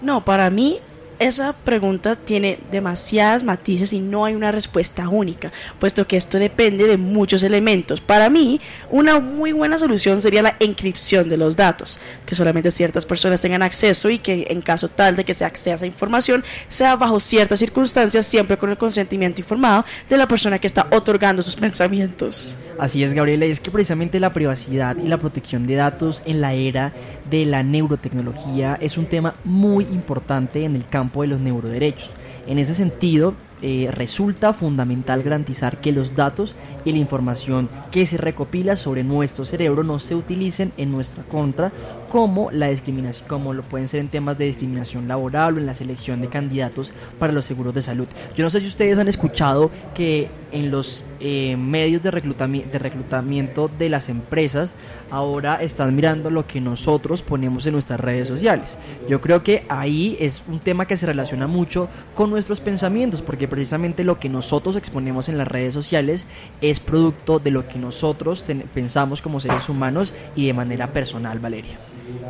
No, 0.00 0.24
para 0.24 0.50
mí 0.50 0.80
esa 1.18 1.52
pregunta 1.52 2.16
tiene 2.16 2.60
demasiadas 2.70 3.42
matices 3.42 3.92
y 3.92 3.98
no 3.98 4.24
hay 4.24 4.34
una 4.34 4.52
respuesta 4.52 5.08
única, 5.08 5.52
puesto 5.78 6.06
que 6.06 6.16
esto 6.16 6.38
depende 6.38 6.86
de 6.86 6.96
muchos 6.96 7.42
elementos. 7.42 8.00
Para 8.00 8.30
mí, 8.30 8.60
una 8.90 9.18
muy 9.18 9.52
buena 9.52 9.78
solución 9.78 10.20
sería 10.20 10.42
la 10.42 10.56
encripción 10.60 11.28
de 11.28 11.36
los 11.36 11.56
datos, 11.56 11.98
que 12.24 12.34
solamente 12.34 12.70
ciertas 12.70 13.04
personas 13.04 13.40
tengan 13.40 13.62
acceso 13.62 14.10
y 14.10 14.18
que 14.18 14.46
en 14.48 14.62
caso 14.62 14.88
tal 14.88 15.16
de 15.16 15.24
que 15.24 15.34
se 15.34 15.44
acceda 15.44 15.74
a 15.74 15.76
esa 15.76 15.86
información, 15.86 16.44
sea 16.68 16.96
bajo 16.96 17.18
ciertas 17.18 17.58
circunstancias, 17.58 18.26
siempre 18.26 18.56
con 18.56 18.70
el 18.70 18.78
consentimiento 18.78 19.40
informado 19.40 19.84
de 20.08 20.18
la 20.18 20.28
persona 20.28 20.58
que 20.58 20.66
está 20.66 20.86
otorgando 20.92 21.42
sus 21.42 21.56
pensamientos. 21.56 22.56
Así 22.78 23.02
es, 23.02 23.12
Gabriela, 23.12 23.44
y 23.46 23.50
es 23.50 23.58
que 23.58 23.72
precisamente 23.72 24.20
la 24.20 24.32
privacidad 24.32 24.96
y 24.96 25.08
la 25.08 25.18
protección 25.18 25.66
de 25.66 25.74
datos 25.74 26.22
en 26.26 26.40
la 26.40 26.54
era 26.54 26.92
de 27.30 27.44
la 27.46 27.62
neurotecnología 27.62 28.78
es 28.80 28.98
un 28.98 29.06
tema 29.06 29.34
muy 29.44 29.84
importante 29.84 30.64
en 30.64 30.76
el 30.76 30.86
campo 30.86 31.22
de 31.22 31.28
los 31.28 31.40
neuroderechos. 31.40 32.10
En 32.46 32.58
ese 32.58 32.74
sentido, 32.74 33.34
eh, 33.62 33.88
resulta 33.90 34.52
fundamental 34.52 35.22
garantizar 35.22 35.80
que 35.80 35.92
los 35.92 36.14
datos 36.14 36.54
y 36.84 36.92
la 36.92 36.98
información 36.98 37.68
que 37.90 38.06
se 38.06 38.16
recopila 38.16 38.76
sobre 38.76 39.04
nuestro 39.04 39.44
cerebro 39.44 39.82
no 39.82 39.98
se 39.98 40.14
utilicen 40.14 40.72
en 40.76 40.92
nuestra 40.92 41.24
contra 41.24 41.72
como 42.08 42.50
la 42.50 42.68
discriminación 42.68 43.28
como 43.28 43.52
lo 43.52 43.62
pueden 43.62 43.88
ser 43.88 44.00
en 44.00 44.08
temas 44.08 44.38
de 44.38 44.46
discriminación 44.46 45.08
laboral 45.08 45.54
o 45.54 45.58
en 45.58 45.66
la 45.66 45.74
selección 45.74 46.20
de 46.20 46.28
candidatos 46.28 46.92
para 47.18 47.32
los 47.32 47.44
seguros 47.44 47.74
de 47.74 47.82
salud. 47.82 48.06
Yo 48.36 48.44
no 48.44 48.50
sé 48.50 48.60
si 48.60 48.66
ustedes 48.66 48.98
han 48.98 49.08
escuchado 49.08 49.70
que 49.94 50.28
en 50.52 50.70
los 50.70 51.04
eh, 51.20 51.56
medios 51.56 52.02
de, 52.02 52.10
reclutamiento, 52.10 52.70
de 52.72 52.78
reclutamiento 52.78 53.70
de 53.78 53.88
las 53.90 54.08
empresas 54.08 54.74
ahora 55.10 55.62
están 55.62 55.94
mirando 55.94 56.30
lo 56.30 56.46
que 56.46 56.60
nosotros 56.60 57.22
ponemos 57.22 57.66
en 57.66 57.72
nuestras 57.72 58.00
redes 58.00 58.28
sociales. 58.28 58.78
Yo 59.08 59.20
creo 59.20 59.42
que 59.42 59.64
ahí 59.68 60.16
es 60.20 60.42
un 60.48 60.58
tema 60.60 60.86
que 60.86 60.96
se 60.96 61.06
relaciona 61.06 61.46
mucho 61.46 61.88
con 62.14 62.30
nuestros 62.30 62.60
pensamientos 62.60 63.22
precisamente 63.48 64.04
lo 64.04 64.18
que 64.18 64.28
nosotros 64.28 64.76
exponemos 64.76 65.28
en 65.28 65.38
las 65.38 65.48
redes 65.48 65.74
sociales 65.74 66.26
es 66.60 66.80
producto 66.80 67.38
de 67.38 67.50
lo 67.50 67.66
que 67.68 67.78
nosotros 67.78 68.44
pensamos 68.74 69.22
como 69.22 69.40
seres 69.40 69.68
humanos 69.68 70.12
y 70.34 70.46
de 70.46 70.52
manera 70.52 70.88
personal, 70.88 71.38
Valeria. 71.38 71.78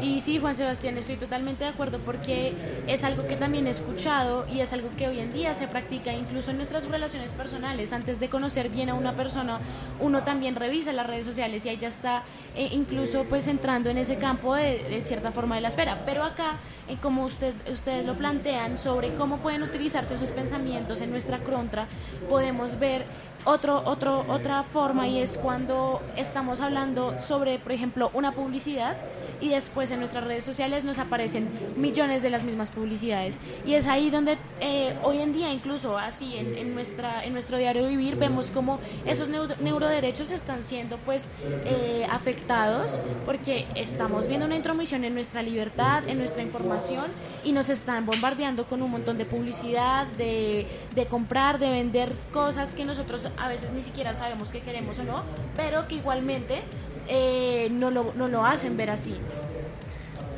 Y 0.02 0.20
sí, 0.20 0.38
Juan 0.38 0.54
Sebastián, 0.54 0.96
estoy 0.98 1.16
totalmente 1.16 1.64
de 1.64 1.70
acuerdo 1.70 1.98
porque 1.98 2.52
es 2.87 3.04
algo 3.04 3.26
que 3.26 3.37
también 3.37 3.66
he 3.66 3.70
escuchado 3.70 4.46
y 4.52 4.61
es 4.61 4.72
algo 4.72 4.88
que 4.96 5.09
hoy 5.09 5.20
en 5.20 5.33
día 5.33 5.54
se 5.54 5.66
practica 5.68 6.12
incluso 6.12 6.50
en 6.50 6.57
nuestras 6.57 6.88
relaciones 6.88 7.33
personales. 7.33 7.92
Antes 7.92 8.20
de 8.20 8.28
conocer 8.28 8.68
bien 8.68 8.90
a 8.90 8.94
una 8.94 9.14
persona, 9.14 9.61
uno 10.00 10.22
también 10.22 10.57
revisa 10.57 10.92
las 10.92 11.07
redes 11.07 11.26
sociales 11.26 11.64
y 11.64 11.68
ahí 11.68 11.76
ya 11.76 11.88
está 11.88 12.22
eh, 12.57 12.68
incluso 12.72 13.24
pues 13.24 13.46
entrando 13.46 13.90
en 13.90 13.98
ese 13.98 14.16
campo 14.16 14.54
de, 14.54 15.02
cierta 15.04 15.33
forma 15.33 15.57
de 15.57 15.61
la 15.61 15.68
esfera. 15.68 16.02
Pero 16.04 16.24
acá, 16.24 16.57
eh, 16.88 16.96
como 17.00 17.24
usted, 17.24 17.54
ustedes 17.70 18.07
lo 18.07 18.14
plantean 18.14 18.78
sobre 18.78 19.14
cómo 19.14 19.38
pueden 19.38 19.62
utilizarse 19.62 20.14
esos 20.14 20.31
pensamientos 20.31 21.00
en 21.00 21.08
nuestra 21.09 21.38
contra, 21.38 21.87
podemos 22.29 22.79
ver 22.79 23.05
otro, 23.44 23.83
otro, 23.85 24.25
otra 24.29 24.62
forma 24.62 25.09
y 25.09 25.21
es 25.21 25.38
cuando 25.38 26.03
estamos 26.16 26.61
hablando 26.61 27.21
sobre, 27.21 27.59
por 27.59 27.73
ejemplo, 27.73 28.11
una 28.14 28.33
publicidad 28.33 28.97
y 29.40 29.51
después 29.51 29.90
en 29.90 29.98
nuestras 29.98 30.24
redes 30.24 30.44
sociales 30.44 30.85
nos 30.85 30.98
aparecen 30.98 31.48
millones 31.77 32.22
de 32.22 32.31
las 32.31 32.44
mismas 32.44 32.70
publicidades. 32.70 33.38
Y 33.66 33.74
es 33.74 33.87
ahí 33.87 34.11
donde 34.11 34.37
eh, 34.61 34.96
hoy 35.03 35.18
en 35.20 35.33
día, 35.33 35.53
incluso 35.53 35.96
así 35.98 36.37
en, 36.37 36.74
nuestra, 36.74 37.24
en 37.24 37.33
nuestro 37.33 37.57
diario 37.57 37.87
vivir, 37.87 38.16
vemos 38.16 38.51
como 38.51 38.79
esos 39.07 39.29
neuroderechos 39.29 40.31
están 40.31 40.62
siendo 40.62 40.96
pues 40.98 41.31
eh, 41.64 42.07
afectados 42.11 43.01
porque 43.24 43.66
estamos 43.74 44.27
viendo 44.27 44.46
una 44.46 44.57
intromisión 44.57 45.05
en 45.05 45.14
nuestra 45.14 45.42
libertad, 45.42 46.09
en 46.09 46.18
nuestra 46.18 46.42
información 46.42 47.07
y 47.44 47.53
nos 47.53 47.70
están 47.70 48.07
bombardeando 48.07 48.64
con 48.64 48.83
un 48.83 48.90
montón 48.90 49.18
de 49.18 49.24
publicidad, 49.24 50.07
de, 50.18 50.66
de 50.94 51.07
comprar, 51.07 51.59
de 51.59 51.70
vender 51.70 52.12
cosas 52.33 52.74
que 52.74 52.85
nosotros 52.85 53.29
a 53.38 53.48
veces 53.48 53.72
ni 53.72 53.83
siquiera 53.83 54.14
sabemos 54.14 54.51
que 54.51 54.61
queremos 54.61 54.98
o 54.98 55.05
no, 55.05 55.22
pero 55.57 55.87
que 55.87 55.96
igualmente 55.96 56.62
eh, 57.09 57.68
no, 57.71 57.90
lo, 57.90 58.12
no 58.16 58.29
lo 58.29 58.44
hacen 58.44 58.77
ver 58.77 58.90
así. 58.90 59.14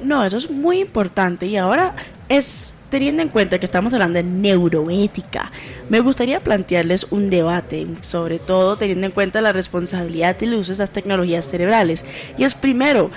No, 0.03 0.25
eso 0.25 0.39
es 0.39 0.51
muy 0.51 0.81
importante 0.81 1.47
y 1.47 1.57
ahora 1.57 1.95
es 2.29 2.75
teniendo 2.91 3.23
en 3.23 3.29
cuenta 3.29 3.59
que 3.59 3.65
estamos 3.65 3.95
hablando 3.95 4.17
de 4.17 4.25
neuroética, 4.25 5.51
me 5.89 6.01
gustaría 6.01 6.41
plantearles 6.41 7.07
un 7.11 7.31
debate, 7.31 7.87
sobre 8.01 8.39
todo 8.39 8.77
teniendo 8.77 9.07
en 9.07 9.13
cuenta 9.13 9.41
la 9.41 9.53
responsabilidad 9.53 10.37
y 10.41 10.45
el 10.45 10.55
uso 10.55 10.69
de 10.69 10.73
estas 10.73 10.91
tecnologías 10.91 11.49
cerebrales. 11.49 12.05
Y 12.37 12.45
es 12.45 12.55
primero, 12.55 13.11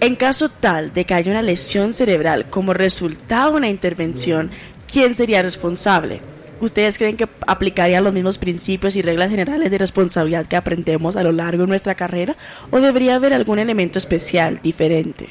en 0.00 0.14
caso 0.14 0.48
tal 0.48 0.92
de 0.92 1.04
que 1.06 1.14
haya 1.14 1.32
una 1.32 1.42
lesión 1.42 1.92
cerebral 1.92 2.46
como 2.50 2.74
resultado 2.74 3.52
de 3.52 3.56
una 3.56 3.70
intervención, 3.70 4.50
¿quién 4.90 5.14
sería 5.14 5.42
responsable? 5.42 6.20
¿Ustedes 6.60 6.98
creen 6.98 7.16
que 7.16 7.28
aplicaría 7.46 8.00
los 8.00 8.12
mismos 8.12 8.38
principios 8.38 8.96
y 8.96 9.02
reglas 9.02 9.30
generales 9.30 9.70
de 9.70 9.78
responsabilidad 9.78 10.46
que 10.46 10.56
aprendemos 10.56 11.16
a 11.16 11.22
lo 11.22 11.32
largo 11.32 11.62
de 11.62 11.68
nuestra 11.68 11.94
carrera? 11.94 12.36
¿O 12.70 12.80
debería 12.80 13.16
haber 13.16 13.32
algún 13.34 13.58
elemento 13.58 13.98
especial, 13.98 14.60
diferente? 14.62 15.26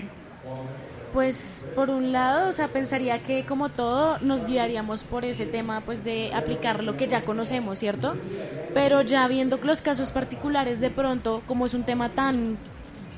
Pues 1.14 1.70
por 1.76 1.92
un 1.92 2.12
lado, 2.12 2.50
o 2.50 2.54
sea, 2.54 2.70
pensaría 2.70 3.20
que 3.20 3.46
como 3.46 3.70
todo 3.70 4.18
nos 4.22 4.46
guiaríamos 4.46 5.04
por 5.04 5.26
ese 5.26 5.46
tema, 5.46 5.82
pues 5.82 6.04
de 6.04 6.34
aplicar 6.34 6.84
lo 6.84 6.98
que 6.98 7.08
ya 7.08 7.22
conocemos, 7.22 7.78
¿cierto? 7.78 8.16
Pero 8.74 9.04
ya 9.04 9.28
viendo 9.28 9.60
los 9.64 9.84
casos 9.84 10.10
particulares 10.10 10.80
de 10.80 10.90
pronto, 10.90 11.44
como 11.46 11.68
es 11.68 11.76
un 11.76 11.84
tema 11.84 12.10
tan 12.10 12.58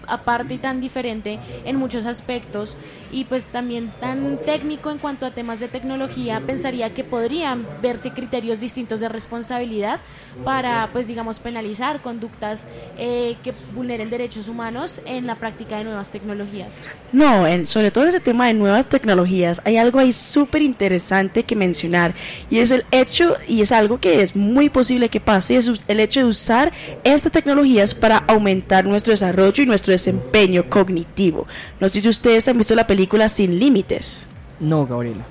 aparte 0.08 0.56
y 0.56 0.58
tan 0.58 0.82
diferente 0.82 1.40
en 1.66 1.76
muchos 1.78 2.06
aspectos 2.06 2.78
y 3.12 3.26
pues 3.26 3.46
también 3.46 3.92
tan 4.00 4.38
técnico 4.38 4.92
en 4.92 4.98
cuanto 4.98 5.26
a 5.26 5.32
temas 5.32 5.60
de 5.60 5.68
tecnología, 5.68 6.42
pensaría 6.46 6.94
que 6.94 7.04
podrían 7.04 7.66
verse 7.82 8.12
criterios 8.12 8.60
distintos 8.60 9.00
de 9.00 9.10
responsabilidad 9.10 10.00
para, 10.44 10.90
pues 10.92 11.08
digamos, 11.08 11.40
penalizar 11.40 12.02
conductas 12.02 12.68
eh, 12.98 13.38
que 13.44 13.54
vulneren 13.74 14.10
derechos 14.10 14.50
humanos 14.50 15.02
en 15.06 15.28
la 15.28 15.36
práctica 15.36 15.78
de 15.78 15.86
nuevas 15.86 16.12
tecnologías. 16.12 16.76
No, 17.14 17.48
en, 17.48 17.66
sobre 17.66 17.92
todo 17.92 18.04
en 18.04 18.10
ese 18.10 18.20
tema 18.20 18.48
de 18.48 18.54
nuevas 18.54 18.88
tecnologías, 18.88 19.62
hay 19.64 19.78
algo 19.78 20.00
ahí 20.00 20.12
súper 20.12 20.62
interesante 20.62 21.44
que 21.44 21.56
mencionar 21.56 22.14
y 22.50 22.60
es 22.60 22.72
el 22.72 22.84
hecho, 22.92 23.36
y 23.48 23.62
es 23.62 23.72
algo 23.72 24.00
que 24.00 24.22
es 24.22 24.36
muy 24.36 24.70
posible 24.70 25.08
que 25.08 25.22
pase, 25.22 25.56
es 25.56 25.86
el 25.88 26.00
hecho 26.02 26.20
de 26.20 26.26
usar 26.26 26.74
estas 27.06 27.32
tecnologías 27.32 27.96
para 27.96 28.18
aumentar 28.28 28.86
nuestro 28.86 29.12
desarrollo 29.12 29.64
y 29.64 29.66
nuestro 29.66 29.94
desempeño 29.96 30.70
cognitivo. 30.70 31.48
No 31.80 31.90
sé 31.90 32.02
si 32.02 32.10
ustedes 32.10 32.48
han 32.48 32.58
visto 32.58 32.76
la 32.76 32.88
película 32.88 33.30
Sin 33.30 33.60
Límites. 33.60 34.28
No, 34.60 34.86
Gabriela. 34.86 35.26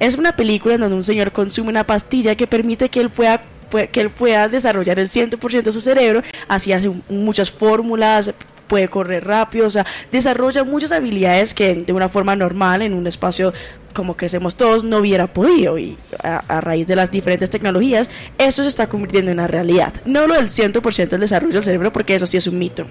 Es 0.00 0.16
una 0.16 0.36
película 0.36 0.74
en 0.74 0.80
donde 0.80 0.96
un 0.96 1.04
señor 1.04 1.32
consume 1.32 1.70
una 1.70 1.84
pastilla 1.84 2.34
que 2.34 2.46
permite 2.46 2.88
que 2.88 3.00
él 3.00 3.10
pueda 3.10 3.42
que 3.90 4.00
él 4.00 4.10
pueda 4.10 4.48
desarrollar 4.48 5.00
el 5.00 5.08
100% 5.08 5.62
de 5.62 5.72
su 5.72 5.80
cerebro, 5.80 6.22
así 6.46 6.72
hace 6.72 6.92
muchas 7.08 7.50
fórmulas, 7.50 8.32
puede 8.68 8.88
correr 8.88 9.24
rápido, 9.26 9.66
o 9.66 9.70
sea, 9.70 9.86
desarrolla 10.12 10.64
muchas 10.64 10.92
habilidades 10.92 11.54
que 11.54 11.74
de 11.74 11.92
una 11.92 12.08
forma 12.08 12.36
normal 12.36 12.82
en 12.82 12.94
un 12.94 13.06
espacio 13.06 13.52
como 13.92 14.16
que 14.16 14.26
hacemos 14.26 14.56
todos 14.56 14.82
no 14.82 14.98
hubiera 14.98 15.28
podido 15.28 15.78
y 15.78 15.96
a, 16.22 16.60
raíz 16.60 16.86
de 16.86 16.96
las 16.96 17.10
diferentes 17.10 17.48
tecnologías 17.48 18.10
eso 18.38 18.62
se 18.62 18.68
está 18.68 18.88
convirtiendo 18.88 19.30
en 19.30 19.38
una 19.38 19.46
realidad. 19.46 19.94
No 20.04 20.26
lo 20.26 20.34
del 20.34 20.48
100% 20.48 21.08
del 21.08 21.20
desarrollo 21.20 21.54
del 21.54 21.64
cerebro 21.64 21.92
porque 21.92 22.14
eso 22.14 22.26
sí 22.26 22.36
es 22.36 22.46
un 22.46 22.58
mito. 22.58 22.86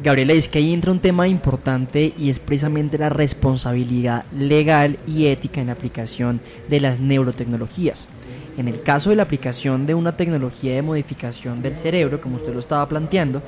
Gabriela, 0.00 0.32
es 0.32 0.48
que 0.48 0.58
ahí 0.58 0.72
entra 0.72 0.90
un 0.90 1.00
tema 1.00 1.28
importante 1.28 2.14
y 2.18 2.30
es 2.30 2.38
precisamente 2.38 2.96
la 2.98 3.08
responsabilidad 3.08 4.24
legal 4.36 4.98
y 5.06 5.26
ética 5.26 5.60
en 5.60 5.66
la 5.66 5.74
aplicación 5.74 6.40
de 6.68 6.80
las 6.80 6.98
neurotecnologías. 6.98 8.08
En 8.56 8.68
el 8.68 8.82
caso 8.82 9.10
de 9.10 9.16
la 9.16 9.22
aplicación 9.22 9.86
de 9.86 9.94
una 9.94 10.16
tecnología 10.16 10.74
de 10.74 10.82
modificación 10.82 11.62
del 11.62 11.76
cerebro, 11.76 12.20
como 12.20 12.36
usted 12.36 12.54
lo 12.54 12.60
estaba 12.60 12.88
planteando, 12.88 13.42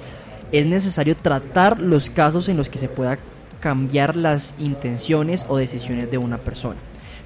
es 0.52 0.66
necesario 0.66 1.16
tratar 1.16 1.80
los 1.80 2.10
casos 2.10 2.48
en 2.48 2.56
los 2.56 2.68
que 2.68 2.78
se 2.78 2.88
pueda 2.88 3.18
cambiar 3.60 4.14
las 4.14 4.54
intenciones 4.58 5.44
o 5.48 5.56
decisiones 5.56 6.10
de 6.10 6.18
una 6.18 6.38
persona. 6.38 6.78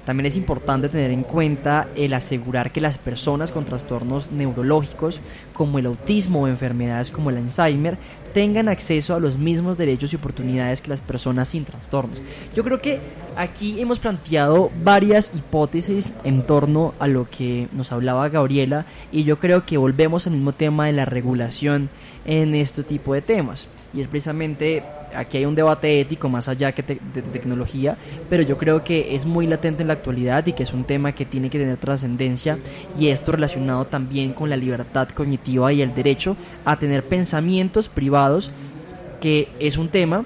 También 0.05 0.25
es 0.25 0.37
importante 0.37 0.89
tener 0.89 1.11
en 1.11 1.21
cuenta 1.21 1.87
el 1.95 2.15
asegurar 2.15 2.71
que 2.71 2.81
las 2.81 2.97
personas 2.97 3.51
con 3.51 3.65
trastornos 3.65 4.31
neurológicos 4.31 5.19
como 5.53 5.77
el 5.77 5.85
autismo 5.85 6.41
o 6.41 6.47
enfermedades 6.47 7.11
como 7.11 7.29
el 7.29 7.37
Alzheimer 7.37 7.97
tengan 8.33 8.69
acceso 8.69 9.15
a 9.15 9.19
los 9.19 9.37
mismos 9.37 9.77
derechos 9.77 10.13
y 10.13 10.15
oportunidades 10.15 10.81
que 10.81 10.89
las 10.89 11.01
personas 11.01 11.49
sin 11.49 11.65
trastornos. 11.65 12.21
Yo 12.55 12.63
creo 12.63 12.81
que 12.81 12.99
aquí 13.35 13.79
hemos 13.79 13.99
planteado 13.99 14.71
varias 14.83 15.31
hipótesis 15.35 16.09
en 16.23 16.43
torno 16.43 16.93
a 16.99 17.07
lo 17.07 17.29
que 17.29 17.67
nos 17.71 17.91
hablaba 17.91 18.29
Gabriela 18.29 18.85
y 19.11 19.23
yo 19.23 19.39
creo 19.39 19.65
que 19.65 19.77
volvemos 19.77 20.27
al 20.27 20.33
mismo 20.33 20.53
tema 20.53 20.87
de 20.87 20.93
la 20.93 21.05
regulación 21.05 21.89
en 22.25 22.55
este 22.55 22.83
tipo 22.83 23.13
de 23.13 23.21
temas. 23.21 23.67
Y 23.93 24.01
es 24.01 24.07
precisamente, 24.07 24.83
aquí 25.15 25.37
hay 25.37 25.45
un 25.45 25.55
debate 25.55 25.99
ético 25.99 26.29
más 26.29 26.47
allá 26.47 26.71
que 26.71 26.83
de 26.83 27.21
tecnología, 27.33 27.97
pero 28.29 28.43
yo 28.43 28.57
creo 28.57 28.83
que 28.83 29.15
es 29.15 29.25
muy 29.25 29.47
latente 29.47 29.81
en 29.81 29.87
la 29.87 29.93
actualidad 29.93 30.45
y 30.45 30.53
que 30.53 30.63
es 30.63 30.73
un 30.73 30.83
tema 30.83 31.11
que 31.11 31.25
tiene 31.25 31.49
que 31.49 31.57
tener 31.57 31.77
trascendencia 31.77 32.59
y 32.99 33.07
esto 33.07 33.31
relacionado 33.31 33.85
también 33.85 34.33
con 34.33 34.49
la 34.49 34.57
libertad 34.57 35.09
cognitiva 35.09 35.73
y 35.73 35.81
el 35.81 35.93
derecho 35.93 36.37
a 36.65 36.77
tener 36.77 37.03
pensamientos 37.03 37.89
privados, 37.89 38.51
que 39.19 39.49
es 39.59 39.77
un 39.77 39.89
tema 39.89 40.25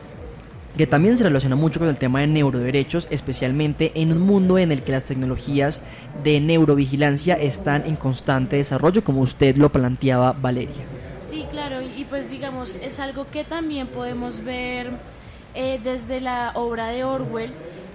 que 0.77 0.87
también 0.87 1.17
se 1.17 1.23
relaciona 1.23 1.55
mucho 1.55 1.79
con 1.79 1.87
el 1.87 1.97
tema 1.97 2.21
de 2.21 2.27
neuroderechos, 2.27 3.07
especialmente 3.11 3.91
en 3.95 4.11
un 4.11 4.19
mundo 4.19 4.57
en 4.57 4.71
el 4.71 4.81
que 4.81 4.91
las 4.91 5.03
tecnologías 5.03 5.81
de 6.23 6.39
neurovigilancia 6.39 7.35
están 7.35 7.85
en 7.85 7.95
constante 7.95 8.57
desarrollo, 8.57 9.03
como 9.03 9.21
usted 9.21 9.55
lo 9.57 9.71
planteaba, 9.71 10.33
Valeria. 10.33 10.83
Pues 12.13 12.29
digamos, 12.29 12.75
es 12.75 12.99
algo 12.99 13.25
que 13.25 13.43
también 13.43 13.87
podemos 13.87 14.43
ver 14.43 14.91
eh, 15.55 15.79
desde 15.83 16.21
la 16.21 16.51
obra 16.53 16.89
de 16.89 17.03
Orwell 17.03 17.51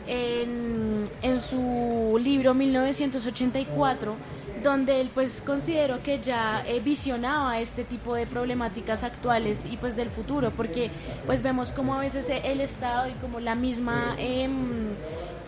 en, 0.09 1.09
en 1.23 1.41
su 1.41 2.19
libro 2.21 2.53
1984 2.53 4.16
donde 4.64 5.01
él 5.01 5.11
pues 5.14 5.41
considero 5.41 6.03
que 6.03 6.19
ya 6.21 6.64
eh, 6.66 6.81
visionaba 6.81 7.61
este 7.61 7.85
tipo 7.85 8.16
de 8.16 8.27
problemáticas 8.27 9.05
actuales 9.05 9.69
y 9.71 9.77
pues 9.77 9.95
del 9.95 10.11
futuro, 10.11 10.51
porque 10.51 10.91
pues 11.25 11.41
vemos 11.41 11.71
como 11.71 11.95
a 11.95 12.01
veces 12.01 12.29
el 12.29 12.61
Estado 12.61 13.09
y 13.09 13.12
como 13.21 13.39
la 13.39 13.55
misma... 13.55 14.16
Eh, 14.19 14.49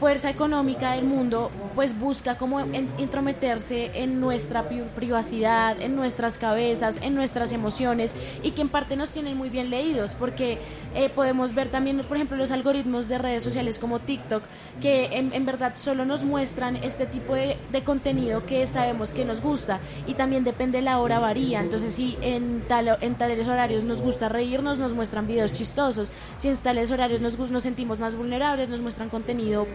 fuerza 0.00 0.30
económica 0.30 0.92
del 0.92 1.04
mundo 1.04 1.50
pues 1.74 1.98
busca 1.98 2.38
como 2.38 2.58
intrometerse 2.96 3.90
en 3.92 4.18
nuestra 4.18 4.66
privacidad, 4.96 5.78
en 5.78 5.94
nuestras 5.94 6.38
cabezas, 6.38 6.98
en 7.02 7.14
nuestras 7.14 7.52
emociones 7.52 8.14
y 8.42 8.52
que 8.52 8.62
en 8.62 8.70
parte 8.70 8.96
nos 8.96 9.10
tienen 9.10 9.36
muy 9.36 9.50
bien 9.50 9.68
leídos 9.68 10.14
porque 10.14 10.58
eh, 10.94 11.10
podemos 11.14 11.54
ver 11.54 11.68
también 11.68 11.98
por 11.98 12.16
ejemplo 12.16 12.38
los 12.38 12.50
algoritmos 12.50 13.08
de 13.08 13.18
redes 13.18 13.44
sociales 13.44 13.78
como 13.78 13.98
TikTok 13.98 14.42
que 14.80 15.10
en, 15.12 15.44
verdad 15.44 15.72
solo 15.76 16.06
nos 16.06 16.24
muestran 16.24 16.76
este 16.76 17.04
tipo 17.04 17.34
de, 17.34 17.58
contenido 17.84 18.46
que 18.46 18.66
sabemos 18.66 19.12
que 19.12 19.26
nos 19.26 19.42
gusta 19.42 19.80
y 20.06 20.14
también 20.14 20.44
depende 20.44 20.80
la 20.80 20.98
hora 20.98 21.18
varía. 21.18 21.60
Entonces 21.60 21.92
si 21.92 22.16
en, 22.22 22.62
tal, 22.68 22.96
en 23.02 23.16
tales 23.16 23.46
horarios 23.46 23.84
nos 23.84 24.00
gusta 24.00 24.30
reírnos 24.30 24.78
nos 24.78 24.94
muestran 24.94 25.26
videos 25.26 25.52
chistosos. 25.52 26.10
Si 26.38 26.48
en 26.48 26.56
tales 26.56 26.90
horarios 26.90 27.20
nos, 27.20 27.38
nos 27.50 27.62
sentimos 27.62 28.00
más 28.00 28.16
vulnerables 28.16 28.70
nos 28.70 28.80
muestran 28.80 29.10
contenido 29.10 29.66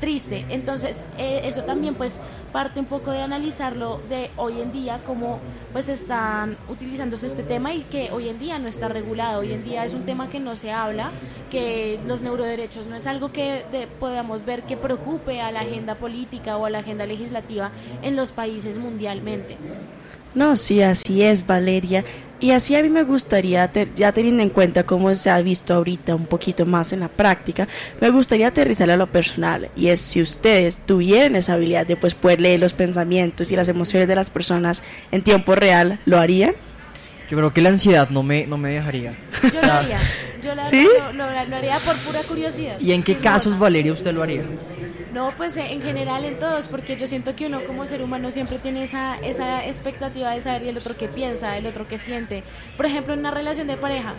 triste. 0.00 0.46
Entonces, 0.48 1.04
eh, 1.18 1.42
eso 1.44 1.62
también 1.62 1.94
pues 1.94 2.20
parte 2.52 2.80
un 2.80 2.86
poco 2.86 3.12
de 3.12 3.22
analizarlo 3.22 4.00
de 4.08 4.30
hoy 4.36 4.60
en 4.60 4.72
día, 4.72 5.00
cómo 5.06 5.38
pues 5.72 5.88
están 5.88 6.56
utilizándose 6.68 7.26
este 7.26 7.42
tema 7.42 7.72
y 7.74 7.82
que 7.82 8.10
hoy 8.10 8.28
en 8.28 8.38
día 8.38 8.58
no 8.58 8.68
está 8.68 8.88
regulado. 8.88 9.40
Hoy 9.40 9.52
en 9.52 9.62
día 9.62 9.84
es 9.84 9.94
un 9.94 10.04
tema 10.04 10.28
que 10.28 10.40
no 10.40 10.56
se 10.56 10.72
habla, 10.72 11.12
que 11.50 12.00
los 12.06 12.22
neuroderechos 12.22 12.86
no 12.86 12.96
es 12.96 13.06
algo 13.06 13.30
que 13.30 13.62
podamos 14.00 14.44
ver 14.44 14.62
que 14.62 14.76
preocupe 14.76 15.40
a 15.40 15.52
la 15.52 15.60
agenda 15.60 15.94
política 15.94 16.56
o 16.56 16.66
a 16.66 16.70
la 16.70 16.78
agenda 16.78 17.06
legislativa 17.06 17.70
en 18.02 18.16
los 18.16 18.32
países 18.32 18.78
mundialmente. 18.78 19.56
No, 20.34 20.56
sí, 20.56 20.82
así 20.82 21.22
es, 21.22 21.46
Valeria. 21.46 22.04
Y 22.40 22.52
así 22.52 22.74
a 22.74 22.82
mí 22.82 22.88
me 22.88 23.02
gustaría, 23.02 23.70
ya 23.94 24.12
teniendo 24.12 24.42
en 24.42 24.48
cuenta 24.48 24.84
cómo 24.84 25.14
se 25.14 25.28
ha 25.28 25.42
visto 25.42 25.74
ahorita 25.74 26.14
un 26.14 26.24
poquito 26.24 26.64
más 26.64 26.92
en 26.94 27.00
la 27.00 27.08
práctica, 27.08 27.68
me 28.00 28.08
gustaría 28.08 28.48
aterrizar 28.48 28.90
a 28.90 28.96
lo 28.96 29.06
personal. 29.06 29.68
Y 29.76 29.88
es 29.88 30.00
si 30.00 30.22
ustedes 30.22 30.80
tuvieran 30.86 31.36
esa 31.36 31.52
habilidad 31.52 31.86
de 31.86 31.96
pues, 31.96 32.14
poder 32.14 32.40
leer 32.40 32.58
los 32.58 32.72
pensamientos 32.72 33.52
y 33.52 33.56
las 33.56 33.68
emociones 33.68 34.08
de 34.08 34.14
las 34.14 34.30
personas 34.30 34.82
en 35.12 35.20
tiempo 35.22 35.54
real, 35.54 36.00
¿lo 36.06 36.18
harían? 36.18 36.54
Yo 37.28 37.36
creo 37.36 37.52
que 37.52 37.60
la 37.60 37.68
ansiedad 37.68 38.08
no 38.08 38.22
me, 38.22 38.46
no 38.46 38.56
me 38.56 38.70
dejaría. 38.70 39.14
Yo 39.52 39.60
lo 39.60 39.72
haría. 39.72 39.98
Yo 40.42 40.54
lo, 40.54 41.24
haría 41.24 41.78
por 41.78 41.96
pura 41.98 42.22
curiosidad. 42.22 42.80
¿Y 42.80 42.92
en 42.92 43.02
qué 43.02 43.16
casos, 43.16 43.58
Valeria, 43.58 43.92
usted 43.92 44.12
lo 44.12 44.22
haría? 44.22 44.42
No, 45.12 45.32
pues 45.36 45.56
eh, 45.56 45.72
en 45.72 45.82
general 45.82 46.24
en 46.24 46.38
todos, 46.38 46.68
porque 46.68 46.96
yo 46.96 47.06
siento 47.06 47.34
que 47.34 47.46
uno 47.46 47.64
como 47.64 47.84
ser 47.86 48.02
humano 48.02 48.30
siempre 48.30 48.58
tiene 48.58 48.84
esa, 48.84 49.16
esa 49.16 49.66
expectativa 49.66 50.30
de 50.30 50.40
saber 50.40 50.68
el 50.68 50.78
otro 50.78 50.96
qué 50.96 51.08
piensa, 51.08 51.56
el 51.56 51.66
otro 51.66 51.88
qué 51.88 51.98
siente. 51.98 52.44
Por 52.76 52.86
ejemplo, 52.86 53.14
en 53.14 53.20
una 53.20 53.32
relación 53.32 53.66
de 53.66 53.76
pareja, 53.76 54.14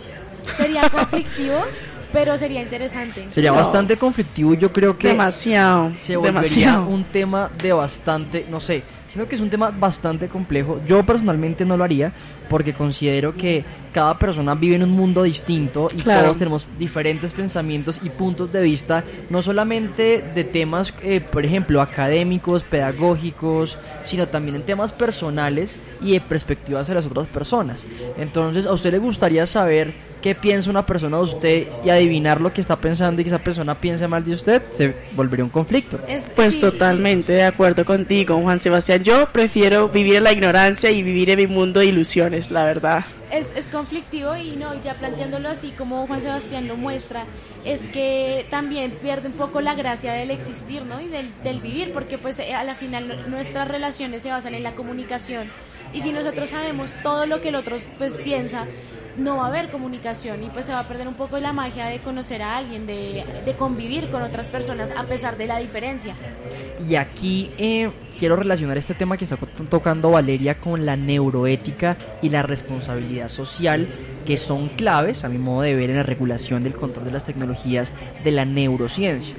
sería 0.54 0.88
conflictivo, 0.92 1.64
pero 2.12 2.36
sería 2.36 2.60
interesante. 2.60 3.30
Sería 3.30 3.52
bastante 3.52 3.96
conflictivo, 3.96 4.52
yo 4.54 4.70
creo 4.70 4.98
que 4.98 5.08
demasiado, 5.08 5.92
se 5.96 6.16
volvería 6.16 6.80
un 6.80 7.04
tema 7.04 7.50
de 7.62 7.72
bastante, 7.72 8.46
no 8.50 8.60
sé, 8.60 8.82
sino 9.12 9.26
que 9.26 9.34
es 9.34 9.40
un 9.40 9.50
tema 9.50 9.70
bastante 9.70 10.28
complejo. 10.28 10.80
Yo 10.86 11.02
personalmente 11.04 11.64
no 11.64 11.76
lo 11.76 11.84
haría 11.84 12.12
porque 12.48 12.72
considero 12.72 13.34
que 13.34 13.64
cada 13.92 14.18
persona 14.18 14.54
vive 14.54 14.76
en 14.76 14.84
un 14.84 14.90
mundo 14.90 15.22
distinto 15.22 15.90
y 15.94 16.02
todos 16.02 16.38
tenemos 16.38 16.66
diferentes 16.78 17.32
pensamientos 17.32 18.00
y 18.02 18.08
puntos 18.08 18.52
de 18.52 18.62
vista, 18.62 19.04
no 19.28 19.42
solamente 19.42 20.24
de 20.34 20.44
temas, 20.44 20.94
eh, 21.02 21.20
por 21.20 21.44
ejemplo, 21.44 21.80
académicos, 21.82 22.62
pedagógicos, 22.62 23.76
sino 24.02 24.26
también 24.26 24.56
en 24.56 24.62
temas 24.62 24.92
personales 24.92 25.76
y 26.00 26.12
de 26.12 26.20
perspectivas 26.20 26.86
de 26.86 26.94
las 26.94 27.06
otras 27.06 27.28
personas. 27.28 27.86
Entonces, 28.18 28.66
¿a 28.66 28.72
usted 28.72 28.92
le 28.92 28.98
gustaría 28.98 29.46
saber 29.46 30.11
qué 30.22 30.34
piensa 30.34 30.70
una 30.70 30.86
persona 30.86 31.18
de 31.18 31.22
usted 31.24 31.66
y 31.84 31.90
adivinar 31.90 32.40
lo 32.40 32.52
que 32.52 32.62
está 32.62 32.76
pensando 32.76 33.20
y 33.20 33.24
que 33.24 33.28
esa 33.28 33.40
persona 33.40 33.76
piense 33.76 34.08
mal 34.08 34.24
de 34.24 34.32
usted, 34.32 34.62
se 34.72 34.94
volvería 35.12 35.44
un 35.44 35.50
conflicto. 35.50 35.98
pues 36.34 36.58
totalmente 36.58 37.32
de 37.32 37.42
acuerdo 37.42 37.84
contigo, 37.84 38.40
Juan 38.40 38.60
Sebastián. 38.60 39.02
Yo 39.02 39.28
prefiero 39.30 39.88
vivir 39.88 40.16
en 40.16 40.24
la 40.24 40.32
ignorancia 40.32 40.90
y 40.90 41.02
vivir 41.02 41.28
en 41.30 41.38
mi 41.38 41.46
mundo 41.46 41.80
de 41.80 41.86
ilusiones, 41.86 42.50
la 42.50 42.64
verdad. 42.64 43.04
Es, 43.30 43.54
es 43.56 43.70
conflictivo 43.70 44.36
y 44.36 44.56
no, 44.56 44.80
ya 44.82 44.94
planteándolo 44.94 45.48
así 45.48 45.70
como 45.70 46.06
Juan 46.06 46.20
Sebastián 46.20 46.68
lo 46.68 46.76
muestra, 46.76 47.24
es 47.64 47.88
que 47.88 48.46
también 48.50 48.92
pierde 49.02 49.28
un 49.28 49.34
poco 49.34 49.60
la 49.60 49.74
gracia 49.74 50.12
del 50.12 50.30
existir, 50.30 50.82
¿no? 50.84 51.00
Y 51.00 51.08
del, 51.08 51.30
del 51.42 51.60
vivir, 51.60 51.92
porque 51.92 52.18
pues 52.18 52.38
a 52.40 52.62
la 52.62 52.74
final 52.74 53.30
nuestras 53.30 53.68
relaciones 53.68 54.22
se 54.22 54.30
basan 54.30 54.54
en 54.54 54.62
la 54.62 54.74
comunicación 54.74 55.48
Y 55.94 56.00
si 56.00 56.12
nosotros 56.12 56.48
sabemos 56.50 56.94
todo 57.02 57.26
lo 57.26 57.40
que 57.40 57.48
el 57.50 57.54
otro 57.54 57.76
pues 57.98 58.16
piensa, 58.16 58.66
no 59.18 59.36
va 59.36 59.44
a 59.44 59.48
haber 59.48 59.70
comunicación 59.70 60.42
y 60.42 60.48
pues 60.48 60.64
se 60.64 60.72
va 60.72 60.80
a 60.80 60.88
perder 60.88 61.06
un 61.06 61.12
poco 61.14 61.38
la 61.38 61.52
magia 61.52 61.84
de 61.84 61.98
conocer 61.98 62.40
a 62.40 62.56
alguien, 62.56 62.86
de, 62.86 63.24
de 63.44 63.52
convivir 63.54 64.08
con 64.10 64.22
otras 64.22 64.48
personas 64.48 64.90
a 64.96 65.02
pesar 65.02 65.36
de 65.36 65.46
la 65.46 65.58
diferencia. 65.58 66.14
Y 66.88 66.94
aquí 66.94 67.50
eh, 67.58 67.90
quiero 68.18 68.36
relacionar 68.36 68.78
este 68.78 68.94
tema 68.94 69.18
que 69.18 69.24
está 69.24 69.36
to- 69.36 69.46
tocando 69.68 70.10
Valeria 70.10 70.54
con 70.54 70.86
la 70.86 70.96
neuroética 70.96 71.98
y 72.22 72.30
la 72.30 72.42
responsabilidad 72.42 73.28
social, 73.28 73.86
que 74.24 74.38
son 74.38 74.70
claves, 74.70 75.24
a 75.24 75.28
mi 75.28 75.36
modo 75.36 75.60
de 75.60 75.74
ver, 75.74 75.90
en 75.90 75.96
la 75.96 76.04
regulación 76.04 76.62
del 76.62 76.74
control 76.74 77.04
de 77.04 77.12
las 77.12 77.24
tecnologías 77.24 77.92
de 78.24 78.30
la 78.30 78.46
neurociencia. 78.46 79.34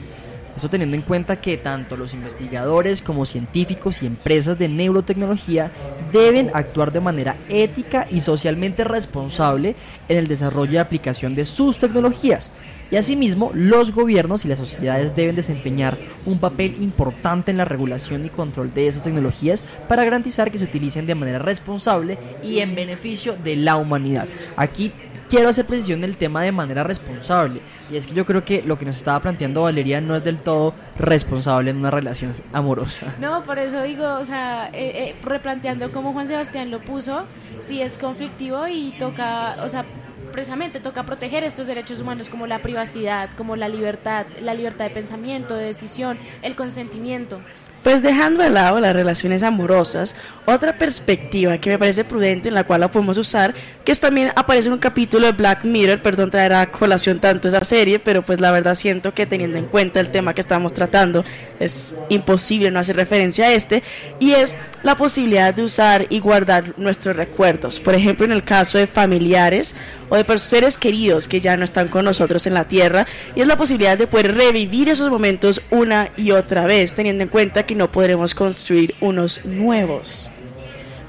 Eso 0.55 0.69
teniendo 0.69 0.95
en 0.95 1.01
cuenta 1.01 1.41
que 1.41 1.57
tanto 1.57 1.97
los 1.97 2.13
investigadores 2.13 3.01
como 3.01 3.25
científicos 3.25 4.01
y 4.01 4.05
empresas 4.05 4.59
de 4.59 4.69
neurotecnología 4.69 5.71
deben 6.11 6.51
actuar 6.53 6.91
de 6.91 6.99
manera 6.99 7.35
ética 7.49 8.07
y 8.09 8.21
socialmente 8.21 8.83
responsable 8.83 9.75
en 10.07 10.17
el 10.17 10.27
desarrollo 10.27 10.73
y 10.73 10.77
aplicación 10.77 11.33
de 11.33 11.45
sus 11.45 11.79
tecnologías. 11.79 12.51
Y 12.91 12.97
asimismo, 12.97 13.49
los 13.55 13.91
gobiernos 13.91 14.45
y 14.45 14.47
las 14.47 14.59
sociedades 14.59 15.15
deben 15.15 15.35
desempeñar 15.35 15.97
un 16.27 16.37
papel 16.37 16.75
importante 16.79 17.49
en 17.49 17.57
la 17.57 17.65
regulación 17.65 18.23
y 18.23 18.29
control 18.29 18.71
de 18.71 18.87
esas 18.87 19.01
tecnologías 19.01 19.63
para 19.87 20.03
garantizar 20.03 20.51
que 20.51 20.59
se 20.59 20.65
utilicen 20.65 21.07
de 21.07 21.15
manera 21.15 21.39
responsable 21.39 22.19
y 22.43 22.59
en 22.59 22.75
beneficio 22.75 23.35
de 23.35 23.55
la 23.55 23.77
humanidad. 23.77 24.27
Aquí 24.55 24.91
quiero 25.33 25.49
hacer 25.49 25.65
precisión 25.65 25.99
del 25.99 26.15
tema 26.15 26.43
de 26.43 26.51
manera 26.51 26.83
responsable. 26.83 27.61
Y 27.89 27.95
es 27.95 28.05
que 28.05 28.13
yo 28.13 28.23
creo 28.23 28.45
que 28.45 28.61
lo 28.61 28.77
que 28.77 28.85
nos 28.85 28.97
estaba 28.97 29.19
planteando 29.19 29.63
Valeria 29.63 29.99
no 29.99 30.15
es 30.15 30.23
del 30.23 30.37
todo 30.37 30.75
responsable 30.97 31.71
en 31.71 31.77
una 31.77 31.89
relación 31.89 32.31
amorosa. 32.53 33.15
No, 33.19 33.43
por 33.43 33.57
eso 33.57 33.81
digo, 33.81 34.05
o 34.13 34.25
sea, 34.25 34.69
eh, 34.73 35.09
eh, 35.09 35.15
replanteando 35.23 35.91
como 35.91 36.13
Juan 36.13 36.27
Sebastián 36.27 36.69
lo 36.69 36.79
puso, 36.81 37.23
sí 37.59 37.81
es 37.81 37.97
conflictivo 37.97 38.67
y 38.67 38.91
toca, 38.99 39.57
o 39.63 39.69
sea, 39.69 39.85
precisamente 40.31 40.79
toca 40.79 41.03
proteger 41.03 41.43
estos 41.43 41.65
derechos 41.65 41.99
humanos 41.99 42.29
como 42.29 42.45
la 42.45 42.59
privacidad, 42.59 43.31
como 43.35 43.55
la 43.55 43.67
libertad, 43.67 44.27
la 44.39 44.53
libertad 44.53 44.85
de 44.85 44.91
pensamiento, 44.91 45.55
de 45.55 45.65
decisión, 45.65 46.19
el 46.43 46.55
consentimiento. 46.55 47.41
Pues 47.83 48.01
dejando 48.01 48.41
de 48.43 48.49
lado 48.49 48.79
las 48.79 48.93
relaciones 48.93 49.43
amorosas, 49.43 50.15
otra 50.45 50.77
perspectiva 50.77 51.57
que 51.57 51.69
me 51.69 51.77
parece 51.77 52.05
prudente 52.05 52.47
en 52.47 52.55
la 52.55 52.63
cual 52.63 52.79
la 52.79 52.89
podemos 52.89 53.17
usar, 53.17 53.53
que 53.83 53.91
es 53.91 53.99
también 53.99 54.31
aparece 54.35 54.67
en 54.67 54.73
un 54.73 54.79
capítulo 54.79 55.25
de 55.25 55.33
Black 55.33 55.65
Mirror, 55.65 56.01
perdón 56.01 56.31
traer 56.31 56.53
a 56.53 56.71
colación 56.71 57.19
tanto 57.19 57.49
esa 57.49 57.63
serie, 57.65 57.99
pero 57.99 58.21
pues 58.21 58.39
la 58.39 58.51
verdad 58.51 58.75
siento 58.75 59.13
que 59.13 59.25
teniendo 59.25 59.57
en 59.57 59.65
cuenta 59.65 59.99
el 59.99 60.09
tema 60.09 60.33
que 60.33 60.39
estamos 60.39 60.73
tratando, 60.73 61.25
es 61.59 61.93
imposible 62.07 62.71
no 62.71 62.79
hacer 62.79 62.95
referencia 62.95 63.47
a 63.47 63.51
este, 63.51 63.83
y 64.19 64.31
es 64.31 64.57
la 64.81 64.95
posibilidad 64.95 65.53
de 65.53 65.63
usar 65.63 66.07
y 66.09 66.19
guardar 66.19 66.75
nuestros 66.77 67.17
recuerdos. 67.17 67.81
Por 67.81 67.95
ejemplo, 67.95 68.25
en 68.25 68.31
el 68.31 68.45
caso 68.45 68.77
de 68.77 68.87
familiares 68.87 69.75
o 70.13 70.23
de 70.23 70.37
seres 70.37 70.77
queridos 70.77 71.27
que 71.27 71.41
ya 71.41 71.57
no 71.57 71.63
están 71.63 71.87
con 71.87 72.05
nosotros 72.05 72.45
en 72.45 72.53
la 72.53 72.67
tierra, 72.67 73.07
y 73.35 73.41
es 73.41 73.47
la 73.47 73.57
posibilidad 73.57 73.97
de 73.97 74.05
poder 74.05 74.35
revivir 74.35 74.87
esos 74.89 75.09
momentos 75.09 75.61
una 75.71 76.09
y 76.15 76.31
otra 76.31 76.67
vez, 76.67 76.93
teniendo 76.93 77.23
en 77.23 77.29
cuenta 77.29 77.65
que 77.65 77.73
no 77.73 77.91
podremos 77.91 78.35
construir 78.35 78.93
unos 79.01 79.43
nuevos. 79.43 80.29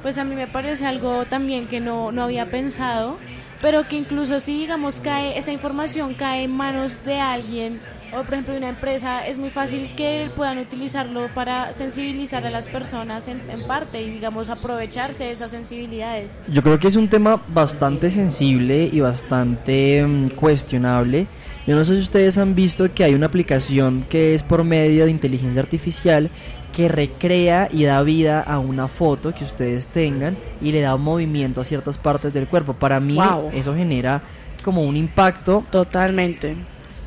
Pues 0.02 0.16
a 0.16 0.24
mí 0.24 0.34
me 0.34 0.46
parece 0.46 0.86
algo 0.86 1.26
también 1.26 1.66
que 1.66 1.80
no, 1.80 2.12
no 2.12 2.22
había 2.22 2.46
pensado, 2.46 3.18
pero 3.60 3.86
que 3.86 3.96
incluso 3.96 4.40
si 4.40 4.58
digamos 4.58 5.00
cae, 5.00 5.38
esa 5.38 5.52
información 5.52 6.14
cae 6.14 6.44
en 6.44 6.52
manos 6.52 7.04
de 7.04 7.20
alguien 7.20 7.80
o 8.16 8.24
por 8.24 8.34
ejemplo 8.34 8.52
de 8.54 8.58
una 8.58 8.68
empresa, 8.68 9.26
es 9.26 9.38
muy 9.38 9.50
fácil 9.50 9.90
que 9.96 10.28
puedan 10.36 10.58
utilizarlo 10.58 11.28
para 11.34 11.72
sensibilizar 11.72 12.46
a 12.46 12.50
las 12.50 12.68
personas 12.68 13.28
en, 13.28 13.40
en 13.50 13.62
parte 13.66 14.02
y 14.02 14.10
digamos 14.10 14.50
aprovecharse 14.50 15.24
de 15.24 15.32
esas 15.32 15.50
sensibilidades. 15.50 16.38
Yo 16.48 16.62
creo 16.62 16.78
que 16.78 16.88
es 16.88 16.96
un 16.96 17.08
tema 17.08 17.40
bastante 17.48 18.10
sensible 18.10 18.88
y 18.92 19.00
bastante 19.00 20.04
mm, 20.06 20.28
cuestionable. 20.30 21.26
Yo 21.66 21.74
no 21.76 21.84
sé 21.84 21.94
si 21.94 22.02
ustedes 22.02 22.36
han 22.38 22.54
visto 22.54 22.92
que 22.92 23.04
hay 23.04 23.14
una 23.14 23.26
aplicación 23.26 24.04
que 24.08 24.34
es 24.34 24.42
por 24.42 24.64
medio 24.64 25.06
de 25.06 25.10
inteligencia 25.10 25.62
artificial 25.62 26.30
que 26.74 26.88
recrea 26.88 27.68
y 27.72 27.84
da 27.84 28.02
vida 28.02 28.40
a 28.42 28.58
una 28.58 28.88
foto 28.88 29.32
que 29.32 29.44
ustedes 29.44 29.86
tengan 29.86 30.36
y 30.60 30.72
le 30.72 30.80
da 30.80 30.94
un 30.96 31.02
movimiento 31.02 31.60
a 31.60 31.64
ciertas 31.64 31.96
partes 31.96 32.34
del 32.34 32.48
cuerpo. 32.48 32.74
Para 32.74 33.00
mí 33.00 33.14
Wow. 33.14 33.50
eso 33.54 33.74
genera 33.74 34.20
como 34.62 34.82
un 34.82 34.96
impacto. 34.96 35.64
Totalmente. 35.70 36.56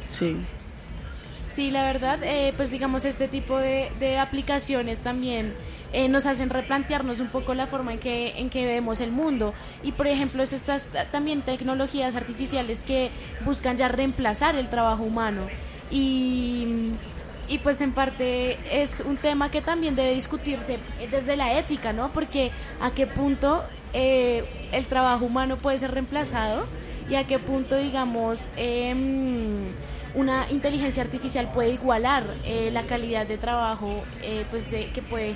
Sí. 0.07 0.37
Sí, 1.57 1.71
la 1.71 1.81
verdad, 1.81 2.19
eh, 2.21 2.53
pues 2.55 2.69
digamos 2.69 3.03
este 3.03 3.27
tipo 3.27 3.57
de, 3.57 4.19
aplicaciones 4.19 5.01
también 5.01 5.55
eh, 5.91 6.07
nos 6.07 6.27
hacen 6.27 6.51
replantearnos 6.51 7.19
un 7.19 7.29
poco 7.29 7.55
la 7.55 7.65
forma 7.65 7.93
en 7.93 7.99
que, 7.99 8.37
en 8.37 8.51
que 8.51 8.63
vemos 8.63 9.01
el 9.01 9.09
mundo. 9.09 9.55
Y 9.81 9.93
por 9.93 10.05
ejemplo, 10.05 10.43
es 10.43 10.53
estas 10.53 10.89
ta- 10.89 11.05
también 11.05 11.41
tecnologías 11.41 12.15
artificiales 12.15 12.83
que 12.83 13.09
buscan 13.43 13.75
ya 13.75 13.87
reemplazar 13.87 14.55
el 14.55 14.69
trabajo 14.69 15.01
humano. 15.01 15.47
Y, 15.89 16.91
y 17.49 17.57
pues 17.57 17.81
en 17.81 17.91
parte 17.91 18.59
es 18.71 19.01
un 19.03 19.17
tema 19.17 19.49
que 19.49 19.63
también 19.63 19.95
debe 19.95 20.13
discutirse 20.13 20.77
desde 21.09 21.35
la 21.37 21.57
ética, 21.57 21.91
¿no? 21.91 22.13
Porque 22.13 22.51
a 22.79 22.91
qué 22.91 23.07
punto 23.07 23.63
eh, 23.93 24.45
el 24.71 24.85
trabajo 24.85 25.25
humano 25.25 25.57
puede 25.57 25.79
ser 25.79 25.89
reemplazado 25.89 26.67
y 27.09 27.15
a 27.15 27.23
qué 27.25 27.39
punto, 27.39 27.77
digamos, 27.77 28.51
em, 28.57 29.69
una 30.17 30.47
inteligencia 30.49 31.03
artificial 31.03 31.51
puede 31.53 31.69
igualar 31.69 32.23
eh, 32.43 32.71
la 32.73 32.81
calidad 32.83 33.27
de 33.27 33.37
trabajo 33.37 34.03
eh, 34.23 34.45
pues 34.49 34.69
de, 34.71 34.87
que 34.87 35.03
puede 35.03 35.35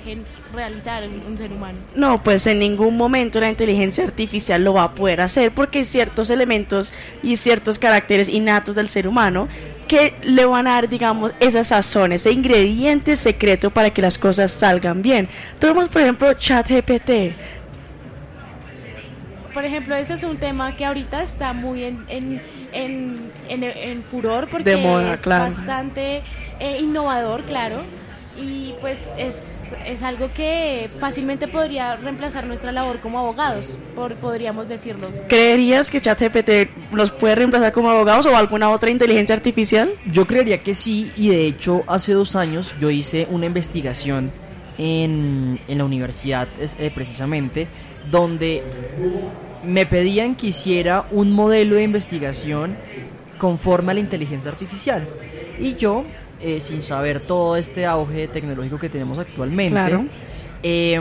realizar 0.52 1.04
un, 1.08 1.38
ser 1.38 1.52
humano. 1.52 1.78
No, 1.94 2.20
pues 2.20 2.48
en 2.48 2.58
ningún 2.58 2.96
momento 2.96 3.38
la 3.38 3.48
inteligencia 3.48 4.02
artificial 4.02 4.64
lo 4.64 4.74
va 4.74 4.82
a 4.84 4.94
poder 4.94 5.20
hacer 5.20 5.52
porque 5.52 5.78
hay 5.78 5.84
ciertos 5.84 6.30
elementos 6.30 6.92
y 7.22 7.36
ciertos 7.36 7.78
caracteres 7.78 8.28
innatos 8.28 8.74
del 8.74 8.88
ser 8.88 9.06
humano 9.06 9.48
que 9.86 10.14
le 10.22 10.44
van 10.46 10.66
a 10.66 10.72
dar, 10.72 10.88
digamos, 10.88 11.32
esa 11.38 11.62
sazón, 11.62 12.12
ese 12.12 12.32
ingrediente 12.32 13.14
secreto 13.14 13.70
para 13.70 13.90
que 13.90 14.02
las 14.02 14.18
cosas 14.18 14.50
salgan 14.50 15.00
bien. 15.00 15.28
Tenemos, 15.60 15.88
por 15.90 16.02
ejemplo, 16.02 16.32
ChatGPT. 16.34 17.34
Por 19.54 19.64
ejemplo, 19.64 19.94
eso 19.94 20.14
es 20.14 20.22
un 20.24 20.36
tema 20.38 20.74
que 20.74 20.84
ahorita 20.84 21.22
está 21.22 21.52
muy 21.52 21.84
en, 21.84 22.04
en, 22.08 22.40
en, 22.72 23.30
en- 23.48 23.62
en 23.64 24.02
furor 24.02 24.48
porque 24.50 24.70
De 24.70 24.76
moda, 24.78 25.12
es 25.12 25.20
claro. 25.20 25.44
bastante 25.44 26.22
eh, 26.60 26.78
innovador, 26.80 27.44
claro. 27.44 27.82
Y 28.34 28.72
pues 28.80 29.12
es, 29.18 29.76
es 29.84 30.02
algo 30.02 30.32
que 30.32 30.88
fácilmente 30.98 31.48
podría 31.48 31.96
reemplazar 31.96 32.46
nuestra 32.46 32.72
labor 32.72 33.00
como 33.00 33.18
abogados, 33.18 33.76
por, 33.94 34.14
podríamos 34.14 34.68
decirlo. 34.68 35.06
¿Creerías 35.28 35.90
que 35.90 36.00
ChatGPT 36.00 36.70
los 36.94 37.12
puede 37.12 37.34
reemplazar 37.34 37.72
como 37.72 37.90
abogados 37.90 38.24
o 38.24 38.34
alguna 38.34 38.70
otra 38.70 38.88
inteligencia 38.90 39.34
artificial? 39.34 39.92
Yo 40.10 40.26
creería 40.26 40.62
que 40.62 40.74
sí, 40.74 41.12
y 41.14 41.28
de 41.28 41.44
hecho 41.46 41.84
hace 41.86 42.14
dos 42.14 42.34
años 42.34 42.74
yo 42.80 42.88
hice 42.90 43.26
una 43.30 43.44
investigación 43.44 44.32
en, 44.78 45.60
en 45.68 45.78
la 45.78 45.84
universidad 45.84 46.48
es- 46.58 46.76
eh, 46.80 46.90
precisamente, 46.94 47.66
donde 48.10 48.62
me 49.64 49.86
pedían 49.86 50.34
que 50.34 50.48
hiciera 50.48 51.06
un 51.10 51.30
modelo 51.30 51.76
de 51.76 51.82
investigación 51.84 52.76
conforme 53.38 53.92
a 53.92 53.94
la 53.94 54.00
inteligencia 54.00 54.50
artificial. 54.50 55.06
Y 55.60 55.74
yo, 55.76 56.04
eh, 56.40 56.60
sin 56.60 56.82
saber 56.82 57.20
todo 57.20 57.56
este 57.56 57.86
auge 57.86 58.28
tecnológico 58.28 58.78
que 58.78 58.88
tenemos 58.88 59.18
actualmente, 59.18 59.72
Claro. 59.72 60.04
eh, 60.62 61.00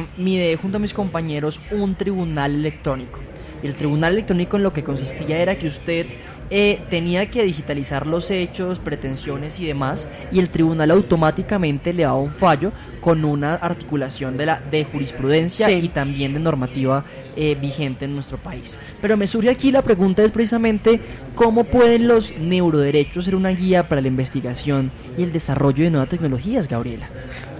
junto 0.61 0.77
a 0.77 0.79
mis 0.79 0.93
compañeros 0.93 1.59
un 1.71 1.95
tribunal 1.95 2.53
electrónico. 2.55 3.19
Y 3.63 3.67
el 3.67 3.75
tribunal 3.75 4.13
electrónico 4.13 4.57
en 4.57 4.63
lo 4.63 4.73
que 4.73 4.83
consistía 4.83 5.37
era 5.39 5.55
que 5.55 5.67
usted 5.67 6.07
eh, 6.53 6.81
tenía 6.89 7.31
que 7.31 7.43
digitalizar 7.43 8.05
los 8.05 8.29
hechos, 8.29 8.77
pretensiones 8.77 9.57
y 9.59 9.65
demás, 9.65 10.07
y 10.31 10.39
el 10.39 10.49
tribunal 10.49 10.91
automáticamente 10.91 11.93
le 11.93 12.03
daba 12.03 12.17
un 12.19 12.33
fallo 12.33 12.73
con 12.99 13.23
una 13.25 13.55
articulación 13.55 14.35
de, 14.37 14.45
la, 14.45 14.61
de 14.69 14.83
jurisprudencia 14.83 15.67
Sí. 15.67 15.79
y 15.83 15.87
también 15.87 16.33
de 16.33 16.39
normativa 16.41 17.05
eh, 17.35 17.57
vigente 17.59 18.05
en 18.05 18.13
nuestro 18.13 18.37
país. 18.37 18.77
Pero 19.01 19.15
me 19.15 19.27
surge 19.27 19.49
aquí 19.49 19.71
la 19.71 19.81
pregunta 19.81 20.23
es 20.23 20.31
precisamente 20.31 20.99
cómo 21.35 21.63
pueden 21.63 22.07
los 22.07 22.37
neuroderechos 22.37 23.25
ser 23.25 23.35
una 23.35 23.49
guía 23.51 23.87
para 23.87 24.01
la 24.01 24.09
investigación 24.09 24.91
y 25.17 25.23
el 25.23 25.31
desarrollo 25.31 25.83
de 25.85 25.89
nuevas 25.89 26.09
tecnologías, 26.09 26.67
Gabriela. 26.67 27.09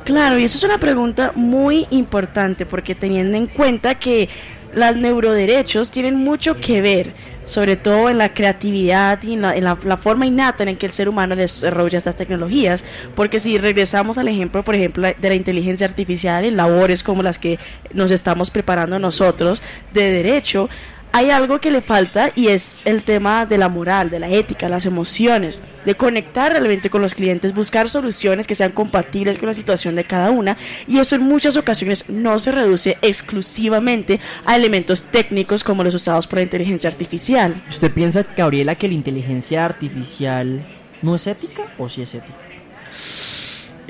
Claro, 0.04 0.38
y 0.38 0.44
eso 0.44 0.58
es 0.58 0.64
una 0.64 0.80
pregunta 0.80 1.32
muy 1.36 1.88
importante 1.92 2.66
porque 2.66 2.94
teniendo 2.94 3.38
en 3.38 3.48
cuenta 3.48 3.96
que 3.96 4.28
los 4.76 4.96
neuroderechos 4.96 5.92
tienen 5.92 6.16
mucho 6.16 6.58
que 6.60 6.82
ver, 6.82 7.14
sobre 7.46 7.76
todo 7.76 8.10
en 8.10 8.18
la 8.18 8.34
creatividad 8.34 9.22
y 9.24 9.34
en, 9.34 9.42
la, 9.42 9.56
en 9.56 9.64
la- 9.64 9.98
forma 9.98 10.26
innata 10.26 10.64
en 10.64 10.76
que 10.78 10.86
el 10.86 10.92
ser 10.92 11.10
humano 11.10 11.36
desarrolla 11.36 11.98
estas 11.98 12.16
tecnologías, 12.16 12.84
porque 13.16 13.40
si 13.40 13.58
regresamos 13.58 14.18
al 14.18 14.28
ejemplo, 14.28 14.64
por 14.64 14.76
ejemplo, 14.76 15.08
de 15.20 15.30
la 15.30 15.36
inteligencia 15.36 15.88
artificial 15.88 16.46
en 16.46 16.56
labores 16.58 17.04
como 17.04 17.24
las 17.24 17.38
que 17.40 17.60
nos 17.94 18.12
estamos 18.12 18.50
preparando 18.52 19.00
nosotros 19.00 19.62
de 19.94 20.12
derecho, 20.12 20.70
hay 21.12 21.30
algo 21.30 21.60
que 21.60 21.72
le 21.72 21.82
falta 21.82 22.32
y 22.36 22.48
es 22.48 22.82
el 22.86 23.04
tema 23.04 23.46
de 23.46 23.58
la 23.58 23.70
moral, 23.70 24.10
de 24.10 24.20
la 24.20 24.30
ética, 24.30 24.70
las 24.70 24.86
emociones, 24.86 25.62
de 25.86 25.96
conectar 25.96 26.52
realmente 26.52 26.90
con 26.90 27.02
los 27.02 27.16
clientes, 27.16 27.54
buscar 27.54 27.90
soluciones 27.90 28.48
que 28.48 28.56
sean 28.56 28.72
compatibles 28.72 29.38
con 29.38 29.48
la 29.48 29.54
situación 29.54 29.96
de 29.96 30.06
cada 30.06 30.32
una 30.32 30.58
y 30.88 31.00
eso 31.00 31.16
en 31.16 31.24
muchas 31.24 31.58
ocasiones 31.58 32.10
no 32.10 32.40
se 32.40 32.52
reduce 32.52 32.98
exclusivamente 33.02 34.20
a 34.46 34.56
elementos 34.56 35.04
técnicos 35.04 35.64
como 35.64 35.84
los 35.84 35.96
usados 35.96 36.28
por 36.28 36.38
la 36.38 36.44
inteligencia 36.44 36.90
artificial. 36.90 37.62
¿Usted 37.70 37.92
piensa, 37.92 38.26
Gabriela, 38.36 38.76
que 38.76 38.88
la 38.88 38.94
inteligencia 38.94 39.66
artificial 39.66 40.66
no 41.02 41.16
es 41.16 41.28
ética 41.28 41.64
o 41.78 41.90
sí 41.90 42.04
es 42.04 42.14
ética? 42.14 42.38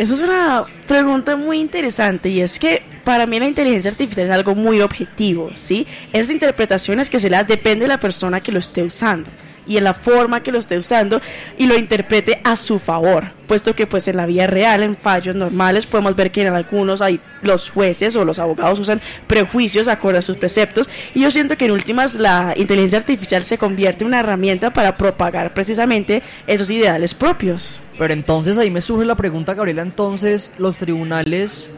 Esa 0.01 0.15
es 0.15 0.19
una 0.19 0.63
pregunta 0.87 1.35
muy 1.35 1.59
interesante 1.59 2.27
y 2.29 2.41
es 2.41 2.57
que 2.57 2.81
para 3.03 3.27
mí 3.27 3.39
la 3.39 3.45
inteligencia 3.45 3.91
artificial 3.91 4.25
es 4.25 4.31
algo 4.31 4.55
muy 4.55 4.81
objetivo, 4.81 5.51
¿sí? 5.53 5.85
Esas 6.11 6.31
interpretaciones 6.31 7.07
que 7.07 7.19
se 7.19 7.29
da 7.29 7.43
depende 7.43 7.83
de 7.83 7.89
la 7.89 7.99
persona 7.99 8.39
que 8.39 8.51
lo 8.51 8.57
esté 8.57 8.81
usando 8.81 9.29
y 9.67 9.77
en 9.77 9.83
la 9.83 9.93
forma 9.93 10.41
que 10.43 10.51
lo 10.51 10.59
esté 10.59 10.77
usando 10.77 11.21
y 11.57 11.67
lo 11.67 11.75
interprete 11.77 12.41
a 12.43 12.57
su 12.57 12.79
favor, 12.79 13.31
puesto 13.47 13.75
que 13.75 13.87
pues 13.87 14.07
en 14.07 14.17
la 14.17 14.25
vida 14.25 14.47
real, 14.47 14.83
en 14.83 14.95
fallos 14.95 15.35
normales, 15.35 15.85
podemos 15.85 16.15
ver 16.15 16.31
que 16.31 16.41
en 16.41 16.53
algunos 16.53 17.01
hay 17.01 17.19
los 17.41 17.69
jueces 17.69 18.15
o 18.15 18.25
los 18.25 18.39
abogados 18.39 18.79
usan 18.79 19.01
prejuicios 19.27 19.87
acorde 19.87 20.19
a 20.19 20.21
sus 20.21 20.37
preceptos 20.37 20.89
y 21.13 21.21
yo 21.21 21.31
siento 21.31 21.57
que 21.57 21.65
en 21.65 21.71
últimas 21.71 22.15
la 22.15 22.53
inteligencia 22.57 22.99
artificial 22.99 23.43
se 23.43 23.57
convierte 23.57 24.03
en 24.03 24.07
una 24.07 24.19
herramienta 24.19 24.71
para 24.73 24.95
propagar 24.97 25.53
precisamente 25.53 26.23
esos 26.47 26.69
ideales 26.69 27.13
propios. 27.13 27.81
Pero 27.97 28.13
entonces 28.13 28.57
ahí 28.57 28.71
me 28.71 28.81
surge 28.81 29.05
la 29.05 29.15
pregunta, 29.15 29.53
Gabriela, 29.53 29.81
entonces 29.81 30.51
los 30.57 30.77
tribunales 30.77 31.69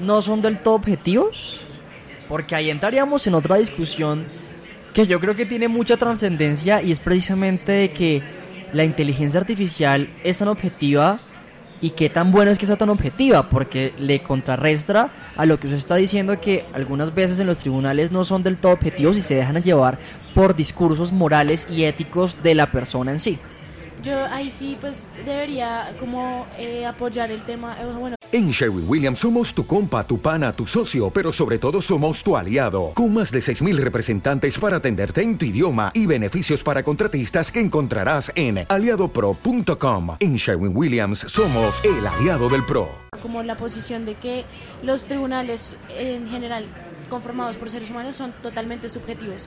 no 0.00 0.20
son 0.20 0.42
del 0.42 0.58
todo 0.58 0.74
objetivos? 0.74 1.60
Porque 2.28 2.54
ahí 2.54 2.70
entraríamos 2.70 3.26
en 3.26 3.34
otra 3.34 3.56
discusión 3.56 4.24
que 4.92 5.06
yo 5.06 5.20
creo 5.20 5.34
que 5.34 5.46
tiene 5.46 5.68
mucha 5.68 5.96
trascendencia 5.96 6.82
y 6.82 6.92
es 6.92 7.00
precisamente 7.00 7.72
de 7.72 7.92
que 7.92 8.22
la 8.72 8.84
inteligencia 8.84 9.40
artificial 9.40 10.08
es 10.22 10.38
tan 10.38 10.48
objetiva 10.48 11.18
y 11.80 11.90
qué 11.90 12.08
tan 12.08 12.30
bueno 12.30 12.50
es 12.50 12.58
que 12.58 12.66
sea 12.66 12.76
tan 12.76 12.90
objetiva, 12.90 13.48
porque 13.48 13.92
le 13.98 14.22
contrarrestra 14.22 15.10
a 15.36 15.46
lo 15.46 15.58
que 15.58 15.66
usted 15.66 15.78
está 15.78 15.96
diciendo 15.96 16.40
que 16.40 16.64
algunas 16.72 17.12
veces 17.12 17.40
en 17.40 17.48
los 17.48 17.58
tribunales 17.58 18.12
no 18.12 18.24
son 18.24 18.44
del 18.44 18.56
todo 18.56 18.72
objetivos 18.72 19.16
y 19.16 19.22
se 19.22 19.34
dejan 19.34 19.60
llevar 19.62 19.98
por 20.34 20.54
discursos 20.54 21.10
morales 21.10 21.66
y 21.68 21.82
éticos 21.84 22.40
de 22.42 22.54
la 22.54 22.66
persona 22.70 23.10
en 23.10 23.18
sí. 23.18 23.38
Yo 24.02 24.24
ahí 24.26 24.50
sí 24.50 24.76
pues 24.80 25.06
debería 25.24 25.92
como 25.98 26.46
eh, 26.56 26.86
apoyar 26.86 27.30
el 27.32 27.42
tema, 27.42 27.76
eh, 27.80 28.18
En 28.34 28.50
Sherwin 28.50 28.86
Williams 28.88 29.18
somos 29.18 29.52
tu 29.52 29.66
compa, 29.66 30.06
tu 30.06 30.18
pana, 30.18 30.54
tu 30.54 30.66
socio, 30.66 31.10
pero 31.10 31.32
sobre 31.32 31.58
todo 31.58 31.82
somos 31.82 32.22
tu 32.22 32.34
aliado, 32.34 32.92
con 32.94 33.12
más 33.12 33.30
de 33.30 33.40
6.000 33.40 33.76
representantes 33.76 34.58
para 34.58 34.78
atenderte 34.78 35.20
en 35.20 35.36
tu 35.36 35.44
idioma 35.44 35.90
y 35.92 36.06
beneficios 36.06 36.62
para 36.62 36.82
contratistas 36.82 37.52
que 37.52 37.60
encontrarás 37.60 38.32
en 38.34 38.64
aliadopro.com. 38.66 40.16
En 40.18 40.36
Sherwin 40.36 40.74
Williams 40.74 41.18
somos 41.28 41.84
el 41.84 42.06
aliado 42.06 42.48
del 42.48 42.64
PRO. 42.64 42.88
como 43.20 43.42
la 43.42 43.58
posición 43.58 44.06
de 44.06 44.14
que 44.14 44.46
los 44.82 45.06
tribunales 45.06 45.76
en 45.90 46.26
general 46.28 46.64
conformados 47.10 47.56
por 47.56 47.68
seres 47.68 47.90
humanos 47.90 48.14
son 48.14 48.32
totalmente 48.42 48.88
subjetivos, 48.88 49.46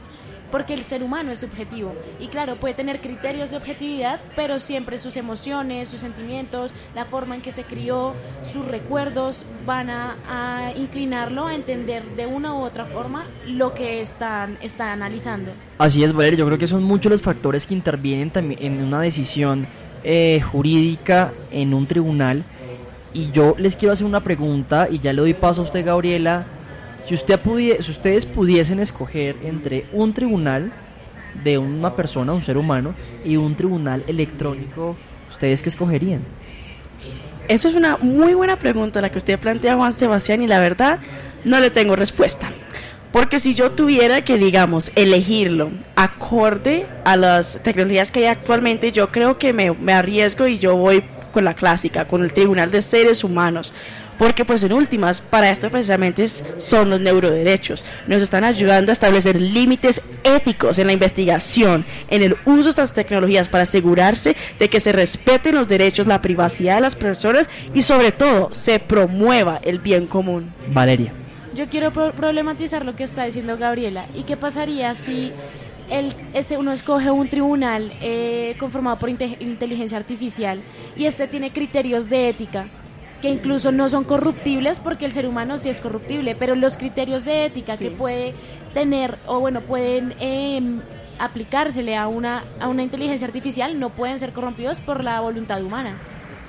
porque 0.51 0.73
el 0.73 0.83
ser 0.83 1.03
humano 1.03 1.31
es 1.31 1.39
subjetivo 1.39 1.93
y 2.19 2.27
claro, 2.27 2.55
puede 2.55 2.73
tener 2.73 3.01
criterios 3.01 3.51
de 3.51 3.57
objetividad, 3.57 4.19
pero 4.35 4.59
siempre 4.59 4.97
sus 4.97 5.17
emociones, 5.17 5.87
sus 5.87 5.99
sentimientos, 5.99 6.73
la 6.95 7.05
forma 7.05 7.35
en 7.35 7.41
que 7.41 7.51
se 7.51 7.63
crió, 7.63 8.13
sus 8.41 8.65
recuerdos 8.65 9.45
van 9.65 9.89
a, 9.89 10.15
inclinarlo 10.77 11.47
a 11.47 11.55
entender 11.55 12.03
de 12.15 12.25
una 12.25 12.53
u 12.53 12.63
otra 12.63 12.85
forma 12.85 13.25
lo 13.47 13.73
que 13.73 14.01
están, 14.01 14.57
están 14.61 14.89
analizando. 14.89 15.51
Así 15.77 16.03
es, 16.03 16.13
Valeria, 16.13 16.39
yo 16.39 16.45
creo 16.45 16.57
que 16.57 16.67
son 16.67 16.83
muchos 16.83 17.11
los 17.11 17.21
factores 17.21 17.65
que 17.65 17.73
intervienen 17.73 18.29
también 18.29 18.61
en 18.61 18.83
una 18.83 19.01
decisión 19.01 19.67
eh, 20.03 20.41
jurídica 20.51 21.33
en 21.51 21.73
un 21.73 21.85
tribunal. 21.85 22.43
Y 23.13 23.31
yo 23.31 23.55
les 23.57 23.75
quiero 23.75 23.93
hacer 23.93 24.05
una 24.05 24.19
pregunta 24.19 24.87
y 24.89 24.99
ya 24.99 25.13
le 25.13 25.21
doy 25.21 25.33
paso 25.33 25.61
a 25.61 25.63
usted, 25.63 25.85
Gabriela. 25.85 26.45
Si, 27.05 27.13
usted 27.13 27.39
pudie- 27.39 27.81
si 27.81 27.91
ustedes 27.91 28.25
pudiesen 28.25 28.79
escoger 28.79 29.35
entre 29.43 29.85
un 29.93 30.13
tribunal 30.13 30.71
de 31.43 31.57
una 31.57 31.95
persona, 31.95 32.33
un 32.33 32.41
ser 32.41 32.57
humano, 32.57 32.95
y 33.23 33.35
un 33.37 33.55
tribunal 33.55 34.03
electrónico, 34.07 34.95
¿ustedes 35.29 35.61
qué 35.61 35.69
escogerían? 35.69 36.21
Eso 37.47 37.67
es 37.67 37.75
una 37.75 37.97
muy 37.97 38.33
buena 38.33 38.57
pregunta 38.57 39.01
la 39.01 39.11
que 39.11 39.19
usted 39.19 39.37
plantea, 39.37 39.75
Juan 39.75 39.93
Sebastián, 39.93 40.41
y 40.41 40.47
la 40.47 40.59
verdad 40.59 40.99
no 41.43 41.59
le 41.59 41.69
tengo 41.69 41.95
respuesta. 41.95 42.49
Porque 43.11 43.39
si 43.39 43.53
yo 43.53 43.71
tuviera 43.71 44.23
que, 44.23 44.37
digamos, 44.37 44.91
elegirlo 44.95 45.69
acorde 45.95 46.87
a 47.05 47.15
las 47.15 47.59
tecnologías 47.63 48.11
que 48.11 48.19
hay 48.21 48.25
actualmente, 48.25 48.91
yo 48.91 49.09
creo 49.11 49.37
que 49.37 49.53
me, 49.53 49.71
me 49.71 49.93
arriesgo 49.93 50.47
y 50.47 50.57
yo 50.57 50.75
voy 50.75 51.03
con 51.31 51.45
la 51.45 51.53
clásica, 51.53 52.05
con 52.05 52.23
el 52.23 52.33
Tribunal 52.33 52.71
de 52.71 52.81
Seres 52.81 53.23
Humanos. 53.23 53.73
Porque 54.17 54.45
pues 54.45 54.63
en 54.63 54.73
últimas, 54.73 55.21
para 55.21 55.49
esto 55.49 55.69
precisamente 55.69 56.23
es- 56.23 56.43
son 56.57 56.89
los 56.89 56.99
neuroderechos. 56.99 57.85
Nos 58.07 58.21
están 58.21 58.43
ayudando 58.43 58.91
a 58.91 58.93
establecer 58.93 59.39
límites 59.41 60.01
éticos 60.23 60.79
en 60.79 60.87
la 60.87 60.93
investigación, 60.93 61.85
en 62.09 62.21
el 62.21 62.35
uso 62.45 62.63
de 62.63 62.69
estas 62.69 62.93
tecnologías 62.93 63.49
para 63.49 63.63
asegurarse 63.63 64.35
de 64.59 64.69
que 64.69 64.79
se 64.79 64.91
respeten 64.91 65.55
los 65.55 65.67
derechos, 65.67 66.07
la 66.07 66.21
privacidad 66.21 66.75
de 66.75 66.81
las 66.81 66.95
personas 66.95 67.49
y 67.73 67.81
sobre 67.81 68.11
todo 68.11 68.49
se 68.53 68.79
promueva 68.79 69.59
el 69.63 69.79
bien 69.79 70.07
común. 70.07 70.53
Valeria. 70.69 71.11
Yo 71.55 71.67
quiero 71.69 71.91
pro- 71.91 72.11
problematizar 72.11 72.85
lo 72.85 72.95
que 72.95 73.03
está 73.05 73.23
diciendo 73.25 73.57
Gabriela. 73.57 74.05
¿Y 74.13 74.23
qué 74.23 74.35
pasaría 74.37 74.93
si 74.93 75.31
el, 75.89 76.13
ese 76.33 76.57
uno 76.57 76.71
escoge 76.73 77.11
un 77.11 77.29
tribunal 77.29 77.91
eh, 78.01 78.55
conformado 78.59 78.97
por 78.97 79.09
inte- 79.09 79.37
inteligencia 79.39 79.97
artificial 79.97 80.59
y 80.97 81.05
este 81.05 81.27
tiene 81.27 81.51
criterios 81.51 82.09
de 82.09 82.29
ética? 82.29 82.65
Que 83.25 83.31
incluso 83.31 83.71
no 83.71 83.89
son 83.89 84.03
corruptibles 84.03 84.79
porque 84.79 85.03
el 85.03 85.11
ser 85.11 85.25
humano 85.25 85.57
sí 85.57 85.67
es 85.67 85.81
corruptible, 85.81 86.35
pero 86.35 86.53
los 86.53 86.77
criterios 86.77 87.25
de 87.25 87.45
ética 87.45 87.75
que 87.75 87.89
puede 87.89 88.35
tener 88.75 89.17
o 89.25 89.39
bueno 89.39 89.61
pueden 89.61 90.13
em, 90.19 90.79
aplicársele 91.17 91.97
a 91.97 92.07
una 92.07 92.43
a 92.59 92.67
una 92.67 92.83
inteligencia 92.83 93.25
artificial 93.25 93.79
no 93.79 93.89
pueden 93.89 94.19
ser 94.19 94.31
corrompidos 94.31 94.79
por 94.79 95.03
la 95.03 95.21
voluntad 95.21 95.63
humana. 95.63 95.95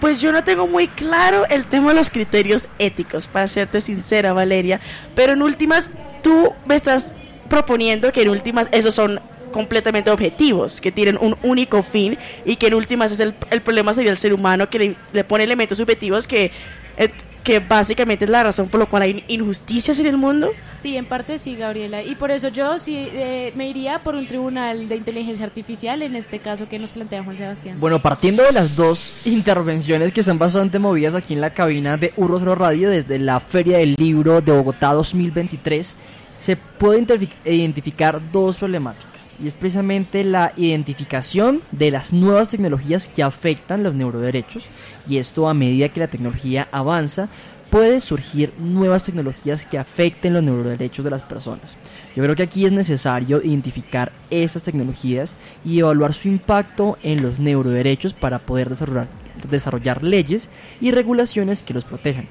Pues 0.01 0.20
yo 0.20 0.33
no 0.33 0.45
tengo 0.45 0.66
muy 0.66 0.87
claro 0.87 1.47
el 1.49 1.64
tema 1.64 1.93
de 1.93 1.95
los 1.95 2.11
criterios 2.11 2.68
éticos, 2.79 3.27
para 3.27 3.47
serte 3.47 3.81
sincera, 3.81 4.35
Valeria. 4.35 4.79
Pero 5.14 5.33
en 5.33 5.41
últimas, 5.41 5.95
tú 6.22 6.53
me 6.66 6.77
estás 6.77 7.14
proponiendo 7.49 8.12
que 8.12 8.20
en 8.20 8.29
últimas 8.29 8.68
esos 8.70 8.95
son 8.95 9.18
completamente 9.53 10.11
objetivos, 10.11 10.80
que 10.80 10.92
tienen 10.92 11.18
un 11.20 11.36
único 11.42 11.82
fin 11.82 12.18
y 12.44 12.57
que 12.57 12.68
en 12.68 12.74
últimas 12.74 13.12
es 13.12 13.20
el, 13.20 13.34
el 13.51 13.62
problema 13.62 13.94
sería 13.94 14.11
el 14.11 14.18
ser 14.18 14.32
humano 14.32 14.68
que 14.68 14.78
le, 14.78 14.97
le 15.12 15.24
pone 15.24 15.44
elementos 15.44 15.78
subjetivos 15.78 16.26
que, 16.26 16.51
eh, 16.97 17.11
que 17.47 17.61
básicamente 17.61 18.24
es 18.24 18.30
la 18.30 18.42
razón 18.42 18.68
por 18.68 18.80
la 18.80 18.86
cual 18.86 19.05
hay 19.05 19.24
injusticias 19.28 20.01
en 20.01 20.07
el 20.07 20.16
mundo. 20.16 20.51
Sí, 20.74 20.97
en 20.97 21.07
parte 21.07 21.38
sí, 21.38 21.55
Gabriela. 21.55 22.03
Y 22.03 22.16
por 22.16 22.32
eso 22.32 22.49
yo 22.49 22.80
sí 22.80 23.09
eh, 23.12 23.53
me 23.55 23.68
iría 23.68 24.01
por 24.01 24.16
un 24.16 24.26
tribunal 24.26 24.88
de 24.88 24.97
inteligencia 24.97 25.47
artificial, 25.47 26.03
en 26.03 26.16
este 26.16 26.40
caso 26.40 26.68
que 26.68 26.80
nos 26.80 26.90
plantea 26.90 27.22
Juan 27.22 27.36
Sebastián. 27.36 27.78
Bueno, 27.78 28.03
partiendo 28.03 28.42
de 28.42 28.51
las 28.51 28.74
dos 28.74 29.12
intervenciones 29.24 30.12
que 30.12 30.24
son 30.24 30.40
bastante 30.40 30.80
movidas 30.80 31.14
aquí 31.14 31.34
en 31.34 31.40
la 31.40 31.51
cabina 31.51 31.97
de 31.97 32.12
Urro 32.16 32.40
Cero 32.40 32.57
Radio 32.57 32.90
desde 32.90 33.20
la 33.20 33.38
Feria 33.38 33.78
del 33.78 33.94
Libro 33.97 34.40
de 34.40 34.51
Bogotá 34.51 34.92
2023, 34.94 35.94
se 36.38 36.57
puede 36.57 37.07
identificar 37.44 38.20
dos 38.32 38.57
problemáticas. 38.57 39.16
Y 39.43 39.49
es 39.49 39.55
precisamente 39.55 40.24
la 40.24 40.53
identificación 40.57 41.61
de 41.70 41.91
las 41.91 42.12
nuevas 42.12 42.49
tecnologías 42.49 43.09
que 43.09 43.22
afectan 43.22 43.82
los 43.82 43.95
neuroderechos. 43.95 44.66
Y 45.09 45.18
esto 45.18 45.49
a 45.49 45.55
medida 45.55 45.89
que 45.89 46.01
la 46.01 46.09
tecnología 46.09 46.68
avanza, 46.72 47.28
puede 47.70 48.01
surgir 48.01 48.53
nuevas 48.59 49.05
tecnologías 49.05 49.66
que 49.66 49.78
afecten 49.78 50.34
los 50.34 50.43
neuroderechos 50.43 51.05
de 51.05 51.11
las 51.11 51.22
personas. 51.22 51.76
Yo 52.14 52.22
creo 52.22 52.37
que 52.37 52.45
aquí 52.45 52.64
es 52.64 52.72
necesario 52.72 53.43
identificar 53.43 54.12
estas 54.30 54.62
tecnologías 54.62 55.34
y 55.64 55.80
evaluar 55.80 56.14
su 56.14 56.28
impacto 56.28 56.97
en 57.03 57.22
los 57.22 57.39
neuroderechos 57.39 58.14
para 58.14 58.39
poder 58.39 58.70
desarrollar, 58.70 59.09
desarrollar 59.51 60.03
leyes 60.03 60.49
y 60.80 60.93
regulaciones 60.93 61.62
que 61.62 61.74
los 61.74 61.84
protejan. 61.84 62.26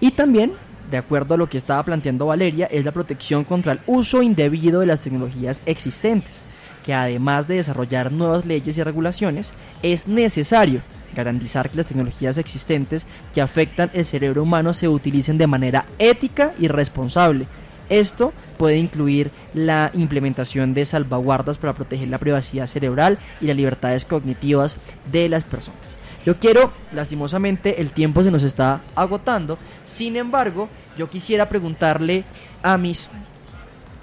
Y 0.00 0.10
también, 0.10 0.52
de 0.90 0.98
acuerdo 0.98 1.34
a 1.34 1.38
lo 1.38 1.48
que 1.48 1.58
estaba 1.58 1.82
planteando 1.84 2.26
Valeria, 2.26 2.66
es 2.66 2.84
la 2.84 2.92
protección 2.92 3.44
contra 3.44 3.72
el 3.72 3.80
uso 3.86 4.22
indebido 4.22 4.80
de 4.80 4.86
las 4.86 5.00
tecnologías 5.00 5.62
existentes, 5.64 6.42
que 6.84 6.94
además 6.94 7.46
de 7.46 7.56
desarrollar 7.56 8.12
nuevas 8.12 8.44
leyes 8.44 8.76
y 8.78 8.82
regulaciones, 8.82 9.52
es 9.82 10.08
necesario 10.08 10.82
garantizar 11.14 11.70
que 11.70 11.76
las 11.76 11.86
tecnologías 11.86 12.38
existentes 12.38 13.06
que 13.34 13.42
afectan 13.42 13.90
el 13.92 14.04
cerebro 14.04 14.42
humano 14.42 14.74
se 14.74 14.88
utilicen 14.88 15.38
de 15.38 15.46
manera 15.46 15.86
ética 15.98 16.52
y 16.58 16.68
responsable. 16.68 17.46
Esto 17.88 18.32
puede 18.56 18.76
incluir 18.76 19.30
la 19.52 19.90
implementación 19.94 20.74
de 20.74 20.86
salvaguardas 20.86 21.58
para 21.58 21.74
proteger 21.74 22.08
la 22.08 22.18
privacidad 22.18 22.66
cerebral 22.66 23.18
y 23.40 23.46
las 23.46 23.56
libertades 23.56 24.04
cognitivas 24.04 24.76
de 25.10 25.28
las 25.28 25.44
personas. 25.44 25.98
Yo 26.24 26.36
quiero, 26.36 26.70
lastimosamente, 26.92 27.80
el 27.80 27.90
tiempo 27.90 28.22
se 28.22 28.30
nos 28.30 28.42
está 28.42 28.82
agotando. 28.94 29.58
Sin 29.84 30.16
embargo, 30.16 30.68
yo 30.96 31.08
quisiera 31.08 31.48
preguntarle 31.48 32.24
a 32.62 32.76
mis, 32.76 33.08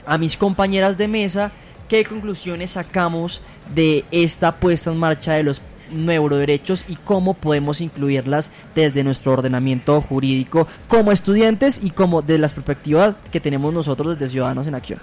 a 0.05 0.17
mis 0.17 0.35
compañeras 0.35 0.97
de 0.97 1.07
mesa 1.07 1.51
¿qué 1.87 2.03
conclusiones 2.05 2.71
sacamos 2.71 3.41
de 3.73 4.05
esta 4.11 4.55
puesta 4.55 4.91
en 4.91 4.97
marcha 4.97 5.33
de 5.33 5.43
los 5.43 5.61
neuroderechos 5.91 6.85
y 6.87 6.95
cómo 6.95 7.33
podemos 7.33 7.81
incluirlas 7.81 8.51
desde 8.75 9.03
nuestro 9.03 9.33
ordenamiento 9.33 10.01
jurídico 10.01 10.67
como 10.87 11.11
estudiantes 11.11 11.79
y 11.81 11.91
como 11.91 12.21
de 12.21 12.37
las 12.37 12.53
perspectivas 12.53 13.15
que 13.31 13.39
tenemos 13.39 13.73
nosotros 13.73 14.17
desde 14.17 14.31
Ciudadanos 14.31 14.67
en 14.67 14.75
Acción? 14.75 14.99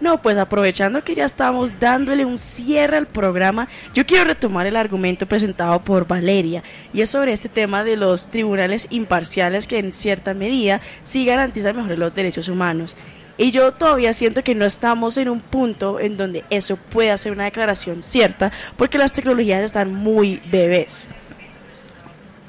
No, 0.00 0.22
pues 0.22 0.38
aprovechando 0.38 1.02
que 1.02 1.16
ya 1.16 1.24
estamos 1.24 1.80
dándole 1.80 2.24
un 2.24 2.38
cierre 2.38 2.96
al 2.96 3.06
programa, 3.06 3.66
yo 3.94 4.06
quiero 4.06 4.24
retomar 4.24 4.64
el 4.68 4.76
argumento 4.76 5.26
presentado 5.26 5.80
por 5.80 6.06
Valeria 6.06 6.62
y 6.92 7.00
es 7.00 7.10
sobre 7.10 7.32
este 7.32 7.48
tema 7.48 7.82
de 7.82 7.96
los 7.96 8.28
tribunales 8.28 8.86
imparciales 8.90 9.66
que 9.66 9.80
en 9.80 9.92
cierta 9.92 10.34
medida 10.34 10.80
sí 11.02 11.24
garantizan 11.26 11.74
mejor 11.74 11.98
los 11.98 12.14
derechos 12.14 12.48
humanos. 12.48 12.96
Y 13.38 13.52
yo 13.52 13.72
todavía 13.72 14.12
siento 14.12 14.42
que 14.42 14.56
no 14.56 14.64
estamos 14.64 15.16
en 15.16 15.28
un 15.28 15.40
punto 15.40 16.00
en 16.00 16.16
donde 16.16 16.44
eso 16.50 16.76
pueda 16.76 17.16
ser 17.16 17.32
una 17.32 17.44
declaración 17.44 18.02
cierta 18.02 18.50
porque 18.76 18.98
las 18.98 19.12
tecnologías 19.12 19.62
están 19.62 19.94
muy 19.94 20.42
bebés. 20.50 21.08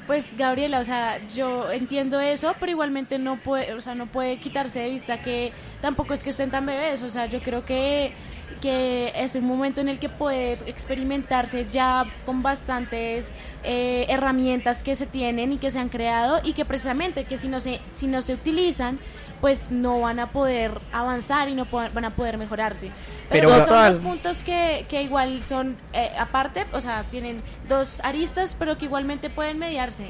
Pues 0.08 0.36
Gabriela, 0.36 0.80
o 0.80 0.84
sea, 0.84 1.20
yo 1.32 1.70
entiendo 1.70 2.18
eso, 2.18 2.56
pero 2.58 2.72
igualmente 2.72 3.20
no 3.20 3.36
puede, 3.36 3.72
o 3.74 3.80
sea, 3.80 3.94
no 3.94 4.06
puede 4.06 4.38
quitarse 4.40 4.80
de 4.80 4.90
vista 4.90 5.22
que 5.22 5.52
tampoco 5.80 6.12
es 6.12 6.24
que 6.24 6.30
estén 6.30 6.50
tan 6.50 6.66
bebés, 6.66 7.02
o 7.02 7.08
sea, 7.08 7.26
yo 7.26 7.38
creo 7.38 7.64
que 7.64 8.12
que 8.60 9.12
es 9.14 9.36
un 9.36 9.44
momento 9.44 9.80
en 9.80 9.88
el 9.88 9.98
que 9.98 10.08
puede 10.08 10.58
experimentarse 10.66 11.66
ya 11.70 12.04
con 12.26 12.42
bastantes 12.42 13.32
eh, 13.62 14.06
herramientas 14.08 14.82
que 14.82 14.96
se 14.96 15.06
tienen 15.06 15.52
y 15.52 15.58
que 15.58 15.70
se 15.70 15.78
han 15.78 15.88
creado 15.88 16.40
y 16.42 16.52
que 16.52 16.64
precisamente 16.64 17.24
que 17.24 17.38
si 17.38 17.48
no 17.48 17.60
se 17.60 17.80
si 17.92 18.06
no 18.06 18.20
se 18.22 18.34
utilizan 18.34 18.98
pues 19.40 19.70
no 19.70 20.00
van 20.00 20.18
a 20.18 20.28
poder 20.28 20.72
avanzar 20.92 21.48
y 21.48 21.54
no 21.54 21.66
van 21.66 22.04
a 22.04 22.10
poder 22.10 22.38
mejorarse. 22.38 22.90
Pero, 23.30 23.48
son 23.64 23.86
dos 23.86 23.98
puntos 23.98 24.42
que, 24.42 24.84
que 24.88 25.02
igual 25.02 25.42
son 25.42 25.76
eh, 25.92 26.10
aparte, 26.18 26.66
o 26.72 26.80
sea, 26.80 27.04
tienen 27.10 27.42
dos 27.68 28.00
aristas, 28.04 28.56
pero 28.58 28.76
que 28.76 28.86
igualmente 28.86 29.30
pueden 29.30 29.58
mediarse. 29.58 30.06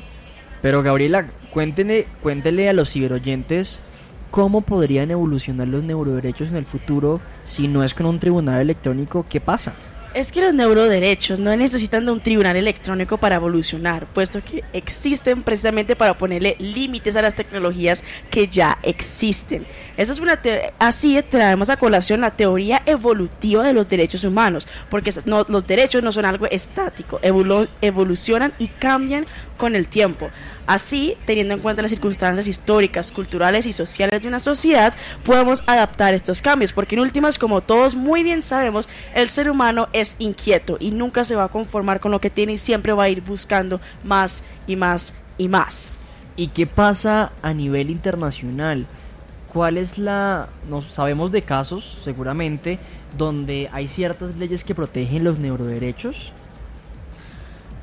Pero 0.63 0.83
Gabriela, 0.83 1.27
cuéntele, 1.53 2.07
cuéntele 2.23 2.69
a 2.69 2.73
los 2.73 2.93
ciberoyentes 2.93 3.81
cómo 4.31 4.61
podrían 4.61 5.11
evolucionar 5.11 5.69
los 5.69 5.85
neuroderechos 5.85 6.49
en 6.49 6.57
el 6.57 6.67
futuro 6.67 7.21
si 7.45 7.69
no 7.69 7.83
es 7.83 7.95
con 7.95 8.07
un 8.07 8.19
tribunal 8.19 8.61
electrónico. 8.61 9.27
¿Qué 9.29 9.41
pasa? 9.41 9.75
Es 10.13 10.33
que 10.33 10.41
los 10.41 10.53
neuroderechos 10.53 11.39
no 11.39 11.55
necesitan 11.57 12.05
de 12.05 12.11
un 12.11 12.21
tribunal 12.21 12.57
electrónico 12.57 13.17
para 13.17 13.37
evolucionar, 13.37 14.07
puesto 14.07 14.43
que 14.43 14.65
existen 14.73 15.43
precisamente 15.43 15.95
para 15.95 16.15
ponerle 16.15 16.57
límites 16.59 17.15
a 17.15 17.23
las 17.23 17.37
tecnologías 17.37 18.03
que 18.29 18.49
ya 18.49 18.77
existen. 18.83 19.65
Eso 19.97 20.13
es 20.13 20.19
una 20.19 20.41
así 20.81 21.23
traemos 21.31 21.71
a 21.71 21.77
colación 21.77 22.23
la 22.23 22.33
teoría 22.33 22.83
evolutiva 22.87 23.63
de 23.63 23.73
los 23.73 23.89
derechos 23.89 24.25
humanos, 24.25 24.67
porque 24.89 25.15
no, 25.27 25.47
los 25.49 25.65
derechos 25.65 26.03
no 26.03 26.11
son 26.11 26.25
algo 26.25 26.47
estático, 26.47 27.21
evolucionan 27.23 28.53
y 28.59 28.67
cambian 28.67 29.27
con 29.61 29.77
el 29.77 29.89
tiempo. 29.89 30.31
Así, 30.67 31.17
teniendo 31.27 31.53
en 31.55 31.61
cuenta 31.61 31.83
las 31.83 31.91
circunstancias 31.91 32.49
históricas, 32.49 33.13
culturales 33.13 33.67
y 33.67 33.75
sociales 33.75 34.23
de 34.23 34.29
una 34.29 34.41
sociedad, 34.41 34.95
podemos 35.23 35.63
adaptar 35.67 36.15
estos 36.15 36.41
cambios, 36.41 36.73
porque 36.73 36.95
en 36.95 37.03
últimas, 37.03 37.39
como 37.39 37.61
todos 37.61 37.95
muy 37.95 38.23
bien 38.23 38.43
sabemos, 38.43 38.89
el 39.15 39.29
ser 39.29 39.51
humano 39.51 39.89
es 39.93 40.17
inquieto 40.19 40.79
y 40.81 40.93
nunca 40.93 41.25
se 41.25 41.37
va 41.37 41.45
a 41.45 41.49
conformar 41.49 42.01
con 42.01 42.11
lo 42.11 42.21
que 42.21 42.31
tiene 42.31 42.55
y 42.55 42.59
siempre 42.59 42.95
va 42.95 43.05
a 43.05 43.09
ir 43.11 43.21
buscando 43.21 43.81
más 44.03 44.43
y 44.67 44.77
más 44.77 45.13
y 45.37 45.49
más. 45.49 45.99
¿Y 46.37 46.49
qué 46.49 46.67
pasa 46.67 47.33
a 47.43 47.53
nivel 47.53 47.91
internacional? 47.91 48.87
¿Cuál 49.53 49.77
es 49.77 49.99
la... 49.99 50.49
No 50.71 50.81
sabemos 50.81 51.33
de 51.33 51.43
casos, 51.43 51.99
seguramente, 52.03 52.79
donde 53.19 53.69
hay 53.73 53.89
ciertas 53.89 54.37
leyes 54.39 54.65
que 54.65 54.75
protegen 54.75 55.25
los 55.25 55.39
neuroderechos? 55.39 56.33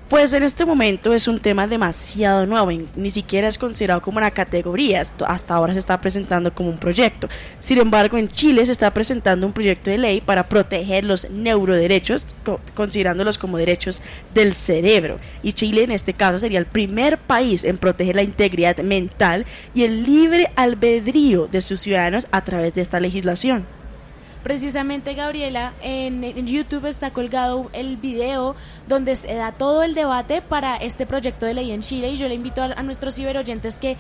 Pues 0.10 0.32
en 0.32 0.42
este 0.44 0.64
momento 0.64 1.14
es 1.14 1.28
un 1.28 1.38
tema 1.38 1.68
demasiado 1.68 2.46
nuevo, 2.46 2.72
ni 2.96 3.10
siquiera 3.10 3.50
es 3.50 3.58
considerado 3.58 4.02
como 4.02 4.20
una 4.20 4.32
categoría, 4.32 5.02
hasta 5.02 5.54
ahora 5.54 5.74
se 5.74 5.80
está 5.80 6.00
presentando 6.00 6.54
como 6.54 6.70
un 6.70 6.78
proyecto. 6.78 7.28
Sin 7.60 7.78
embargo, 7.78 8.18
en 8.18 8.30
Chile 8.30 8.66
se 8.66 8.72
está 8.72 8.94
presentando 8.94 9.46
un 9.46 9.52
proyecto 9.52 9.92
de 9.92 9.98
ley 9.98 10.22
para 10.22 10.48
proteger 10.48 11.04
los 11.04 11.30
neuroderechos, 11.30 12.26
considerándolos 12.74 13.38
como 13.38 13.58
derechos 13.58 14.02
del 14.34 14.54
cerebro. 14.54 15.20
Y 15.44 15.52
Chile 15.52 15.84
en 15.84 15.92
este 15.92 16.14
caso 16.14 16.40
sería 16.40 16.60
el 16.60 16.68
primer 16.68 17.18
país 17.18 17.66
en 17.66 17.78
proteger 17.78 18.16
la 18.16 18.24
integridad 18.24 18.78
mental 18.78 19.46
y 19.76 19.84
el 19.84 20.04
libre 20.06 20.52
albedrío 20.56 21.48
de 21.48 21.60
sus 21.60 21.82
ciudadanos 21.82 22.28
a 22.32 22.46
través 22.46 22.76
de 22.76 22.82
esta 22.82 23.02
legislación. 23.02 23.77
Precisamente, 24.44 25.14
Gabriela, 25.14 25.74
en, 25.82 26.22
YouTube 26.48 26.86
está 26.86 27.12
colgado 27.12 27.70
el 27.74 27.98
video 27.98 28.56
donde 28.88 29.16
se 29.16 29.36
da 29.36 29.52
todo 29.52 29.84
el 29.84 29.94
debate 29.94 30.42
para 30.42 30.78
este 30.78 31.06
proyecto 31.06 31.46
de 31.46 31.54
ley 31.54 31.72
en 31.72 31.82
Chile 31.82 32.10
y 32.10 32.18
yo 32.18 32.28
le 32.28 32.36
invito 32.36 32.62
a, 32.62 32.82
nuestros 32.84 33.16
ciberoyentes 33.16 33.78
que 33.78 33.98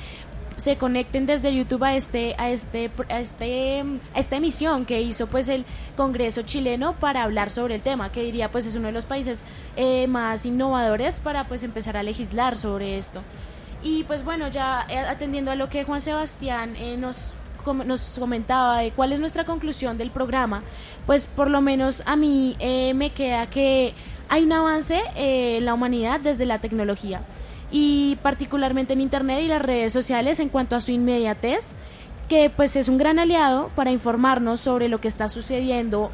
se 0.56 0.78
conecten 0.78 1.26
desde 1.26 1.54
YouTube 1.54 1.84
a 1.84 1.96
este 1.96 2.34
a 2.40 2.50
este 2.50 2.90
a 3.10 3.20
este 3.20 3.84
a 4.16 4.20
esta 4.20 4.36
emisión 4.38 4.86
que 4.86 5.02
hizo 5.02 5.28
pues 5.28 5.50
el 5.50 5.66
Congreso 5.96 6.42
chileno 6.42 6.94
para 6.94 7.24
hablar 7.24 7.52
sobre 7.52 7.76
el 7.76 7.82
tema 7.82 8.12
que 8.12 8.24
diría 8.24 8.50
pues 8.50 8.66
es 8.66 8.76
uno 8.76 8.88
de 8.88 8.94
los 8.94 9.06
países 9.06 9.44
eh, 9.76 10.08
más 10.08 10.48
innovadores 10.48 11.20
para 11.20 11.48
pues 11.48 11.62
empezar 11.62 11.96
a 11.98 12.04
legislar 12.04 12.56
sobre 12.56 12.98
esto. 12.98 13.22
Y 13.84 14.04
pues 14.06 14.24
bueno 14.24 14.48
ya 14.48 14.86
eh, 14.90 14.98
atendiendo 14.98 15.52
a 15.52 15.56
lo 15.56 15.70
que 15.70 15.84
Juan 15.84 16.02
Sebastián 16.02 16.76
eh, 16.78 16.98
nos 16.98 17.34
nos 17.74 18.18
comentaba 18.20 18.80
de 18.80 18.92
cuál 18.92 19.14
es 19.14 19.20
nuestra 19.20 19.46
conclusión 19.46 19.98
del 19.98 20.10
programa, 20.10 20.64
pues 21.06 21.28
por 21.28 21.50
lo 21.50 21.62
menos 21.62 22.04
a 22.06 22.16
mí 22.16 22.56
eh, 22.60 22.94
me 22.94 23.10
queda 23.12 23.48
que 23.48 23.94
hay 24.30 24.44
un 24.44 24.52
avance 24.52 25.02
eh, 25.16 25.58
en 25.58 25.66
la 25.66 25.74
humanidad 25.74 26.20
desde 26.20 26.46
la 26.46 26.60
tecnología 26.60 27.22
y 27.72 28.18
particularmente 28.22 28.94
en 28.94 29.02
Internet 29.02 29.42
y 29.44 29.48
las 29.48 29.62
redes 29.62 29.94
sociales 29.94 30.40
en 30.40 30.50
cuanto 30.50 30.76
a 30.76 30.82
su 30.82 30.92
inmediatez, 30.92 31.74
que 32.30 32.50
pues 32.50 32.76
es 32.76 32.88
un 32.90 32.98
gran 32.98 33.20
aliado 33.20 33.70
para 33.76 33.92
informarnos 33.92 34.60
sobre 34.60 34.90
lo 34.90 35.00
que 35.00 35.08
está 35.08 35.30
sucediendo 35.30 36.12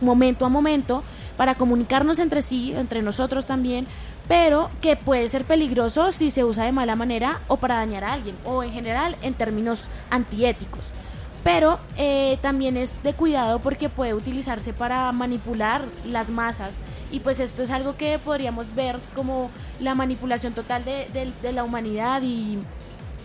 momento 0.00 0.44
a 0.44 0.48
momento, 0.48 1.02
para 1.36 1.54
comunicarnos 1.54 2.18
entre 2.18 2.42
sí, 2.42 2.72
entre 2.76 3.02
nosotros 3.02 3.46
también, 3.46 3.86
pero 4.28 4.70
que 4.80 4.96
puede 4.96 5.28
ser 5.28 5.44
peligroso 5.44 6.12
si 6.12 6.30
se 6.30 6.44
usa 6.44 6.64
de 6.64 6.72
mala 6.72 6.96
manera 6.96 7.40
o 7.48 7.56
para 7.56 7.76
dañar 7.76 8.04
a 8.04 8.12
alguien, 8.12 8.36
o 8.44 8.62
en 8.62 8.72
general 8.72 9.16
en 9.22 9.34
términos 9.34 9.88
antiéticos. 10.10 10.90
Pero 11.44 11.78
eh, 11.96 12.38
también 12.40 12.76
es 12.76 13.02
de 13.02 13.14
cuidado 13.14 13.58
porque 13.58 13.88
puede 13.88 14.14
utilizarse 14.14 14.72
para 14.72 15.10
manipular 15.10 15.84
las 16.04 16.30
masas 16.30 16.76
y 17.10 17.20
pues 17.20 17.40
esto 17.40 17.64
es 17.64 17.70
algo 17.70 17.96
que 17.96 18.18
podríamos 18.18 18.74
ver 18.74 18.98
como 19.14 19.50
la 19.80 19.94
manipulación 19.94 20.52
total 20.52 20.84
de, 20.84 21.32
de 21.42 21.52
la 21.52 21.64
humanidad 21.64 22.22
y 22.22 22.58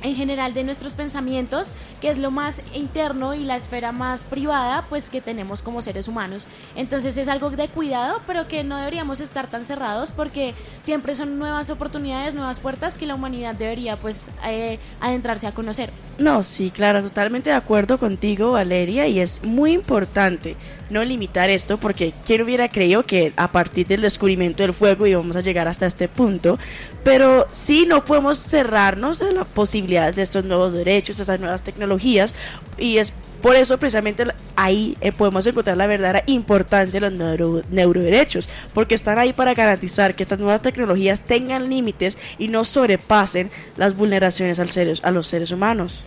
en 0.02 0.16
general 0.16 0.54
de 0.54 0.64
nuestros 0.64 0.94
pensamientos, 0.94 1.72
que 2.02 2.10
es 2.10 2.18
lo 2.18 2.32
más 2.32 2.62
interno 2.74 3.34
y 3.34 3.44
la 3.44 3.56
esfera 3.56 3.92
más 3.92 4.24
privada, 4.24 4.86
pues 4.90 5.10
que 5.10 5.22
tenemos 5.22 5.62
como 5.62 5.82
seres 5.82 6.08
humanos. 6.08 6.48
Entonces 6.76 7.18
es 7.18 7.28
algo 7.28 7.50
de 7.50 7.68
cuidado, 7.68 8.22
pero 8.28 8.48
que 8.48 8.64
no 8.64 8.78
deberíamos 8.78 9.20
estar 9.20 9.48
tan 9.48 9.66
cerrados 9.66 10.12
porque 10.12 10.54
siempre 10.80 11.16
son 11.16 11.40
nuevas 11.40 11.70
oportunidades, 11.70 12.34
nuevas 12.34 12.60
puertas 12.60 12.98
que 12.98 13.06
la 13.06 13.16
humanidad 13.16 13.56
debería 13.56 13.96
pues 13.98 14.30
eh, 14.46 14.80
adentrarse 15.00 15.48
a 15.48 15.52
conocer. 15.52 15.92
No, 16.18 16.44
sí, 16.44 16.72
claro, 16.72 17.02
totalmente 17.04 17.50
de 17.50 17.56
acuerdo 17.56 17.98
contigo, 17.98 18.52
Valeria, 18.52 19.08
y 19.08 19.20
es 19.20 19.44
muy 19.44 19.74
importante 19.74 20.56
no 20.90 21.04
limitar 21.04 21.50
esto 21.50 21.78
porque 21.78 22.14
quién 22.26 22.42
hubiera 22.42 22.70
creído 22.70 23.04
que 23.04 23.34
a 23.36 23.48
partir 23.48 23.88
del 23.88 24.02
descubrimiento 24.02 24.64
del 24.64 24.74
fuego 24.74 25.08
íbamos 25.08 25.36
a 25.36 25.42
llegar 25.42 25.68
hasta 25.68 25.86
este 25.86 26.08
punto, 26.08 26.58
pero 27.04 27.48
sí 27.52 27.86
no 27.88 28.06
podemos 28.06 28.38
cerrarnos 28.40 29.22
a 29.22 29.32
la 29.32 29.44
posibilidad 29.44 30.14
de 30.14 30.22
estos 30.22 30.46
nuevos 30.46 30.74
derechos, 30.74 31.18
de 31.18 31.24
estas 31.24 31.40
nuevas 31.40 31.62
tecnologías 31.62 32.34
y 32.78 32.98
es 32.98 33.14
por 33.42 33.56
eso 33.56 33.78
precisamente 33.78 34.26
ahí 34.56 34.98
eh, 35.00 35.12
podemos 35.12 35.46
encontrar 35.46 35.78
la 35.78 35.88
verdadera 35.88 36.24
importancia 36.26 37.00
de 37.00 37.10
los 37.10 37.70
neuroderechos, 37.70 38.50
porque 38.74 38.96
están 38.96 39.20
ahí 39.20 39.32
para 39.32 39.54
garantizar 39.54 40.16
que 40.16 40.24
estas 40.24 40.40
nuevas 40.40 40.62
tecnologías 40.62 41.22
tengan 41.22 41.70
límites 41.70 42.18
y 42.40 42.48
no 42.48 42.66
sobrepasen 42.66 43.52
las 43.78 43.96
vulneraciones 43.96 44.60
al 44.60 44.70
a 45.04 45.12
los 45.12 45.28
seres 45.28 45.52
humanos. 45.52 46.06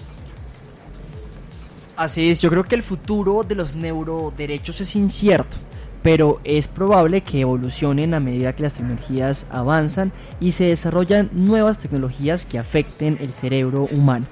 Así 2.01 2.31
es, 2.31 2.39
yo 2.39 2.49
creo 2.49 2.65
que 2.65 2.77
el 2.77 2.83
futuro 2.83 3.45
de 3.47 3.55
los 3.55 3.75
neuroderechos 3.75 4.81
es 4.81 4.97
incierto, 4.97 5.59
pero 6.03 6.41
es 6.45 6.67
probable 6.67 7.21
que 7.21 7.43
evolucionen 7.43 8.15
a 8.15 8.21
medida 8.21 8.57
que 8.57 8.63
las 8.63 8.73
tecnologías 8.73 9.47
avanzan 9.51 10.11
y 10.41 10.53
se 10.53 10.65
desarrollan 10.65 11.29
nuevas 11.35 11.79
tecnologías 11.79 12.47
que 12.47 12.59
afecten 12.59 13.19
el 13.21 13.33
cerebro 13.33 13.87
humano. 13.93 14.25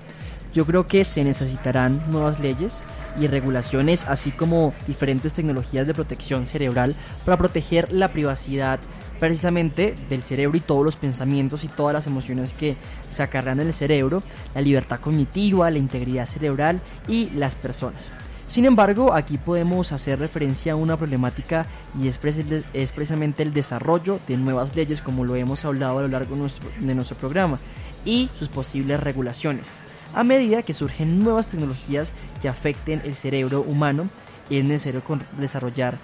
Yo 0.55 0.65
creo 0.65 0.89
que 0.89 1.05
se 1.05 1.23
necesitarán 1.25 2.03
nuevas 2.11 2.41
leyes 2.41 2.85
y 3.21 3.27
regulaciones, 3.27 4.07
así 4.07 4.31
como 4.31 4.73
diferentes 4.87 5.35
tecnologías 5.35 5.87
de 5.87 5.93
protección 5.93 6.47
cerebral 6.47 6.97
para 7.27 7.37
proteger 7.37 7.93
la 7.93 8.09
privacidad 8.09 8.81
precisamente 9.19 9.95
del 10.09 10.23
cerebro 10.23 10.57
y 10.57 10.61
todos 10.61 10.85
los 10.85 10.97
pensamientos 10.97 11.65
y 11.65 11.69
todas 11.69 11.95
las 11.95 12.07
emociones 12.07 12.53
que 12.53 12.77
se 13.11 13.23
acarrean 13.23 13.61
en 13.61 13.69
el 13.69 13.75
cerebro, 13.75 14.23
la 14.55 14.61
libertad 14.61 15.01
cognitiva, 15.01 15.71
la 15.71 15.79
integridad 15.79 16.27
cerebral 16.27 16.81
y 17.07 17.31
las 17.31 17.55
personas. 17.55 18.11
Sin 18.49 18.65
embargo, 18.65 19.13
aquí 19.13 19.37
podemos 19.37 19.93
hacer 19.93 20.19
referencia 20.19 20.73
a 20.73 20.77
una 20.77 20.97
problemática 20.97 21.67
y 22.01 22.09
es, 22.09 22.17
precisamente 22.17 23.43
el 23.43 23.53
desarrollo 23.53 24.21
de 24.27 24.39
nuevas 24.39 24.75
leyes 24.75 25.03
como 25.03 25.27
lo 25.27 25.37
hemos 25.37 25.67
hablado 25.67 25.99
a 25.99 26.03
lo 26.03 26.09
largo 26.09 26.35
de 26.35 26.95
nuestro, 26.95 27.17
programa 27.19 27.59
y 28.07 28.31
sus 28.39 28.49
posibles 28.49 29.01
regulaciones. 29.01 29.67
A 30.15 30.25
medida 30.25 30.63
que 30.63 30.73
surgen 30.73 31.23
nuevas 31.23 31.49
tecnologías 31.49 32.15
que 32.41 32.49
afecten 32.49 33.03
el 33.05 33.17
cerebro 33.17 33.61
humano, 33.61 34.09
es 34.49 34.65
necesario 34.65 35.03
desarrollar 35.39 35.99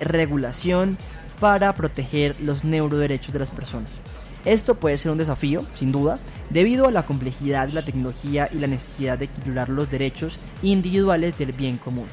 regulación 0.00 0.96
para 1.40 1.72
proteger 1.74 2.40
los 2.40 2.64
neuroderechos 2.64 3.32
de 3.32 3.38
las 3.38 3.50
personas. 3.50 3.90
Esto 4.44 4.76
puede 4.76 4.96
ser 4.96 5.10
un 5.10 5.18
desafío, 5.18 5.66
sin 5.74 5.90
duda, 5.90 6.18
debido 6.50 6.86
a 6.86 6.92
la 6.92 7.02
complejidad 7.02 7.66
de 7.66 7.74
la 7.74 7.82
tecnología 7.82 8.48
y 8.52 8.58
la 8.58 8.68
necesidad 8.68 9.18
de 9.18 9.24
equilibrar 9.24 9.68
los 9.68 9.90
derechos 9.90 10.38
individuales 10.62 11.36
del 11.36 11.52
bien 11.52 11.78
común. 11.78 12.06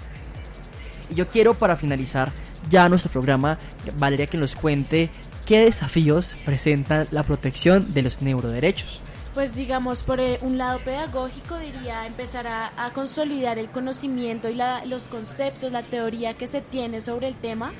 Y 1.11 1.15
yo 1.15 1.27
quiero 1.27 1.53
para 1.53 1.77
finalizar 1.77 2.31
ya 2.69 2.89
nuestro 2.89 3.11
programa, 3.11 3.59
Valeria 3.97 4.27
que 4.27 4.37
nos 4.37 4.55
cuente 4.55 5.09
qué 5.45 5.65
desafíos 5.65 6.35
presentan 6.45 7.07
la 7.11 7.23
protección 7.23 7.93
de 7.93 8.01
los 8.01 8.21
neuroderechos. 8.21 8.99
Pues 9.33 9.55
digamos, 9.55 10.03
por 10.03 10.19
eh, 10.19 10.37
un 10.41 10.59
lado 10.59 10.79
pedagógico 10.79 11.57
diría 11.57 12.05
empezar 12.05 12.45
a, 12.45 12.91
consolidar 12.93 13.57
el 13.57 13.69
conocimiento 13.69 14.47
y 14.47 14.59
los 14.85 15.07
conceptos, 15.07 15.71
la 15.71 15.81
teoría 15.81 16.35
que 16.35 16.45
se 16.45 16.61
tiene 16.61 17.01
sobre 17.01 17.27
el 17.27 17.35
tema 17.35 17.73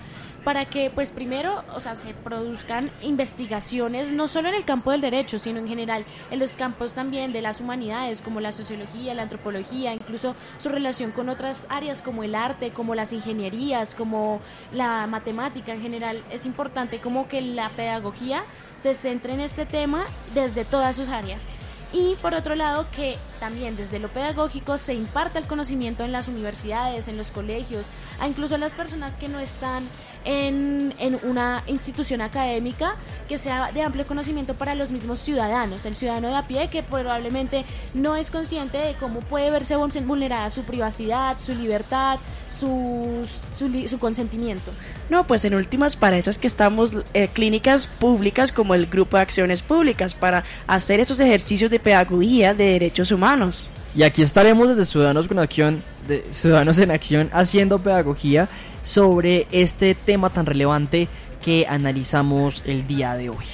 para 0.43 0.65
que 0.65 0.89
pues 0.89 1.11
primero, 1.11 1.63
o 1.75 1.79
sea, 1.79 1.95
se 1.95 2.13
produzcan 2.13 2.91
investigaciones 3.01 4.11
no 4.11 4.27
solo 4.27 4.49
en 4.49 4.55
el 4.55 4.65
campo 4.65 4.91
del 4.91 5.01
derecho, 5.01 5.37
sino 5.37 5.59
en 5.59 5.67
general 5.67 6.05
en 6.31 6.39
los 6.39 6.55
campos 6.55 6.93
también 6.93 7.33
de 7.33 7.41
las 7.41 7.61
humanidades 7.61 8.21
como 8.21 8.41
la 8.41 8.51
sociología, 8.51 9.13
la 9.13 9.23
antropología, 9.23 9.93
incluso 9.93 10.35
su 10.57 10.69
relación 10.69 11.11
con 11.11 11.29
otras 11.29 11.67
áreas 11.69 12.01
como 12.01 12.23
el 12.23 12.35
arte, 12.35 12.71
como 12.71 12.95
las 12.95 13.13
ingenierías, 13.13 13.95
como 13.95 14.41
la 14.71 15.07
matemática 15.07 15.73
en 15.73 15.81
general. 15.81 16.23
Es 16.29 16.45
importante 16.45 16.99
como 16.99 17.27
que 17.27 17.41
la 17.41 17.69
pedagogía 17.69 18.43
se 18.77 18.93
centre 18.93 19.33
en 19.33 19.41
este 19.41 19.65
tema 19.65 20.03
desde 20.33 20.65
todas 20.65 20.95
sus 20.95 21.09
áreas 21.09 21.47
y 21.93 22.15
por 22.21 22.33
otro 22.33 22.55
lado 22.55 22.87
que 22.95 23.17
también 23.39 23.75
desde 23.75 23.99
lo 23.99 24.09
pedagógico 24.09 24.77
se 24.77 24.93
imparta 24.93 25.37
el 25.37 25.45
conocimiento 25.45 26.03
en 26.03 26.11
las 26.11 26.27
universidades, 26.27 27.07
en 27.07 27.17
los 27.17 27.27
colegios, 27.27 27.87
a 28.19 28.27
incluso 28.27 28.57
las 28.57 28.73
personas 28.73 29.17
que 29.17 29.27
no 29.27 29.39
están 29.39 29.87
en, 30.25 30.93
en, 30.97 31.19
una 31.23 31.63
institución 31.67 32.21
académica, 32.21 32.95
que 33.27 33.37
sea 33.37 33.71
de 33.71 33.81
amplio 33.81 34.05
conocimiento 34.05 34.53
para 34.53 34.75
los 34.75 34.91
mismos 34.91 35.19
ciudadanos, 35.19 35.85
el 35.85 35.95
ciudadano 35.95 36.29
de 36.29 36.35
a 36.35 36.47
pie 36.47 36.69
que 36.69 36.83
probablemente 36.83 37.65
no 37.93 38.15
es 38.15 38.31
consciente 38.31 38.77
de 38.77 38.95
cómo 38.95 39.19
puede 39.19 39.51
verse 39.51 39.75
vulnerada 39.75 40.49
su 40.49 40.63
privacidad, 40.63 41.37
su 41.37 41.53
libertad, 41.53 42.19
su, 42.49 43.27
su, 43.55 43.99
consentimiento. 43.99 44.71
No, 45.09 45.27
pues 45.27 45.43
en 45.45 45.53
últimas 45.53 45.95
para 45.95 46.17
eso 46.17 46.29
es 46.29 46.37
que 46.37 46.47
estamos 46.47 46.97
eh, 47.13 47.27
clínicas 47.27 47.87
públicas 47.87 48.51
como 48.51 48.73
el 48.73 48.85
Grupo 48.85 49.17
de 49.17 49.23
Acciones 49.23 49.61
Públicas, 49.61 50.13
para 50.13 50.43
hacer 50.67 50.99
esos 50.99 51.19
ejercicios 51.19 51.69
de 51.69 51.79
pedagogía 51.83 52.53
de 52.53 52.65
derechos 52.71 53.11
humanos. 53.11 53.71
Y 53.95 54.03
aquí 54.03 54.21
estaremos 54.21 54.69
desde 54.69 54.85
Ciudadanos 54.85 55.27
con 55.27 55.39
Acción, 55.39 55.83
de 56.07 56.23
Ciudadanos 56.31 56.79
en 56.79 56.91
Acción, 56.91 57.29
haciendo 57.31 57.79
pedagogía 57.79 58.49
sobre 58.83 59.47
este 59.51 59.93
tema 59.95 60.31
tan 60.31 60.45
relevante 60.45 61.07
que 61.43 61.67
analizamos 61.67 62.63
el 62.65 62.87
día 62.87 63.13
de 63.15 63.29
hoy. 63.29 63.45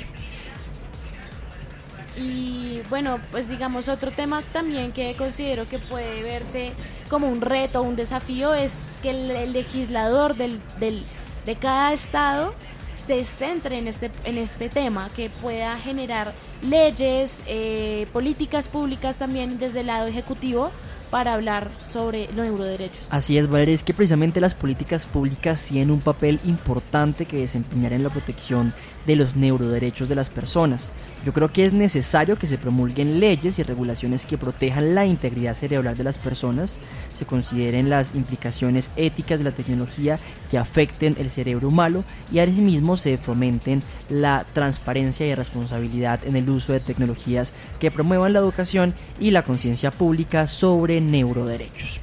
Y 2.18 2.82
bueno, 2.90 3.20
pues 3.32 3.50
digamos 3.50 3.88
otro 3.88 4.12
tema 4.12 4.42
también 4.54 4.92
que 4.92 5.16
considero 5.16 5.68
que 5.68 5.80
puede 5.80 6.24
verse 6.24 6.72
como 7.10 7.28
un 7.28 7.42
reto, 7.42 7.82
un 7.82 7.96
desafío, 7.96 8.54
es 8.54 8.88
que 9.02 9.12
el, 9.12 9.54
legislador 9.54 10.36
del, 10.36 10.60
del, 10.80 11.04
de 11.46 11.56
cada 11.56 11.94
estado 11.94 12.54
se 13.00 13.26
centre 13.26 13.78
en 13.78 13.88
este, 13.88 14.12
en 14.26 14.38
este 14.38 14.70
tema, 14.70 15.10
que 15.16 15.30
pueda 15.30 15.78
generar 15.80 16.34
leyes, 16.62 17.44
eh, 17.48 18.08
políticas 18.14 18.68
públicas 18.68 19.18
también 19.18 19.58
desde 19.58 19.82
el 19.82 19.88
lado 19.88 20.08
ejecutivo 20.08 20.72
para 21.10 21.34
hablar 21.34 21.70
sobre 21.80 22.28
los 22.28 22.46
neuroderechos. 22.46 23.08
Así 23.10 23.38
es, 23.38 23.50
Valeria, 23.50 23.74
es 23.74 23.84
que 23.84 23.94
precisamente 23.94 24.40
las 24.40 24.54
políticas 24.54 25.06
públicas 25.06 25.66
tienen 25.66 25.92
un 25.92 26.02
papel 26.02 26.40
importante 26.46 27.26
que 27.26 27.38
desempeñar 27.38 27.94
en 27.94 28.04
la 28.04 28.10
protección 28.10 28.74
de 29.10 29.16
los 29.16 29.36
neuroderechos 29.36 30.08
de 30.08 30.14
las 30.14 30.30
personas. 30.30 30.92
Yo 31.26 31.34
creo 31.34 31.52
que 31.52 31.66
es 31.66 31.74
necesario 31.74 32.38
que 32.38 32.46
se 32.46 32.60
promulguen 32.60 33.20
leyes 33.20 33.58
y 33.58 33.64
regulaciones 33.64 34.28
que 34.28 34.38
protejan 34.38 34.94
la 34.94 35.08
integridad 35.08 35.56
cerebral 35.56 35.98
de 35.98 36.04
las 36.04 36.20
personas, 36.20 36.76
se 37.12 37.26
consideren 37.26 37.90
las 37.90 38.14
implicaciones 38.14 38.92
éticas 38.98 39.40
de 39.40 39.46
la 39.46 39.52
tecnología 39.52 40.20
que 40.52 40.60
afecten 40.60 41.16
el 41.18 41.32
cerebro 41.32 41.70
humano 41.70 42.04
y 42.32 42.38
asimismo 42.38 42.98
se 42.98 43.18
fomenten 43.18 43.82
la 44.10 44.46
transparencia 44.54 45.26
y 45.26 45.34
responsabilidad 45.34 46.20
en 46.26 46.36
el 46.36 46.48
uso 46.48 46.72
de 46.74 46.80
tecnologías 46.80 47.54
que 47.80 47.90
promuevan 47.90 48.34
la 48.34 48.40
educación 48.40 48.94
y 49.20 49.32
la 49.32 49.42
conciencia 49.42 49.90
pública 49.90 50.46
sobre 50.46 51.02
neuroderechos. 51.02 52.00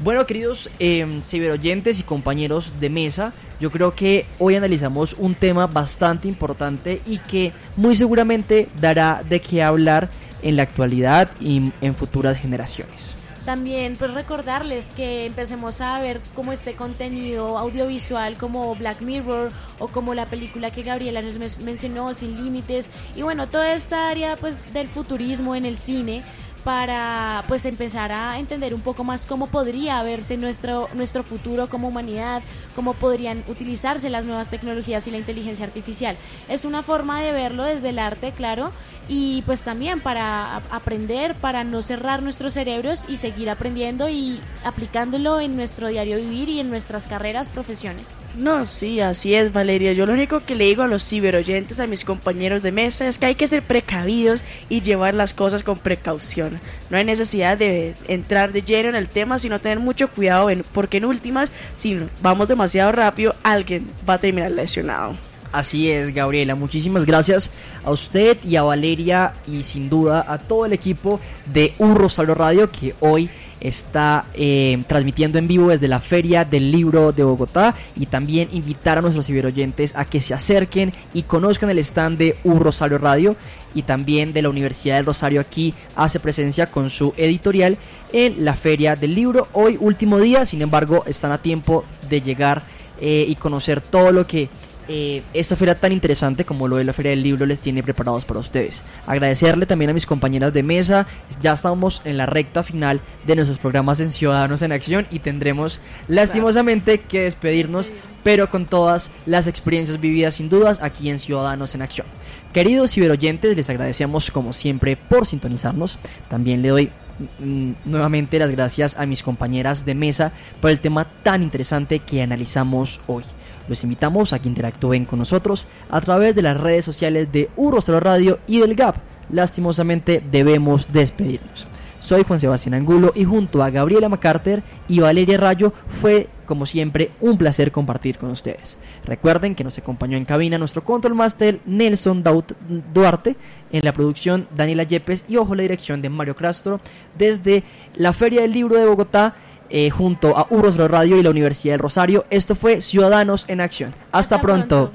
Bueno, 0.00 0.26
queridos 0.26 0.70
eh, 0.78 1.22
ciberoyentes 1.26 1.98
y 1.98 2.04
compañeros 2.04 2.74
de 2.78 2.88
mesa, 2.88 3.32
yo 3.58 3.72
creo 3.72 3.96
que 3.96 4.26
hoy 4.38 4.54
analizamos 4.54 5.16
un 5.18 5.34
tema 5.34 5.66
bastante 5.66 6.28
importante 6.28 7.02
y 7.04 7.18
que 7.18 7.52
muy 7.74 7.96
seguramente 7.96 8.68
dará 8.80 9.24
de 9.28 9.40
qué 9.40 9.60
hablar 9.60 10.08
en 10.42 10.54
la 10.54 10.62
actualidad 10.62 11.28
y 11.40 11.72
en 11.80 11.96
futuras 11.96 12.38
generaciones. 12.38 13.16
También 13.44 13.96
pues 13.96 14.12
recordarles 14.12 14.92
que 14.92 15.24
empecemos 15.24 15.80
a 15.80 15.98
ver 16.00 16.20
como 16.34 16.52
este 16.52 16.74
contenido 16.74 17.58
audiovisual 17.58 18.36
como 18.36 18.74
Black 18.76 19.00
Mirror 19.00 19.50
o 19.78 19.88
como 19.88 20.14
la 20.14 20.26
película 20.26 20.70
que 20.70 20.82
Gabriela 20.82 21.22
nos 21.22 21.58
mencionó, 21.58 22.12
Sin 22.14 22.36
Límites, 22.36 22.90
y 23.16 23.22
bueno, 23.22 23.48
toda 23.48 23.72
esta 23.72 24.10
área 24.10 24.36
pues 24.36 24.72
del 24.72 24.86
futurismo 24.86 25.56
en 25.56 25.64
el 25.64 25.76
cine 25.76 26.22
para 26.64 27.44
pues 27.48 27.64
empezar 27.64 28.12
a 28.12 28.38
entender 28.38 28.74
un 28.74 28.80
poco 28.80 29.04
más 29.04 29.26
cómo 29.26 29.46
podría 29.46 30.02
verse 30.02 30.36
nuestro, 30.36 30.88
nuestro 30.94 31.22
futuro 31.22 31.68
como 31.68 31.88
humanidad, 31.88 32.42
cómo 32.74 32.94
podrían 32.94 33.42
utilizarse 33.48 34.10
las 34.10 34.24
nuevas 34.24 34.50
tecnologías 34.50 35.06
y 35.06 35.10
la 35.10 35.18
inteligencia 35.18 35.64
artificial. 35.64 36.16
Es 36.48 36.64
una 36.64 36.82
forma 36.82 37.20
de 37.20 37.32
verlo 37.32 37.64
desde 37.64 37.90
el 37.90 37.98
arte, 37.98 38.32
claro, 38.32 38.72
y 39.08 39.42
pues 39.46 39.62
también 39.62 40.00
para 40.00 40.56
aprender, 40.70 41.34
para 41.34 41.64
no 41.64 41.80
cerrar 41.80 42.22
nuestros 42.22 42.52
cerebros 42.52 43.08
y 43.08 43.16
seguir 43.16 43.48
aprendiendo 43.48 44.08
y 44.08 44.40
aplicándolo 44.64 45.40
en 45.40 45.56
nuestro 45.56 45.88
diario 45.88 46.18
vivir 46.18 46.50
y 46.50 46.60
en 46.60 46.68
nuestras 46.68 47.06
carreras, 47.06 47.48
profesiones. 47.48 48.12
No, 48.36 48.64
sí, 48.64 49.00
así 49.00 49.34
es, 49.34 49.52
Valeria. 49.52 49.92
Yo 49.92 50.06
lo 50.06 50.12
único 50.12 50.40
que 50.44 50.54
le 50.54 50.66
digo 50.66 50.82
a 50.82 50.88
los 50.88 51.08
ciberoyentes, 51.08 51.80
a 51.80 51.86
mis 51.86 52.04
compañeros 52.04 52.62
de 52.62 52.70
mesa, 52.70 53.08
es 53.08 53.18
que 53.18 53.26
hay 53.26 53.34
que 53.34 53.48
ser 53.48 53.62
precavidos 53.62 54.44
y 54.68 54.82
llevar 54.82 55.14
las 55.14 55.32
cosas 55.32 55.62
con 55.62 55.78
precaución. 55.78 56.60
No 56.90 56.98
hay 56.98 57.04
necesidad 57.04 57.56
de 57.56 57.94
entrar 58.06 58.52
de 58.52 58.62
lleno 58.62 58.90
en 58.90 58.94
el 58.94 59.08
tema, 59.08 59.38
sino 59.38 59.58
tener 59.58 59.78
mucho 59.78 60.08
cuidado, 60.08 60.48
porque 60.72 60.98
en 60.98 61.06
últimas, 61.06 61.50
si 61.76 61.98
vamos 62.20 62.48
demasiado 62.48 62.92
rápido, 62.92 63.34
alguien 63.42 63.90
va 64.08 64.14
a 64.14 64.18
terminar 64.18 64.50
lesionado. 64.50 65.27
Así 65.50 65.90
es, 65.90 66.14
Gabriela. 66.14 66.54
Muchísimas 66.54 67.06
gracias 67.06 67.50
a 67.84 67.90
usted 67.90 68.36
y 68.44 68.56
a 68.56 68.62
Valeria 68.62 69.32
y 69.46 69.62
sin 69.62 69.88
duda 69.88 70.24
a 70.28 70.38
todo 70.38 70.66
el 70.66 70.74
equipo 70.74 71.20
de 71.46 71.72
Un 71.78 71.94
Rosario 71.94 72.34
Radio 72.34 72.70
que 72.70 72.94
hoy 73.00 73.30
está 73.60 74.26
eh, 74.34 74.82
transmitiendo 74.86 75.38
en 75.38 75.48
vivo 75.48 75.68
desde 75.68 75.88
la 75.88 76.00
Feria 76.00 76.44
del 76.44 76.70
Libro 76.70 77.12
de 77.12 77.24
Bogotá 77.24 77.74
y 77.96 78.06
también 78.06 78.48
invitar 78.52 78.98
a 78.98 79.00
nuestros 79.00 79.26
ciberoyentes 79.26 79.96
a 79.96 80.04
que 80.04 80.20
se 80.20 80.34
acerquen 80.34 80.92
y 81.14 81.22
conozcan 81.22 81.70
el 81.70 81.78
stand 81.78 82.18
de 82.18 82.36
Un 82.44 82.60
Rosario 82.60 82.98
Radio 82.98 83.34
y 83.74 83.82
también 83.82 84.32
de 84.32 84.42
la 84.42 84.50
Universidad 84.50 84.96
del 84.96 85.06
Rosario 85.06 85.40
aquí 85.40 85.74
hace 85.96 86.20
presencia 86.20 86.70
con 86.70 86.90
su 86.90 87.14
editorial 87.16 87.78
en 88.12 88.44
la 88.44 88.54
Feria 88.54 88.96
del 88.96 89.14
Libro. 89.14 89.48
Hoy 89.54 89.76
último 89.80 90.18
día, 90.18 90.46
sin 90.46 90.62
embargo, 90.62 91.04
están 91.06 91.32
a 91.32 91.38
tiempo 91.38 91.84
de 92.08 92.20
llegar 92.20 92.62
eh, 93.00 93.24
y 93.28 93.34
conocer 93.36 93.80
todo 93.80 94.12
lo 94.12 94.26
que 94.26 94.48
eh, 94.88 95.22
esta 95.34 95.54
feria 95.54 95.78
tan 95.78 95.92
interesante 95.92 96.46
como 96.46 96.66
lo 96.66 96.76
de 96.76 96.84
la 96.84 96.94
Feria 96.94 97.10
del 97.10 97.22
Libro 97.22 97.44
les 97.44 97.60
tiene 97.60 97.82
preparados 97.82 98.24
para 98.24 98.40
ustedes. 98.40 98.82
Agradecerle 99.06 99.66
también 99.66 99.90
a 99.90 99.94
mis 99.94 100.06
compañeras 100.06 100.54
de 100.54 100.62
mesa. 100.62 101.06
Ya 101.42 101.52
estamos 101.52 102.00
en 102.06 102.16
la 102.16 102.24
recta 102.24 102.62
final 102.62 103.00
de 103.26 103.36
nuestros 103.36 103.58
programas 103.58 104.00
en 104.00 104.10
Ciudadanos 104.10 104.62
en 104.62 104.72
Acción 104.72 105.06
y 105.10 105.18
tendremos 105.18 105.80
lastimosamente 106.08 107.00
que 107.00 107.22
despedirnos, 107.22 107.90
pero 108.24 108.48
con 108.48 108.64
todas 108.64 109.10
las 109.26 109.46
experiencias 109.46 110.00
vividas 110.00 110.36
sin 110.36 110.48
dudas 110.48 110.80
aquí 110.82 111.10
en 111.10 111.18
Ciudadanos 111.18 111.74
en 111.74 111.82
Acción. 111.82 112.06
Queridos 112.54 112.92
ciberoyentes, 112.92 113.54
les 113.56 113.68
agradecemos 113.68 114.30
como 114.30 114.54
siempre 114.54 114.96
por 114.96 115.26
sintonizarnos. 115.26 115.98
También 116.28 116.62
le 116.62 116.68
doy 116.68 116.90
mm, 117.38 117.72
nuevamente 117.84 118.38
las 118.38 118.50
gracias 118.50 118.96
a 118.96 119.04
mis 119.04 119.22
compañeras 119.22 119.84
de 119.84 119.94
mesa 119.94 120.32
por 120.62 120.70
el 120.70 120.80
tema 120.80 121.04
tan 121.22 121.42
interesante 121.42 121.98
que 121.98 122.22
analizamos 122.22 123.00
hoy. 123.06 123.24
Los 123.68 123.84
invitamos 123.84 124.32
a 124.32 124.38
que 124.38 124.48
interactúen 124.48 125.04
con 125.04 125.18
nosotros 125.18 125.68
a 125.90 126.00
través 126.00 126.34
de 126.34 126.42
las 126.42 126.58
redes 126.58 126.84
sociales 126.84 127.30
de 127.30 127.50
Urrostro 127.56 128.00
Radio 128.00 128.38
y 128.46 128.60
del 128.60 128.74
GAP. 128.74 128.96
Lastimosamente 129.30 130.22
debemos 130.30 130.92
despedirnos. 130.92 131.66
Soy 132.00 132.22
Juan 132.22 132.38
Sebastián 132.38 132.74
Angulo 132.74 133.12
y 133.14 133.24
junto 133.24 133.62
a 133.62 133.70
Gabriela 133.70 134.08
MacArthur 134.08 134.62
y 134.88 135.00
Valeria 135.00 135.36
Rayo 135.36 135.72
fue, 135.88 136.28
como 136.46 136.64
siempre, 136.64 137.10
un 137.20 137.36
placer 137.36 137.72
compartir 137.72 138.18
con 138.18 138.30
ustedes. 138.30 138.78
Recuerden 139.04 139.54
que 139.54 139.64
nos 139.64 139.76
acompañó 139.78 140.16
en 140.16 140.24
cabina 140.24 140.58
nuestro 140.58 140.84
control 140.84 141.16
master 141.16 141.58
Nelson 141.66 142.22
Duarte, 142.22 143.36
en 143.72 143.80
la 143.84 143.92
producción 143.92 144.46
Daniela 144.56 144.84
Yepes 144.84 145.24
y 145.28 145.36
ojo 145.36 145.56
la 145.56 145.62
dirección 145.62 146.00
de 146.00 146.08
Mario 146.08 146.36
Castro 146.36 146.80
desde 147.18 147.64
la 147.96 148.12
Feria 148.12 148.42
del 148.42 148.52
Libro 148.52 148.76
de 148.76 148.86
Bogotá. 148.86 149.34
Eh, 149.70 149.90
junto 149.90 150.36
a 150.36 150.46
Uros 150.50 150.76
Radio 150.76 151.18
y 151.18 151.22
la 151.22 151.30
Universidad 151.30 151.74
del 151.74 151.80
Rosario. 151.80 152.24
Esto 152.30 152.54
fue 152.54 152.80
Ciudadanos 152.80 153.44
en 153.48 153.60
Acción. 153.60 153.94
Hasta, 154.12 154.40
pronto. 154.40 154.92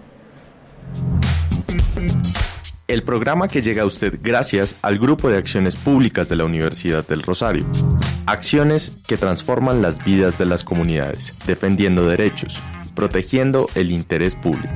El 2.88 3.03
programa 3.03 3.47
que 3.47 3.61
llega 3.61 3.84
a 3.84 3.86
usted 3.86 4.19
gracias 4.21 4.76
al 4.82 4.99
Grupo 4.99 5.30
de 5.30 5.38
Acciones 5.38 5.76
Públicas 5.76 6.28
de 6.28 6.36
la 6.36 6.45
Universidad 6.45 7.07
del 7.07 7.21
Rosario. 7.24 7.65
Acciones 8.26 8.93
que 9.07 9.17
transforman 9.17 9.82
las 9.82 10.03
vidas 10.03 10.38
de 10.38 10.45
las 10.45 10.63
comunidades, 10.63 11.34
defendiendo 11.45 12.07
derechos, 12.07 12.59
protegiendo 12.93 13.69
el 13.76 13.91
interés 13.91 14.36
público. 14.36 14.74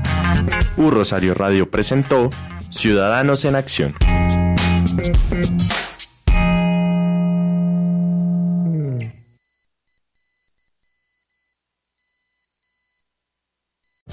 U 0.78 0.90
Rosario 0.90 1.34
Radio 1.34 1.70
presentó 1.70 2.30
Ciudadanos 2.70 3.46
en 3.46 3.56
Acción. 3.56 3.94